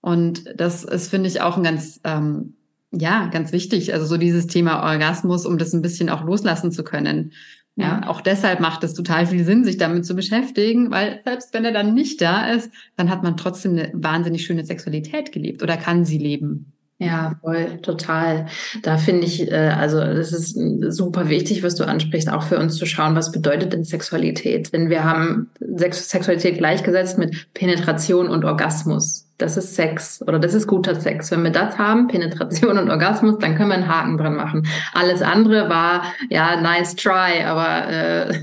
Und 0.00 0.44
das 0.56 0.84
ist, 0.84 1.10
finde 1.10 1.28
ich, 1.28 1.42
auch 1.42 1.58
ein 1.58 1.62
ganz, 1.62 2.00
ähm, 2.04 2.54
ja, 2.92 3.26
ganz 3.26 3.52
wichtig. 3.52 3.92
Also 3.92 4.06
so 4.06 4.16
dieses 4.16 4.46
Thema 4.46 4.82
Orgasmus, 4.90 5.44
um 5.44 5.58
das 5.58 5.74
ein 5.74 5.82
bisschen 5.82 6.08
auch 6.08 6.24
loslassen 6.24 6.72
zu 6.72 6.82
können. 6.82 7.32
Ja, 7.80 8.08
auch 8.08 8.20
deshalb 8.20 8.60
macht 8.60 8.84
es 8.84 8.94
total 8.94 9.26
viel 9.26 9.44
Sinn, 9.44 9.64
sich 9.64 9.78
damit 9.78 10.04
zu 10.04 10.14
beschäftigen, 10.14 10.90
weil 10.90 11.20
selbst 11.24 11.54
wenn 11.54 11.64
er 11.64 11.72
dann 11.72 11.94
nicht 11.94 12.20
da 12.20 12.50
ist, 12.50 12.70
dann 12.96 13.10
hat 13.10 13.22
man 13.22 13.36
trotzdem 13.36 13.72
eine 13.72 13.90
wahnsinnig 13.94 14.44
schöne 14.44 14.64
Sexualität 14.64 15.32
gelebt 15.32 15.62
oder 15.62 15.76
kann 15.76 16.04
sie 16.04 16.18
leben. 16.18 16.72
Ja, 17.02 17.32
voll, 17.40 17.78
total. 17.80 18.44
Da 18.82 18.98
finde 18.98 19.26
ich, 19.26 19.50
äh, 19.50 19.54
also 19.54 20.02
es 20.02 20.32
ist 20.34 20.54
super 20.94 21.30
wichtig, 21.30 21.62
was 21.62 21.74
du 21.74 21.84
ansprichst, 21.84 22.30
auch 22.30 22.42
für 22.42 22.58
uns 22.58 22.76
zu 22.76 22.84
schauen, 22.84 23.16
was 23.16 23.32
bedeutet 23.32 23.72
denn 23.72 23.84
Sexualität? 23.84 24.74
Denn 24.74 24.90
wir 24.90 25.02
haben 25.02 25.48
Sex 25.76 26.10
Sexualität 26.10 26.58
gleichgesetzt 26.58 27.16
mit 27.16 27.54
Penetration 27.54 28.28
und 28.28 28.44
Orgasmus. 28.44 29.26
Das 29.38 29.56
ist 29.56 29.74
Sex 29.76 30.20
oder 30.26 30.38
das 30.38 30.52
ist 30.52 30.66
guter 30.66 30.94
Sex. 30.94 31.30
Wenn 31.30 31.42
wir 31.42 31.52
das 31.52 31.78
haben, 31.78 32.06
Penetration 32.08 32.76
und 32.76 32.90
Orgasmus, 32.90 33.38
dann 33.38 33.56
können 33.56 33.70
wir 33.70 33.76
einen 33.76 33.88
Haken 33.88 34.18
dran 34.18 34.36
machen. 34.36 34.68
Alles 34.92 35.22
andere 35.22 35.70
war 35.70 36.02
ja 36.28 36.60
nice 36.60 36.96
try, 36.96 37.42
aber 37.46 37.88
äh, 37.88 38.34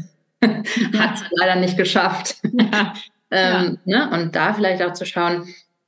hat 0.97 1.13
es 1.13 1.23
leider 1.29 1.59
nicht 1.59 1.77
geschafft. 1.77 2.37
Ja. 3.29 3.59
ähm, 3.59 3.77
ja. 3.83 4.07
Ne? 4.07 4.17
Und 4.17 4.35
da 4.37 4.53
vielleicht 4.53 4.81
auch 4.81 4.93
zu 4.93 5.05
schauen, 5.05 5.47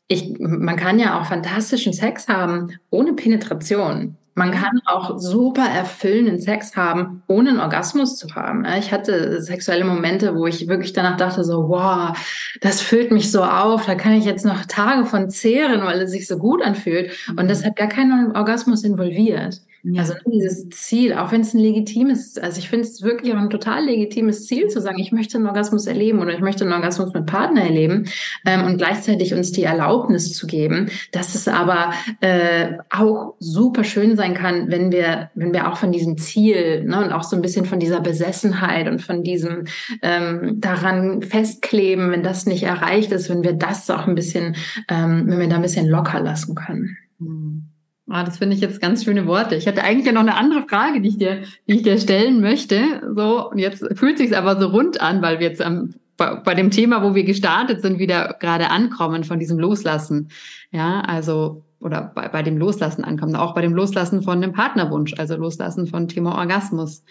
ich, 0.10 0.38
man 0.40 0.76
kann 0.76 1.00
ja 1.00 1.20
auch 1.20 1.26
fantastischen 1.26 1.94
Sex 1.94 2.28
haben 2.28 2.78
ohne 2.90 3.14
Penetration. 3.14 4.18
Man 4.34 4.52
kann 4.52 4.80
auch 4.86 5.20
super 5.20 5.66
erfüllenden 5.66 6.40
Sex 6.40 6.76
haben, 6.76 7.24
ohne 7.28 7.50
einen 7.50 7.60
Orgasmus 7.60 8.16
zu 8.16 8.34
haben. 8.36 8.66
Ich 8.80 8.92
hatte 8.92 9.42
sexuelle 9.42 9.84
Momente, 9.84 10.34
wo 10.36 10.48
ich 10.48 10.68
wirklich 10.68 10.94
danach 10.94 11.18
dachte, 11.18 11.44
so, 11.44 11.68
wow, 11.68 12.18
das 12.62 12.82
füllt 12.82 13.12
mich 13.12 13.32
so 13.32 13.44
auf, 13.44 13.86
da 13.86 13.96
kann 13.96 14.14
ich 14.14 14.26
jetzt 14.26 14.46
noch 14.46 14.66
Tage 14.66 15.06
von 15.06 15.30
zehren, 15.30 15.82
weil 15.82 16.02
es 16.02 16.12
sich 16.12 16.26
so 16.26 16.38
gut 16.38 16.64
anfühlt. 16.64 17.12
Und 17.36 17.50
das 17.50 17.66
hat 17.66 17.76
gar 17.76 17.90
keinen 17.90 18.36
Orgasmus 18.36 18.84
involviert. 18.84 19.60
Ja. 19.84 20.02
Also 20.02 20.14
dieses 20.26 20.70
Ziel, 20.72 21.14
auch 21.14 21.32
wenn 21.32 21.42
es 21.42 21.54
ein 21.54 21.60
legitimes, 21.60 22.38
also 22.38 22.60
ich 22.60 22.70
finde 22.70 22.86
es 22.86 23.02
wirklich 23.02 23.34
auch 23.34 23.38
ein 23.38 23.50
total 23.50 23.86
legitimes 23.86 24.46
Ziel 24.46 24.68
zu 24.68 24.82
sagen, 24.82 25.00
ich 25.00 25.14
möchte 25.14 25.38
einen 25.38 25.48
Orgasmus 25.48 25.88
erleben 25.88 26.20
oder 26.20 26.34
ich 26.34 26.42
möchte 26.42 26.66
einen 26.66 26.74
Orgasmus 26.74 27.14
mit 27.14 27.26
Partner 27.26 27.62
erleben 27.62 28.06
ähm, 28.46 28.66
und 28.66 28.78
gleichzeitig 28.78 29.34
uns 29.34 29.54
die 29.54 29.64
Erlaubnis 29.64 30.34
zu 30.34 30.48
geben, 30.48 30.90
dass 31.14 31.34
es 31.34 31.48
aber 31.48 31.94
äh, 32.20 32.74
auch 32.90 33.36
super 33.40 33.86
schön 33.86 34.18
sein 34.18 34.34
kann, 34.34 34.70
wenn 34.70 34.92
wir, 34.92 35.30
wenn 35.34 35.54
wir 35.54 35.72
auch 35.72 35.78
von 35.78 35.94
diesem 35.94 36.18
Ziel 36.18 36.84
ne, 36.84 37.06
und 37.06 37.14
auch 37.14 37.24
so 37.24 37.38
ein 37.38 37.42
bisschen 37.42 37.66
von 37.66 37.80
dieser 37.80 38.02
Besessenheit 38.02 38.90
und 38.90 39.02
von 39.02 39.24
diesem 39.24 39.64
ähm, 40.02 40.60
daran 40.60 41.22
festkleben, 41.22 42.12
wenn 42.12 42.24
das 42.24 42.46
nicht 42.46 42.64
erreicht 42.64 43.14
ist, 43.14 43.30
wenn 43.30 43.44
wir 43.44 43.54
das 43.54 43.90
auch 43.90 44.08
ein 44.08 44.16
bisschen, 44.16 44.58
ähm, 44.90 45.24
wenn 45.28 45.40
wir 45.40 45.48
da 45.48 45.56
ein 45.56 45.62
bisschen 45.62 45.88
locker 45.88 46.20
lassen 46.20 46.56
können. 46.56 46.98
Mhm. 47.20 47.69
Ah, 48.10 48.24
das 48.24 48.40
finde 48.40 48.56
ich 48.56 48.62
jetzt 48.62 48.82
ganz 48.82 49.04
schöne 49.04 49.28
Worte. 49.28 49.56
Ich 49.56 49.68
hatte 49.68 49.84
eigentlich 49.84 50.08
ja 50.08 50.12
noch 50.12 50.22
eine 50.22 50.36
andere 50.36 50.68
Frage, 50.68 51.00
die 51.00 51.10
ich 51.10 51.18
dir, 51.18 51.44
die 51.68 51.76
ich 51.76 51.84
dir 51.84 52.00
stellen 52.00 52.42
möchte. 52.42 53.02
So, 53.16 53.52
und 53.52 53.60
jetzt 53.60 53.86
fühlt 53.98 54.18
sich 54.18 54.36
aber 54.36 54.60
so 54.60 54.68
rund 54.68 55.00
an, 55.00 55.22
weil 55.22 55.40
wir 55.40 55.48
jetzt 55.48 55.62
am, 55.62 55.94
bei, 56.18 56.36
bei 56.36 56.56
dem 56.56 56.72
Thema, 56.72 57.04
wo 57.04 57.14
wir 57.14 57.24
gestartet 57.24 57.82
sind, 57.82 58.00
wieder 58.00 58.36
gerade 58.40 58.72
ankommen 58.72 59.24
von 59.24 59.38
diesem 59.38 59.60
Loslassen. 59.60 60.30
Ja, 60.72 61.02
also, 61.02 61.64
oder 61.80 62.12
bei, 62.16 62.28
bei 62.30 62.42
dem 62.42 62.58
Loslassen 62.58 63.04
ankommen, 63.04 63.36
auch 63.36 63.54
bei 63.54 63.62
dem 63.62 63.76
Loslassen 63.76 64.24
von 64.24 64.42
dem 64.42 64.54
Partnerwunsch, 64.54 65.14
also 65.18 65.36
Loslassen 65.36 65.86
von 65.86 66.08
Thema 66.08 66.36
Orgasmus. 66.36 67.04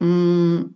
Hm, 0.00 0.74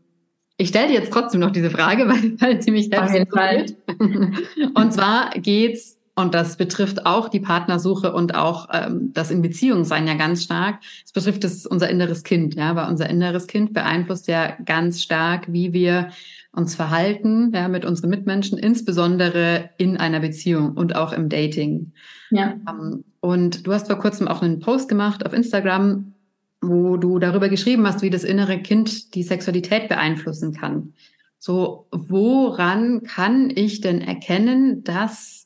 ich 0.56 0.68
stelle 0.68 0.88
dir 0.88 0.94
jetzt 0.94 1.12
trotzdem 1.12 1.40
noch 1.40 1.50
diese 1.50 1.70
Frage, 1.70 2.08
weil, 2.08 2.40
weil 2.40 2.62
sie 2.62 2.70
mich 2.70 2.88
selbst 2.88 3.14
interessiert. 3.14 3.74
Und 4.74 4.92
zwar 4.94 5.30
geht's 5.36 5.99
und 6.20 6.34
das 6.34 6.56
betrifft 6.56 7.06
auch 7.06 7.28
die 7.28 7.40
Partnersuche 7.40 8.12
und 8.12 8.34
auch 8.34 8.68
ähm, 8.72 9.12
das 9.12 9.30
in 9.30 9.42
Beziehung 9.42 9.84
sein 9.84 10.06
ja 10.06 10.14
ganz 10.14 10.42
stark. 10.44 10.80
Es 11.04 11.12
betrifft 11.12 11.44
es 11.44 11.66
unser 11.66 11.88
inneres 11.88 12.22
Kind, 12.22 12.54
ja, 12.54 12.76
weil 12.76 12.88
unser 12.88 13.08
inneres 13.08 13.46
Kind 13.46 13.72
beeinflusst 13.72 14.28
ja 14.28 14.56
ganz 14.64 15.02
stark, 15.02 15.52
wie 15.52 15.72
wir 15.72 16.10
uns 16.52 16.74
verhalten, 16.74 17.52
ja, 17.54 17.68
mit 17.68 17.84
unseren 17.84 18.10
Mitmenschen, 18.10 18.58
insbesondere 18.58 19.70
in 19.78 19.96
einer 19.96 20.20
Beziehung 20.20 20.72
und 20.72 20.96
auch 20.96 21.12
im 21.12 21.28
Dating. 21.28 21.92
Ja. 22.30 22.54
Ähm, 22.68 23.04
und 23.20 23.66
du 23.66 23.72
hast 23.72 23.86
vor 23.86 23.98
kurzem 23.98 24.28
auch 24.28 24.42
einen 24.42 24.60
Post 24.60 24.88
gemacht 24.88 25.24
auf 25.24 25.32
Instagram, 25.32 26.14
wo 26.60 26.96
du 26.96 27.18
darüber 27.18 27.48
geschrieben 27.48 27.86
hast, 27.86 28.02
wie 28.02 28.10
das 28.10 28.24
innere 28.24 28.58
Kind 28.58 29.14
die 29.14 29.22
Sexualität 29.22 29.88
beeinflussen 29.88 30.52
kann. 30.52 30.92
So, 31.38 31.86
woran 31.90 33.02
kann 33.02 33.50
ich 33.54 33.80
denn 33.80 34.02
erkennen, 34.02 34.84
dass 34.84 35.39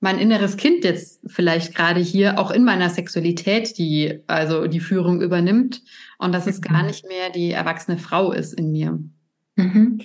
mein 0.00 0.18
inneres 0.18 0.56
Kind 0.56 0.84
jetzt 0.84 1.20
vielleicht 1.26 1.74
gerade 1.74 2.00
hier 2.00 2.38
auch 2.38 2.50
in 2.50 2.64
meiner 2.64 2.90
Sexualität 2.90 3.78
die, 3.78 4.20
also 4.26 4.66
die 4.66 4.80
Führung 4.80 5.22
übernimmt 5.22 5.82
und 6.18 6.32
dass 6.32 6.46
es 6.46 6.60
gar 6.60 6.82
mhm. 6.82 6.88
nicht 6.88 7.06
mehr 7.06 7.30
die 7.30 7.52
erwachsene 7.52 7.98
Frau 7.98 8.32
ist 8.32 8.52
in 8.52 8.72
mir. 8.72 8.98
Mhm. 9.56 10.00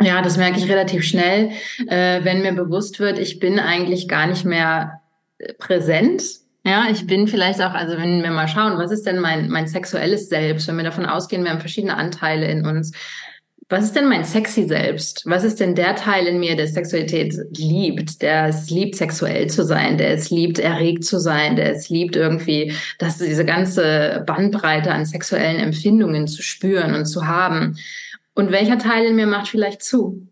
Ja, 0.00 0.20
das 0.22 0.36
merke 0.36 0.58
ich 0.58 0.68
relativ 0.68 1.04
schnell, 1.04 1.50
äh, 1.86 2.24
wenn 2.24 2.42
mir 2.42 2.52
bewusst 2.52 2.98
wird, 2.98 3.18
ich 3.18 3.38
bin 3.38 3.60
eigentlich 3.60 4.08
gar 4.08 4.26
nicht 4.26 4.44
mehr 4.44 5.00
äh, 5.38 5.52
präsent. 5.54 6.22
Ja, 6.64 6.86
ich 6.90 7.06
bin 7.06 7.28
vielleicht 7.28 7.60
auch, 7.60 7.74
also 7.74 7.96
wenn 7.96 8.22
wir 8.22 8.30
mal 8.30 8.48
schauen, 8.48 8.78
was 8.78 8.90
ist 8.90 9.06
denn 9.06 9.18
mein, 9.18 9.48
mein 9.48 9.66
sexuelles 9.66 10.28
Selbst, 10.28 10.66
wenn 10.66 10.76
wir 10.76 10.84
davon 10.84 11.06
ausgehen, 11.06 11.44
wir 11.44 11.50
haben 11.50 11.60
verschiedene 11.60 11.96
Anteile 11.96 12.46
in 12.46 12.66
uns, 12.66 12.92
was 13.72 13.84
ist 13.84 13.96
denn 13.96 14.08
mein 14.08 14.24
sexy 14.24 14.68
Selbst? 14.68 15.22
Was 15.24 15.44
ist 15.44 15.58
denn 15.58 15.74
der 15.74 15.96
Teil 15.96 16.26
in 16.26 16.38
mir, 16.38 16.54
der 16.56 16.68
Sexualität 16.68 17.34
liebt, 17.56 18.20
der 18.20 18.48
es 18.48 18.70
liebt, 18.70 18.96
sexuell 18.96 19.48
zu 19.48 19.64
sein, 19.64 19.96
der 19.96 20.10
es 20.10 20.30
liebt, 20.30 20.58
erregt 20.58 21.04
zu 21.04 21.18
sein, 21.18 21.56
der 21.56 21.74
es 21.74 21.88
liebt, 21.88 22.14
irgendwie, 22.14 22.74
dass 22.98 23.18
diese 23.18 23.46
ganze 23.46 24.22
Bandbreite 24.26 24.92
an 24.92 25.06
sexuellen 25.06 25.58
Empfindungen 25.58 26.28
zu 26.28 26.42
spüren 26.42 26.94
und 26.94 27.06
zu 27.06 27.26
haben? 27.26 27.78
Und 28.34 28.52
welcher 28.52 28.78
Teil 28.78 29.06
in 29.06 29.16
mir 29.16 29.26
macht 29.26 29.48
vielleicht 29.48 29.82
zu? 29.82 30.28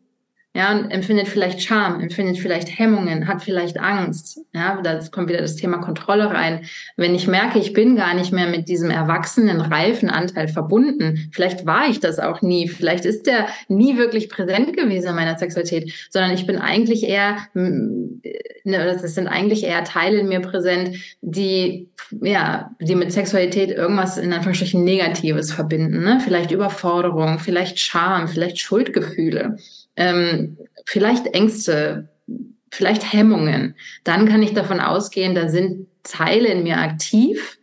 Ja, 0.53 0.72
und 0.72 0.90
empfindet 0.90 1.28
vielleicht 1.28 1.62
Scham, 1.62 2.01
empfindet 2.01 2.38
vielleicht 2.38 2.76
Hemmungen, 2.76 3.28
hat 3.28 3.40
vielleicht 3.40 3.78
Angst. 3.78 4.40
Ja, 4.53 4.80
da 4.82 4.98
kommt 5.12 5.28
wieder 5.28 5.40
das 5.40 5.55
Thema 5.55 5.78
Kontrolle 5.78 6.28
rein. 6.28 6.64
Wenn 6.96 7.14
ich 7.14 7.28
merke, 7.28 7.61
ich 7.61 7.72
bin 7.72 7.94
gar 7.94 8.14
nicht 8.14 8.32
mehr 8.32 8.48
mit 8.48 8.68
diesem 8.68 8.90
erwachsenen, 8.90 9.61
reifen 9.61 10.11
Anteil 10.11 10.48
verbunden, 10.48 11.30
vielleicht 11.32 11.66
war 11.66 11.88
ich 11.88 12.01
das 12.01 12.18
auch 12.18 12.42
nie, 12.42 12.66
vielleicht 12.66 13.05
ist 13.05 13.28
der 13.28 13.46
nie 13.68 13.96
wirklich 13.96 14.28
präsent 14.28 14.76
gewesen 14.76 15.11
in 15.11 15.14
meiner 15.14 15.38
Sexualität, 15.38 15.92
sondern 16.11 16.32
ich 16.32 16.48
bin 16.48 16.59
eigentlich 16.59 17.05
eher, 17.05 17.36
ne, 17.55 18.18
das 18.64 19.14
sind 19.14 19.28
eigentlich 19.28 19.62
eher 19.62 19.84
Teile 19.84 20.18
in 20.18 20.28
mir 20.28 20.40
präsent, 20.40 20.96
die, 21.20 21.90
ja, 22.20 22.72
die 22.80 22.96
mit 22.96 23.12
Sexualität 23.12 23.70
irgendwas 23.70 24.18
in 24.18 24.32
Anführungsstrichen 24.32 24.82
Negatives 24.82 25.53
verbinden, 25.53 26.03
ne? 26.03 26.20
Vielleicht 26.24 26.51
Überforderung, 26.51 27.38
vielleicht 27.38 27.78
Scham, 27.78 28.26
vielleicht 28.26 28.59
Schuldgefühle. 28.59 29.57
Ähm, 29.97 30.59
vielleicht 30.86 31.26
Ängste, 31.28 32.09
vielleicht 32.70 33.12
Hemmungen, 33.12 33.74
dann 34.05 34.28
kann 34.28 34.43
ich 34.43 34.55
davon 34.55 34.80
ausgehen, 34.80 35.34
da 35.34 35.49
sind 35.49 35.88
Teile 36.03 36.49
in 36.49 36.62
mir 36.62 36.78
aktiv, 36.78 37.59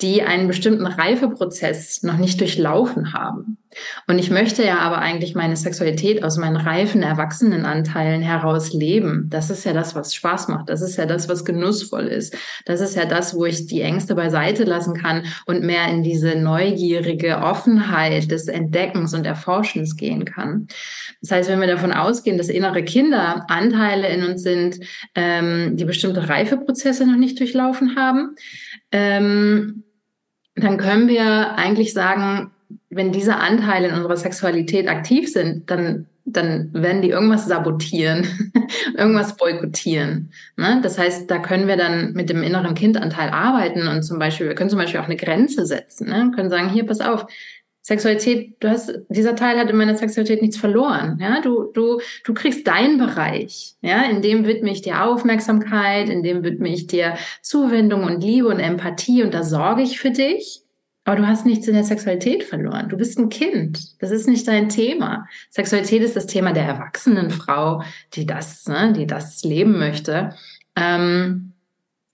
die 0.00 0.22
einen 0.22 0.46
bestimmten 0.46 0.86
Reifeprozess 0.86 2.02
noch 2.02 2.18
nicht 2.18 2.40
durchlaufen 2.40 3.12
haben. 3.12 3.58
Und 4.06 4.18
ich 4.18 4.30
möchte 4.30 4.64
ja 4.64 4.78
aber 4.78 4.98
eigentlich 4.98 5.34
meine 5.34 5.56
Sexualität 5.56 6.22
aus 6.22 6.36
meinen 6.36 6.56
reifen 6.56 7.02
Erwachsenenanteilen 7.02 8.22
heraus 8.22 8.72
leben. 8.72 9.26
Das 9.30 9.50
ist 9.50 9.64
ja 9.64 9.72
das, 9.72 9.94
was 9.94 10.14
Spaß 10.14 10.48
macht. 10.48 10.68
Das 10.68 10.82
ist 10.82 10.96
ja 10.96 11.06
das, 11.06 11.28
was 11.28 11.44
genussvoll 11.44 12.06
ist. 12.06 12.36
Das 12.64 12.80
ist 12.80 12.96
ja 12.96 13.04
das, 13.04 13.34
wo 13.34 13.44
ich 13.44 13.66
die 13.66 13.82
Ängste 13.82 14.14
beiseite 14.14 14.64
lassen 14.64 14.94
kann 14.94 15.24
und 15.46 15.62
mehr 15.62 15.88
in 15.88 16.02
diese 16.02 16.36
neugierige 16.36 17.38
Offenheit 17.38 18.30
des 18.30 18.48
Entdeckens 18.48 19.14
und 19.14 19.26
Erforschens 19.26 19.96
gehen 19.96 20.24
kann. 20.24 20.68
Das 21.20 21.32
heißt, 21.32 21.48
wenn 21.48 21.60
wir 21.60 21.66
davon 21.66 21.92
ausgehen, 21.92 22.38
dass 22.38 22.48
innere 22.48 22.82
Kinder 22.82 23.46
Anteile 23.48 24.08
in 24.08 24.24
uns 24.24 24.42
sind, 24.42 24.78
ähm, 25.14 25.76
die 25.76 25.84
bestimmte 25.84 26.28
Reifeprozesse 26.28 27.06
noch 27.06 27.16
nicht 27.16 27.38
durchlaufen 27.38 27.96
haben, 27.96 28.36
ähm, 28.92 29.84
dann 30.54 30.78
können 30.78 31.08
wir 31.08 31.56
eigentlich 31.56 31.92
sagen, 31.92 32.50
wenn 32.90 33.12
diese 33.12 33.36
Anteile 33.36 33.88
in 33.88 33.94
unserer 33.94 34.16
Sexualität 34.16 34.88
aktiv 34.88 35.30
sind, 35.30 35.70
dann, 35.70 36.06
dann 36.24 36.70
werden 36.72 37.02
die 37.02 37.10
irgendwas 37.10 37.46
sabotieren, 37.46 38.26
irgendwas 38.96 39.36
boykottieren. 39.36 40.32
Ne? 40.56 40.80
Das 40.82 40.98
heißt, 40.98 41.30
da 41.30 41.38
können 41.38 41.68
wir 41.68 41.76
dann 41.76 42.12
mit 42.12 42.30
dem 42.30 42.42
inneren 42.42 42.74
Kindanteil 42.74 43.30
arbeiten 43.30 43.88
und 43.88 44.02
zum 44.02 44.18
Beispiel, 44.18 44.48
wir 44.48 44.54
können 44.54 44.70
zum 44.70 44.78
Beispiel 44.78 45.00
auch 45.00 45.06
eine 45.06 45.16
Grenze 45.16 45.66
setzen, 45.66 46.08
ne? 46.08 46.30
können 46.34 46.50
sagen, 46.50 46.70
hier, 46.70 46.86
pass 46.86 47.00
auf, 47.00 47.26
Sexualität, 47.88 48.56
du 48.60 48.68
hast, 48.68 48.92
dieser 49.08 49.34
Teil 49.34 49.58
hat 49.58 49.70
in 49.70 49.76
meiner 49.76 49.94
Sexualität 49.94 50.42
nichts 50.42 50.58
verloren. 50.58 51.18
Ja, 51.22 51.40
du, 51.40 51.70
du, 51.72 52.02
du 52.22 52.34
kriegst 52.34 52.66
deinen 52.66 52.98
Bereich. 52.98 53.76
Ja, 53.80 54.02
in 54.02 54.20
dem 54.20 54.44
widme 54.44 54.70
ich 54.70 54.82
dir 54.82 55.06
Aufmerksamkeit, 55.06 56.10
in 56.10 56.22
dem 56.22 56.42
widme 56.42 56.68
ich 56.68 56.86
dir 56.86 57.16
Zuwendung 57.40 58.04
und 58.04 58.22
Liebe 58.22 58.48
und 58.48 58.60
Empathie 58.60 59.22
und 59.22 59.32
da 59.32 59.42
sorge 59.42 59.80
ich 59.80 59.98
für 59.98 60.10
dich. 60.10 60.64
Aber 61.08 61.16
du 61.16 61.26
hast 61.26 61.46
nichts 61.46 61.66
in 61.66 61.72
der 61.72 61.84
Sexualität 61.84 62.44
verloren. 62.44 62.90
Du 62.90 62.98
bist 62.98 63.18
ein 63.18 63.30
Kind. 63.30 63.98
Das 63.98 64.10
ist 64.10 64.28
nicht 64.28 64.46
dein 64.46 64.68
Thema. 64.68 65.26
Sexualität 65.48 66.02
ist 66.02 66.16
das 66.16 66.26
Thema 66.26 66.52
der 66.52 66.64
erwachsenen 66.64 67.30
Frau, 67.30 67.82
die 68.12 68.26
das, 68.26 68.66
ne, 68.66 68.92
die 68.92 69.06
das 69.06 69.42
leben 69.42 69.78
möchte. 69.78 70.34
Ähm, 70.76 71.54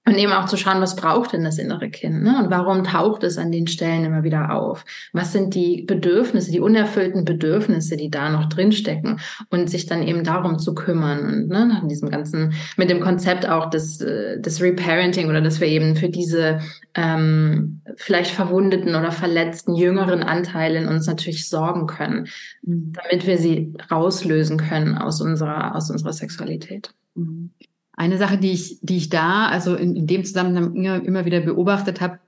und 0.07 0.19
eben 0.19 0.33
auch 0.33 0.45
zu 0.45 0.59
schauen, 0.59 0.83
was 0.83 0.97
braucht 0.97 1.33
denn 1.33 1.45
das 1.45 1.59
innere 1.59 1.89
Kind? 1.89 2.23
Ne? 2.23 2.39
Und 2.39 2.51
warum 2.51 2.85
taucht 2.85 3.23
es 3.25 3.39
an 3.39 3.51
den 3.51 3.67
Stellen 3.67 4.05
immer 4.05 4.23
wieder 4.23 4.53
auf? 4.55 4.85
Was 5.15 5.33
sind 5.33 5.55
die 5.55 5.83
Bedürfnisse, 5.83 6.51
die 6.51 6.61
unerfüllten 6.61 7.25
Bedürfnisse, 7.25 7.97
die 7.97 8.11
da 8.11 8.29
noch 8.29 8.51
drinstecken? 8.51 9.21
Und 9.49 9.71
sich 9.71 9.87
dann 9.87 10.03
eben 10.03 10.23
darum 10.23 10.59
zu 10.59 10.75
kümmern. 10.75 11.21
Und 11.21 11.49
ne, 11.49 11.67
nach 11.67 11.89
diesem 11.89 12.11
ganzen, 12.11 12.53
mit 12.77 12.91
dem 12.91 13.01
Konzept 13.01 13.49
auch 13.49 13.71
des, 13.71 14.03
äh, 14.03 14.39
des 14.41 14.61
Reparenting 14.61 15.31
oder 15.31 15.41
dass 15.41 15.61
wir 15.61 15.69
eben 15.69 15.97
für 15.97 16.11
diese 16.11 16.61
ähm, 16.95 17.81
vielleicht 17.97 18.31
verwundeten 18.31 18.95
oder 18.95 19.11
verletzten 19.11 19.75
jüngeren 19.75 20.23
Anteile 20.23 20.81
in 20.81 20.89
uns 20.89 21.07
natürlich 21.07 21.49
sorgen 21.49 21.87
können, 21.87 22.29
mhm. 22.63 22.93
damit 22.93 23.27
wir 23.27 23.39
sie 23.39 23.73
rauslösen 23.91 24.59
können 24.59 24.99
aus 24.99 25.23
unserer, 25.23 25.75
aus 25.75 25.91
unserer 25.91 26.13
Sexualität. 26.13 26.93
Mhm. 27.15 27.51
Eine 27.97 28.19
Sache, 28.19 28.39
die 28.39 28.53
ich, 28.53 28.79
die 28.83 28.97
ich 28.97 29.09
da, 29.09 29.47
also 29.47 29.75
in, 29.77 29.95
in 29.95 30.07
dem 30.07 30.25
Zusammenhang 30.25 31.05
immer 31.05 31.25
wieder 31.25 31.41
beobachtet 31.41 32.01
habe, 32.01 32.19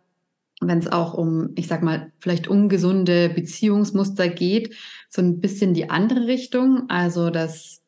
wenn 0.61 0.79
es 0.79 0.91
auch 0.91 1.15
um, 1.15 1.51
ich 1.55 1.67
sag 1.67 1.83
mal, 1.83 2.13
vielleicht 2.19 2.49
ungesunde 2.49 3.29
Beziehungsmuster 3.29 4.29
geht, 4.29 4.75
so 5.11 5.21
ein 5.21 5.41
bisschen 5.41 5.75
die 5.75 5.91
andere 5.91 6.27
Richtung. 6.27 6.85
Also, 6.89 7.31
dass 7.31 7.83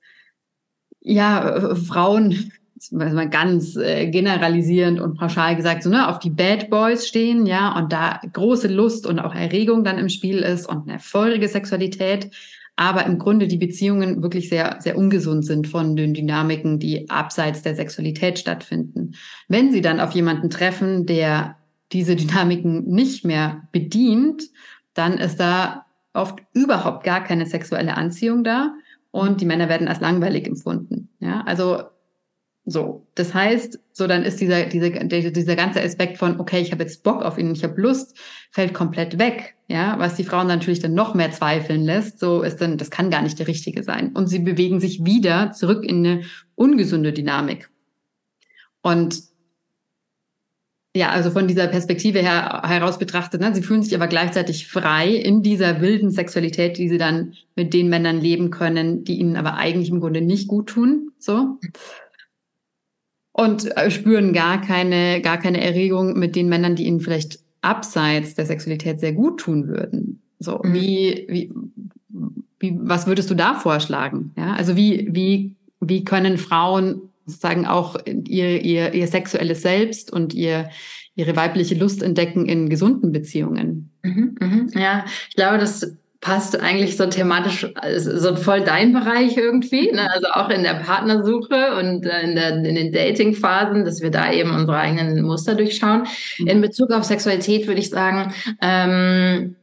ja, 1.00 1.74
Frauen, 1.74 2.52
mal 2.90 3.28
ganz 3.28 3.76
äh, 3.76 4.08
generalisierend 4.08 5.00
und 5.00 5.18
pauschal 5.18 5.56
gesagt, 5.56 5.82
so 5.82 5.90
ne, 5.90 6.08
auf 6.08 6.18
die 6.18 6.30
Bad 6.30 6.70
Boys 6.70 7.08
stehen, 7.08 7.46
ja, 7.46 7.76
und 7.76 7.92
da 7.92 8.20
große 8.32 8.68
Lust 8.68 9.06
und 9.06 9.18
auch 9.18 9.34
Erregung 9.34 9.84
dann 9.84 9.98
im 9.98 10.08
Spiel 10.08 10.38
ist 10.38 10.68
und 10.68 10.88
eine 10.88 10.98
feurige 10.98 11.48
Sexualität 11.48 12.30
aber 12.78 13.04
im 13.06 13.18
Grunde 13.18 13.48
die 13.48 13.56
Beziehungen 13.56 14.22
wirklich 14.22 14.48
sehr, 14.48 14.76
sehr 14.78 14.96
ungesund 14.96 15.44
sind 15.44 15.66
von 15.66 15.96
den 15.96 16.14
Dynamiken, 16.14 16.78
die 16.78 17.10
abseits 17.10 17.62
der 17.62 17.74
Sexualität 17.74 18.38
stattfinden. 18.38 19.16
Wenn 19.48 19.72
sie 19.72 19.80
dann 19.80 19.98
auf 19.98 20.12
jemanden 20.12 20.48
treffen, 20.48 21.04
der 21.04 21.56
diese 21.90 22.14
Dynamiken 22.14 22.84
nicht 22.84 23.24
mehr 23.24 23.62
bedient, 23.72 24.44
dann 24.94 25.18
ist 25.18 25.40
da 25.40 25.86
oft 26.12 26.38
überhaupt 26.52 27.02
gar 27.02 27.24
keine 27.24 27.46
sexuelle 27.46 27.96
Anziehung 27.96 28.44
da 28.44 28.72
und 29.10 29.40
die 29.40 29.46
Männer 29.46 29.68
werden 29.68 29.88
als 29.88 29.98
langweilig 29.98 30.46
empfunden. 30.46 31.08
Ja, 31.18 31.42
also 31.46 31.82
so, 32.70 33.06
das 33.14 33.32
heißt, 33.32 33.80
so 33.92 34.06
dann 34.06 34.24
ist 34.24 34.40
dieser, 34.40 34.66
dieser, 34.66 34.90
dieser 34.90 35.56
ganze 35.56 35.82
Aspekt 35.82 36.18
von, 36.18 36.38
okay, 36.38 36.60
ich 36.60 36.70
habe 36.70 36.82
jetzt 36.82 37.02
Bock 37.02 37.22
auf 37.22 37.38
ihn, 37.38 37.52
ich 37.52 37.64
habe 37.64 37.80
Lust, 37.80 38.18
fällt 38.50 38.74
komplett 38.74 39.18
weg. 39.18 39.54
Ja, 39.68 39.98
was 39.98 40.16
die 40.16 40.24
Frauen 40.24 40.46
natürlich 40.46 40.80
dann 40.80 40.92
noch 40.92 41.14
mehr 41.14 41.30
zweifeln 41.30 41.82
lässt, 41.82 42.20
so 42.20 42.42
ist 42.42 42.60
dann, 42.60 42.76
das 42.76 42.90
kann 42.90 43.10
gar 43.10 43.22
nicht 43.22 43.38
der 43.38 43.48
Richtige 43.48 43.82
sein. 43.82 44.12
Und 44.12 44.26
sie 44.26 44.40
bewegen 44.40 44.80
sich 44.80 45.04
wieder 45.04 45.52
zurück 45.52 45.82
in 45.82 46.06
eine 46.06 46.22
ungesunde 46.56 47.14
Dynamik. 47.14 47.70
Und 48.82 49.18
ja, 50.94 51.10
also 51.10 51.30
von 51.30 51.48
dieser 51.48 51.68
Perspektive 51.68 52.18
her 52.18 52.62
heraus 52.66 52.98
betrachtet, 52.98 53.40
ne, 53.40 53.54
sie 53.54 53.62
fühlen 53.62 53.82
sich 53.82 53.94
aber 53.94 54.08
gleichzeitig 54.08 54.68
frei 54.68 55.08
in 55.08 55.42
dieser 55.42 55.80
wilden 55.80 56.10
Sexualität, 56.10 56.76
die 56.76 56.88
sie 56.88 56.98
dann 56.98 57.34
mit 57.56 57.72
den 57.72 57.88
Männern 57.88 58.20
leben 58.20 58.50
können, 58.50 59.04
die 59.04 59.18
ihnen 59.18 59.36
aber 59.36 59.54
eigentlich 59.54 59.88
im 59.88 60.00
Grunde 60.00 60.20
nicht 60.20 60.48
gut 60.48 60.68
tun. 60.68 61.12
So 61.18 61.58
und 63.38 63.76
äh, 63.76 63.88
spüren 63.90 64.32
gar 64.32 64.60
keine, 64.60 65.20
gar 65.20 65.38
keine 65.38 65.60
Erregung 65.60 66.18
mit 66.18 66.34
den 66.34 66.48
Männern, 66.48 66.74
die 66.74 66.86
ihnen 66.86 67.00
vielleicht 67.00 67.38
abseits 67.60 68.34
der 68.34 68.46
Sexualität 68.46 68.98
sehr 68.98 69.12
gut 69.12 69.38
tun 69.38 69.68
würden. 69.68 70.20
So, 70.40 70.60
mhm. 70.62 70.74
wie, 70.74 71.26
wie, 71.28 71.52
wie, 72.58 72.76
was 72.82 73.06
würdest 73.06 73.30
du 73.30 73.36
da 73.36 73.54
vorschlagen? 73.54 74.32
Ja, 74.36 74.54
also 74.54 74.74
wie, 74.76 75.08
wie, 75.12 75.54
wie 75.80 76.04
können 76.04 76.36
Frauen 76.36 77.02
sozusagen 77.26 77.64
auch 77.64 77.96
ihr, 78.06 78.64
ihr, 78.64 78.92
ihr 78.94 79.06
sexuelles 79.06 79.62
Selbst 79.62 80.12
und 80.12 80.34
ihr, 80.34 80.70
ihre 81.14 81.36
weibliche 81.36 81.76
Lust 81.76 82.02
entdecken 82.02 82.46
in 82.46 82.68
gesunden 82.68 83.12
Beziehungen? 83.12 83.90
Mhm, 84.02 84.36
mhm. 84.40 84.70
Ja, 84.74 85.04
ich 85.28 85.36
glaube, 85.36 85.58
das 85.58 85.96
passt 86.20 86.60
eigentlich 86.60 86.96
so 86.96 87.06
thematisch, 87.06 87.66
also 87.76 88.18
so 88.18 88.34
voll 88.34 88.62
dein 88.62 88.92
Bereich 88.92 89.36
irgendwie, 89.36 89.92
ne? 89.92 90.10
also 90.12 90.26
auch 90.28 90.50
in 90.50 90.64
der 90.64 90.74
Partnersuche 90.74 91.76
und 91.78 92.06
äh, 92.06 92.22
in, 92.22 92.34
der, 92.34 92.56
in 92.56 92.74
den 92.74 92.92
Dating-Phasen, 92.92 93.84
dass 93.84 94.02
wir 94.02 94.10
da 94.10 94.32
eben 94.32 94.52
unsere 94.52 94.78
eigenen 94.78 95.22
Muster 95.22 95.54
durchschauen. 95.54 96.06
Mhm. 96.38 96.46
In 96.48 96.60
Bezug 96.60 96.90
auf 96.90 97.04
Sexualität 97.04 97.68
würde 97.68 97.80
ich 97.80 97.90
sagen, 97.90 98.34
ähm, 98.60 99.54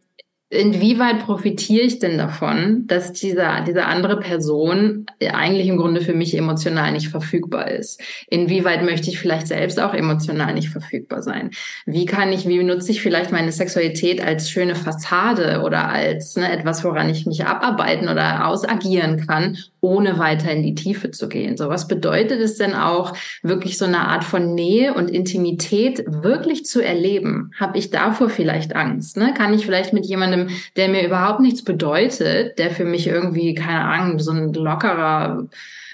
inwieweit 0.55 1.19
profitiere 1.19 1.85
ich 1.85 1.99
denn 1.99 2.17
davon, 2.17 2.85
dass 2.87 3.13
dieser, 3.13 3.61
diese 3.61 3.85
andere 3.85 4.19
Person 4.19 5.05
eigentlich 5.19 5.67
im 5.67 5.77
Grunde 5.77 6.01
für 6.01 6.13
mich 6.13 6.37
emotional 6.37 6.91
nicht 6.91 7.09
verfügbar 7.09 7.69
ist? 7.69 8.01
Inwieweit 8.27 8.83
möchte 8.83 9.09
ich 9.09 9.19
vielleicht 9.19 9.47
selbst 9.47 9.79
auch 9.79 9.93
emotional 9.93 10.53
nicht 10.53 10.69
verfügbar 10.69 11.21
sein? 11.21 11.51
Wie 11.85 12.05
kann 12.05 12.31
ich, 12.31 12.47
wie 12.47 12.63
nutze 12.63 12.91
ich 12.91 13.01
vielleicht 13.01 13.31
meine 13.31 13.51
Sexualität 13.51 14.21
als 14.21 14.49
schöne 14.49 14.75
Fassade 14.75 15.61
oder 15.63 15.89
als 15.89 16.35
ne, 16.35 16.51
etwas, 16.51 16.83
woran 16.83 17.09
ich 17.09 17.25
mich 17.25 17.45
abarbeiten 17.45 18.09
oder 18.09 18.47
ausagieren 18.47 19.25
kann, 19.27 19.57
ohne 19.81 20.17
weiter 20.17 20.51
in 20.51 20.63
die 20.63 20.75
Tiefe 20.75 21.11
zu 21.11 21.29
gehen? 21.29 21.57
So, 21.57 21.69
was 21.69 21.87
bedeutet 21.87 22.39
es 22.39 22.57
denn 22.57 22.73
auch, 22.73 23.13
wirklich 23.43 23.77
so 23.77 23.85
eine 23.85 23.99
Art 23.99 24.23
von 24.23 24.55
Nähe 24.55 24.93
und 24.93 25.09
Intimität 25.09 26.03
wirklich 26.07 26.65
zu 26.65 26.81
erleben? 26.81 27.51
Habe 27.59 27.77
ich 27.77 27.91
davor 27.91 28.29
vielleicht 28.29 28.75
Angst? 28.75 29.17
Ne? 29.17 29.33
Kann 29.35 29.53
ich 29.53 29.65
vielleicht 29.65 29.93
mit 29.93 30.05
jemandem 30.05 30.44
der 30.75 30.89
mir 30.89 31.05
überhaupt 31.05 31.39
nichts 31.39 31.63
bedeutet, 31.63 32.57
der 32.59 32.71
für 32.71 32.85
mich 32.85 33.07
irgendwie, 33.07 33.55
keine 33.55 33.81
Ahnung, 33.81 34.19
so 34.19 34.31
ein 34.31 34.53
lockerer, 34.53 35.47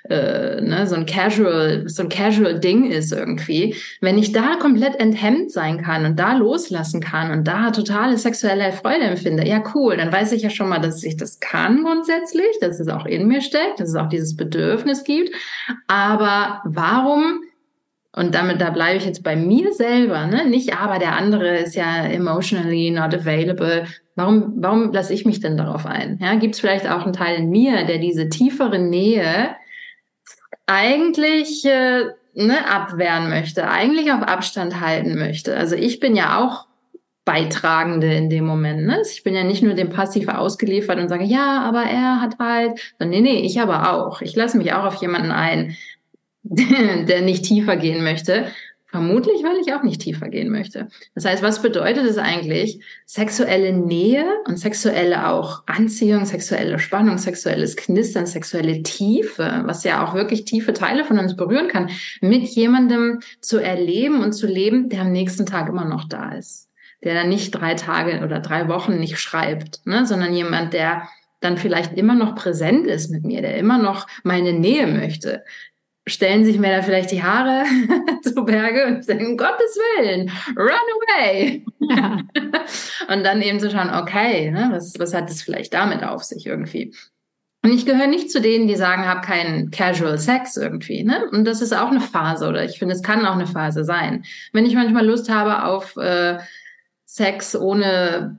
äh, 0.09 0.61
ne, 0.61 0.87
so 0.87 0.95
ein 0.95 1.05
casual, 1.05 1.87
so 1.87 2.03
ein 2.03 2.09
casual 2.09 2.59
Ding 2.59 2.89
ist 2.89 3.11
irgendwie, 3.11 3.75
wenn 4.01 4.17
ich 4.17 4.31
da 4.31 4.55
komplett 4.59 4.99
enthemmt 4.99 5.51
sein 5.51 5.83
kann 5.83 6.05
und 6.05 6.19
da 6.19 6.33
loslassen 6.33 7.01
kann 7.01 7.31
und 7.31 7.47
da 7.47 7.71
totale 7.71 8.17
sexuelle 8.17 8.71
Freude 8.71 9.03
empfinde, 9.03 9.47
ja 9.47 9.63
cool, 9.75 9.97
dann 9.97 10.11
weiß 10.11 10.31
ich 10.31 10.41
ja 10.41 10.49
schon 10.49 10.69
mal, 10.69 10.79
dass 10.79 11.03
ich 11.03 11.17
das 11.17 11.39
kann 11.39 11.83
grundsätzlich, 11.83 12.59
dass 12.61 12.79
es 12.79 12.87
auch 12.87 13.05
in 13.05 13.27
mir 13.27 13.41
steckt, 13.41 13.79
dass 13.79 13.89
es 13.89 13.95
auch 13.95 14.09
dieses 14.09 14.35
Bedürfnis 14.35 15.03
gibt. 15.03 15.35
Aber 15.87 16.61
warum 16.65 17.41
und 18.13 18.35
damit, 18.35 18.59
da 18.59 18.71
bleibe 18.71 18.97
ich 18.97 19.05
jetzt 19.05 19.23
bei 19.23 19.37
mir 19.37 19.71
selber, 19.71 20.27
ne? 20.27 20.45
Nicht, 20.45 20.77
aber 20.77 20.99
der 20.99 21.15
andere 21.15 21.59
ist 21.59 21.75
ja 21.75 22.03
emotionally 22.05 22.91
not 22.91 23.13
available. 23.13 23.85
Warum, 24.15 24.53
warum 24.57 24.91
lasse 24.91 25.13
ich 25.13 25.25
mich 25.25 25.39
denn 25.39 25.55
darauf 25.55 25.85
ein? 25.85 26.19
Ja, 26.21 26.35
gibt 26.35 26.55
es 26.55 26.59
vielleicht 26.59 26.89
auch 26.89 27.03
einen 27.03 27.13
Teil 27.13 27.37
in 27.37 27.49
mir, 27.49 27.85
der 27.85 27.99
diese 27.99 28.27
tiefere 28.27 28.79
Nähe 28.79 29.55
eigentlich 30.67 31.63
äh, 31.63 32.03
ne, 32.33 32.69
abwehren 32.69 33.29
möchte, 33.29 33.69
eigentlich 33.69 34.11
auf 34.11 34.23
Abstand 34.23 34.81
halten 34.81 35.17
möchte? 35.17 35.55
Also 35.55 35.75
ich 35.75 36.01
bin 36.01 36.17
ja 36.17 36.43
auch 36.43 36.67
Beitragende 37.23 38.13
in 38.13 38.29
dem 38.29 38.45
Moment. 38.45 38.87
Ne? 38.87 39.01
Ich 39.09 39.23
bin 39.23 39.35
ja 39.35 39.43
nicht 39.43 39.63
nur 39.63 39.73
dem 39.73 39.89
Passiv 39.89 40.27
ausgeliefert 40.27 40.99
und 40.99 41.07
sage, 41.07 41.23
ja, 41.23 41.61
aber 41.61 41.83
er 41.83 42.19
hat 42.19 42.39
halt, 42.39 42.93
nee, 42.99 43.21
nee, 43.21 43.39
ich 43.39 43.61
aber 43.61 43.93
auch. 43.93 44.21
Ich 44.21 44.35
lasse 44.35 44.57
mich 44.57 44.73
auch 44.73 44.83
auf 44.83 44.95
jemanden 44.95 45.31
ein, 45.31 45.77
der 47.07 47.21
nicht 47.21 47.45
tiefer 47.45 47.77
gehen 47.77 48.03
möchte. 48.03 48.47
Vermutlich, 48.91 49.41
weil 49.41 49.55
ich 49.65 49.73
auch 49.73 49.83
nicht 49.83 50.01
tiefer 50.01 50.27
gehen 50.27 50.49
möchte. 50.49 50.89
Das 51.15 51.23
heißt, 51.23 51.41
was 51.41 51.61
bedeutet 51.61 52.03
es 52.03 52.17
eigentlich? 52.17 52.83
Sexuelle 53.05 53.71
Nähe 53.71 54.25
und 54.45 54.57
sexuelle 54.57 55.29
auch 55.29 55.63
Anziehung, 55.65 56.25
sexuelle 56.25 56.77
Spannung, 56.77 57.17
sexuelles 57.17 57.77
Knistern, 57.77 58.25
sexuelle 58.25 58.83
Tiefe, 58.83 59.61
was 59.63 59.85
ja 59.85 60.05
auch 60.05 60.13
wirklich 60.13 60.43
tiefe 60.43 60.73
Teile 60.73 61.05
von 61.05 61.19
uns 61.19 61.37
berühren 61.37 61.69
kann, 61.69 61.89
mit 62.19 62.43
jemandem 62.49 63.21
zu 63.39 63.59
erleben 63.59 64.21
und 64.21 64.33
zu 64.33 64.45
leben, 64.45 64.89
der 64.89 65.01
am 65.03 65.13
nächsten 65.13 65.45
Tag 65.45 65.69
immer 65.69 65.85
noch 65.85 66.03
da 66.09 66.33
ist. 66.33 66.67
Der 67.01 67.13
dann 67.13 67.29
nicht 67.29 67.51
drei 67.51 67.75
Tage 67.75 68.25
oder 68.25 68.41
drei 68.41 68.67
Wochen 68.67 68.99
nicht 68.99 69.19
schreibt, 69.19 69.85
ne, 69.85 70.05
sondern 70.05 70.33
jemand, 70.33 70.73
der 70.73 71.07
dann 71.39 71.57
vielleicht 71.57 71.97
immer 71.97 72.13
noch 72.13 72.35
präsent 72.35 72.87
ist 72.87 73.09
mit 73.09 73.23
mir, 73.23 73.41
der 73.41 73.57
immer 73.57 73.77
noch 73.77 74.05
meine 74.23 74.53
Nähe 74.53 74.85
möchte, 74.85 75.43
stellen 76.07 76.45
sich 76.45 76.57
mir 76.57 76.75
da 76.75 76.81
vielleicht 76.81 77.11
die 77.11 77.23
Haare 77.23 77.63
zu 78.23 78.43
Berge 78.43 78.87
und 78.87 79.05
sagen, 79.05 79.25
um 79.27 79.37
Gottes 79.37 79.77
Willen, 79.77 80.31
run 80.57 80.69
away. 80.69 81.65
Ja. 81.79 82.17
und 83.13 83.23
dann 83.23 83.41
eben 83.41 83.59
zu 83.59 83.69
schauen, 83.69 83.93
okay, 83.93 84.51
ne, 84.51 84.69
was, 84.71 84.97
was 84.97 85.13
hat 85.13 85.29
das 85.29 85.41
vielleicht 85.41 85.73
damit 85.73 86.03
auf 86.03 86.23
sich 86.23 86.47
irgendwie? 86.47 86.93
Und 87.63 87.73
ich 87.73 87.85
gehöre 87.85 88.07
nicht 88.07 88.31
zu 88.31 88.41
denen, 88.41 88.67
die 88.67 88.75
sagen, 88.75 89.05
habe 89.05 89.21
keinen 89.21 89.69
Casual 89.69 90.17
Sex 90.17 90.57
irgendwie. 90.57 91.03
Ne? 91.03 91.29
Und 91.31 91.45
das 91.45 91.61
ist 91.61 91.73
auch 91.73 91.91
eine 91.91 92.01
Phase 92.01 92.47
oder 92.47 92.65
ich 92.65 92.79
finde, 92.79 92.95
es 92.95 93.03
kann 93.03 93.23
auch 93.25 93.35
eine 93.35 93.45
Phase 93.45 93.85
sein. 93.85 94.25
Wenn 94.51 94.65
ich 94.65 94.73
manchmal 94.73 95.05
Lust 95.05 95.29
habe 95.29 95.65
auf 95.65 95.95
äh, 95.97 96.39
Sex 97.05 97.55
ohne 97.55 98.35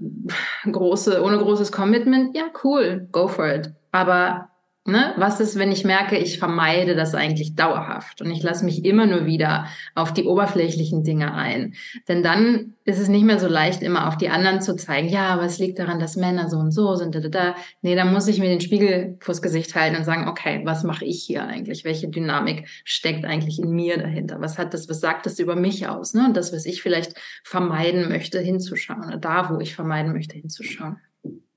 große, 0.64 1.22
ohne 1.22 1.38
großes 1.38 1.70
Commitment, 1.70 2.36
ja, 2.36 2.44
cool, 2.64 3.06
go 3.12 3.28
for 3.28 3.46
it. 3.46 3.70
Aber 3.92 4.48
Ne? 4.84 5.14
Was 5.16 5.38
ist, 5.38 5.56
wenn 5.60 5.70
ich 5.70 5.84
merke, 5.84 6.18
ich 6.18 6.40
vermeide 6.40 6.96
das 6.96 7.14
eigentlich 7.14 7.54
dauerhaft 7.54 8.20
und 8.20 8.32
ich 8.32 8.42
lasse 8.42 8.64
mich 8.64 8.84
immer 8.84 9.06
nur 9.06 9.26
wieder 9.26 9.66
auf 9.94 10.12
die 10.12 10.24
oberflächlichen 10.24 11.04
Dinge 11.04 11.34
ein? 11.34 11.74
Denn 12.08 12.24
dann 12.24 12.74
ist 12.84 12.98
es 12.98 13.06
nicht 13.06 13.24
mehr 13.24 13.38
so 13.38 13.46
leicht, 13.46 13.80
immer 13.82 14.08
auf 14.08 14.16
die 14.16 14.28
anderen 14.28 14.60
zu 14.60 14.74
zeigen, 14.74 15.08
ja, 15.08 15.28
aber 15.28 15.44
es 15.44 15.60
liegt 15.60 15.78
daran, 15.78 16.00
dass 16.00 16.16
Männer 16.16 16.50
so 16.50 16.56
und 16.56 16.72
so 16.72 16.96
sind. 16.96 17.14
Da, 17.14 17.20
da, 17.20 17.28
da. 17.28 17.54
Nee, 17.82 17.94
dann 17.94 18.12
muss 18.12 18.26
ich 18.26 18.40
mir 18.40 18.48
den 18.48 18.60
Spiegel 18.60 19.16
vors 19.20 19.40
Gesicht 19.40 19.72
halten 19.76 19.94
und 19.94 20.04
sagen, 20.04 20.26
okay, 20.26 20.62
was 20.64 20.82
mache 20.82 21.04
ich 21.04 21.22
hier 21.22 21.44
eigentlich? 21.46 21.84
Welche 21.84 22.08
Dynamik 22.08 22.66
steckt 22.82 23.24
eigentlich 23.24 23.60
in 23.60 23.70
mir 23.70 23.98
dahinter? 23.98 24.40
Was 24.40 24.58
hat 24.58 24.74
das, 24.74 24.88
was 24.88 24.98
sagt 24.98 25.26
das 25.26 25.38
über 25.38 25.54
mich 25.54 25.86
aus? 25.86 26.12
Ne? 26.12 26.26
Und 26.26 26.36
das, 26.36 26.52
was 26.52 26.66
ich 26.66 26.82
vielleicht 26.82 27.14
vermeiden 27.44 28.08
möchte, 28.08 28.40
hinzuschauen 28.40 29.04
oder 29.04 29.16
da, 29.16 29.48
wo 29.48 29.60
ich 29.60 29.76
vermeiden 29.76 30.12
möchte, 30.12 30.36
hinzuschauen. 30.36 30.96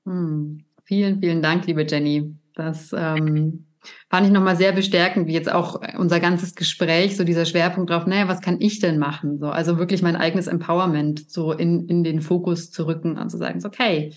Hm. 0.04 0.62
Vielen, 0.84 1.18
vielen 1.18 1.42
Dank, 1.42 1.66
liebe 1.66 1.84
Jenny. 1.84 2.36
Das 2.56 2.92
ähm, 2.96 3.66
fand 4.10 4.26
ich 4.26 4.32
nochmal 4.32 4.56
sehr 4.56 4.72
bestärkend, 4.72 5.28
wie 5.28 5.34
jetzt 5.34 5.52
auch 5.52 5.80
unser 5.98 6.20
ganzes 6.20 6.54
Gespräch, 6.54 7.16
so 7.16 7.22
dieser 7.22 7.44
Schwerpunkt 7.44 7.90
drauf, 7.90 8.06
naja, 8.06 8.28
was 8.28 8.40
kann 8.40 8.60
ich 8.60 8.80
denn 8.80 8.98
machen? 8.98 9.38
So, 9.38 9.48
also 9.48 9.78
wirklich 9.78 10.02
mein 10.02 10.16
eigenes 10.16 10.46
Empowerment 10.48 11.30
so 11.30 11.52
in, 11.52 11.86
in 11.86 12.02
den 12.02 12.22
Fokus 12.22 12.70
zu 12.70 12.86
rücken 12.86 13.18
und 13.18 13.30
zu 13.30 13.36
sagen, 13.36 13.60
so, 13.60 13.68
okay, 13.68 14.14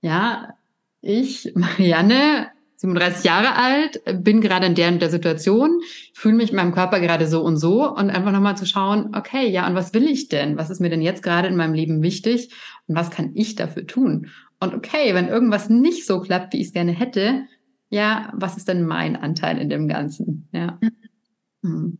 ja, 0.00 0.54
ich, 1.00 1.52
Marianne, 1.56 2.48
37 2.76 3.24
Jahre 3.24 3.56
alt, 3.56 4.24
bin 4.24 4.40
gerade 4.40 4.66
in 4.66 4.74
der 4.74 4.88
und 4.88 5.02
der 5.02 5.10
Situation, 5.10 5.80
fühle 6.14 6.34
mich 6.34 6.50
in 6.50 6.56
meinem 6.56 6.72
Körper 6.72 7.00
gerade 7.00 7.26
so 7.26 7.42
und 7.42 7.56
so 7.56 7.88
und 7.88 8.10
einfach 8.10 8.32
nochmal 8.32 8.56
zu 8.56 8.66
schauen, 8.66 9.14
okay, 9.14 9.48
ja, 9.48 9.66
und 9.68 9.74
was 9.74 9.92
will 9.92 10.06
ich 10.06 10.28
denn? 10.28 10.56
Was 10.56 10.70
ist 10.70 10.80
mir 10.80 10.90
denn 10.90 11.02
jetzt 11.02 11.22
gerade 11.22 11.48
in 11.48 11.56
meinem 11.56 11.74
Leben 11.74 12.02
wichtig 12.02 12.50
und 12.86 12.96
was 12.96 13.10
kann 13.10 13.32
ich 13.34 13.54
dafür 13.54 13.86
tun? 13.86 14.30
Und 14.58 14.74
okay, 14.74 15.14
wenn 15.14 15.28
irgendwas 15.28 15.70
nicht 15.70 16.06
so 16.06 16.20
klappt, 16.20 16.52
wie 16.52 16.60
ich 16.60 16.68
es 16.68 16.72
gerne 16.72 16.92
hätte, 16.92 17.42
ja, 17.92 18.32
was 18.34 18.56
ist 18.56 18.68
denn 18.68 18.86
mein 18.86 19.16
Anteil 19.16 19.58
in 19.58 19.68
dem 19.68 19.86
Ganzen? 19.86 20.48
Ja. 20.52 20.78
Hm. 21.62 21.98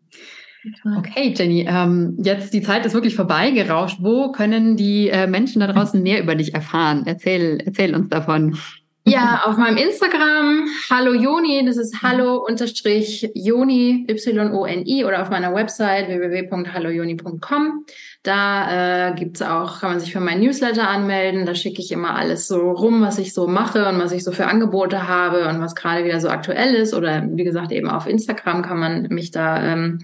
Okay, 0.96 1.34
Jenny, 1.36 1.66
ähm, 1.68 2.16
jetzt 2.22 2.54
die 2.54 2.62
Zeit 2.62 2.86
ist 2.86 2.94
wirklich 2.94 3.14
vorbeigerauscht. 3.14 3.98
Wo 4.00 4.32
können 4.32 4.76
die 4.78 5.10
äh, 5.10 5.26
Menschen 5.26 5.60
da 5.60 5.66
draußen 5.66 6.02
mehr 6.02 6.22
über 6.22 6.34
dich 6.34 6.54
erfahren? 6.54 7.02
Erzähl, 7.04 7.60
erzähl 7.62 7.94
uns 7.94 8.08
davon. 8.08 8.56
Ja, 9.04 9.42
auf 9.46 9.56
meinem 9.56 9.78
Instagram, 9.78 10.68
Hallo 10.88 11.12
Joni, 11.12 11.64
das 11.66 11.76
ist 11.76 12.02
hallo 12.04 12.36
unterstrich 12.36 13.28
Joni, 13.34 14.06
Y-O-N-I 14.08 15.04
oder 15.04 15.22
auf 15.22 15.30
meiner 15.30 15.52
Website 15.52 16.06
www.hallojoni.com. 16.06 17.84
Da 18.22 19.08
äh, 19.10 19.14
gibt's 19.16 19.42
auch, 19.42 19.80
kann 19.80 19.90
man 19.90 20.00
sich 20.00 20.12
für 20.12 20.20
mein 20.20 20.38
Newsletter 20.38 20.88
anmelden. 20.88 21.46
Da 21.46 21.56
schicke 21.56 21.80
ich 21.80 21.90
immer 21.90 22.14
alles 22.14 22.46
so 22.46 22.70
rum, 22.70 23.02
was 23.02 23.18
ich 23.18 23.34
so 23.34 23.48
mache 23.48 23.88
und 23.88 23.98
was 23.98 24.12
ich 24.12 24.22
so 24.22 24.30
für 24.30 24.46
Angebote 24.46 25.08
habe 25.08 25.48
und 25.48 25.60
was 25.60 25.74
gerade 25.74 26.04
wieder 26.04 26.20
so 26.20 26.28
aktuell 26.28 26.76
ist. 26.76 26.94
Oder 26.94 27.26
wie 27.28 27.42
gesagt, 27.42 27.72
eben 27.72 27.90
auf 27.90 28.06
Instagram 28.06 28.62
kann 28.62 28.78
man 28.78 29.08
mich 29.08 29.32
da, 29.32 29.64
ähm, 29.64 29.98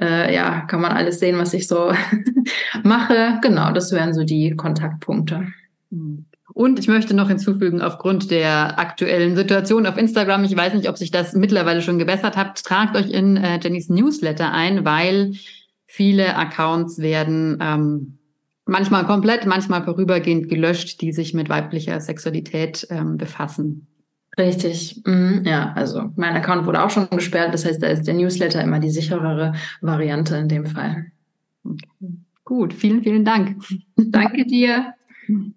äh, 0.00 0.34
ja, 0.34 0.62
kann 0.62 0.80
man 0.80 0.90
alles 0.90 1.20
sehen, 1.20 1.38
was 1.38 1.54
ich 1.54 1.68
so 1.68 1.92
mache. 2.82 3.38
Genau, 3.42 3.70
das 3.70 3.92
wären 3.92 4.12
so 4.12 4.24
die 4.24 4.56
Kontaktpunkte. 4.56 5.46
Mhm. 5.90 6.26
Und 6.60 6.78
ich 6.78 6.88
möchte 6.88 7.14
noch 7.14 7.28
hinzufügen, 7.28 7.80
aufgrund 7.80 8.30
der 8.30 8.78
aktuellen 8.78 9.34
Situation 9.34 9.86
auf 9.86 9.96
Instagram, 9.96 10.44
ich 10.44 10.54
weiß 10.54 10.74
nicht, 10.74 10.90
ob 10.90 10.98
sich 10.98 11.10
das 11.10 11.32
mittlerweile 11.32 11.80
schon 11.80 11.98
gebessert 11.98 12.36
hat, 12.36 12.62
tragt 12.62 12.98
euch 12.98 13.08
in 13.08 13.38
äh, 13.38 13.58
Jennys 13.62 13.88
Newsletter 13.88 14.52
ein, 14.52 14.84
weil 14.84 15.32
viele 15.86 16.36
Accounts 16.36 16.98
werden 16.98 17.56
ähm, 17.62 18.18
manchmal 18.66 19.06
komplett, 19.06 19.46
manchmal 19.46 19.84
vorübergehend 19.84 20.50
gelöscht, 20.50 21.00
die 21.00 21.14
sich 21.14 21.32
mit 21.32 21.48
weiblicher 21.48 21.98
Sexualität 21.98 22.86
ähm, 22.90 23.16
befassen. 23.16 23.86
Richtig, 24.38 25.00
mhm. 25.06 25.40
ja, 25.46 25.72
also 25.72 26.10
mein 26.16 26.34
Account 26.34 26.66
wurde 26.66 26.84
auch 26.84 26.90
schon 26.90 27.08
gesperrt, 27.08 27.54
das 27.54 27.64
heißt, 27.64 27.82
da 27.82 27.86
ist 27.86 28.06
der 28.06 28.12
Newsletter 28.12 28.62
immer 28.62 28.80
die 28.80 28.90
sicherere 28.90 29.54
Variante 29.80 30.36
in 30.36 30.48
dem 30.48 30.66
Fall. 30.66 31.06
Okay. 31.64 31.88
Gut, 32.44 32.74
vielen, 32.74 33.02
vielen 33.02 33.24
Dank. 33.24 33.56
Danke 33.96 34.44
dir. 34.44 34.92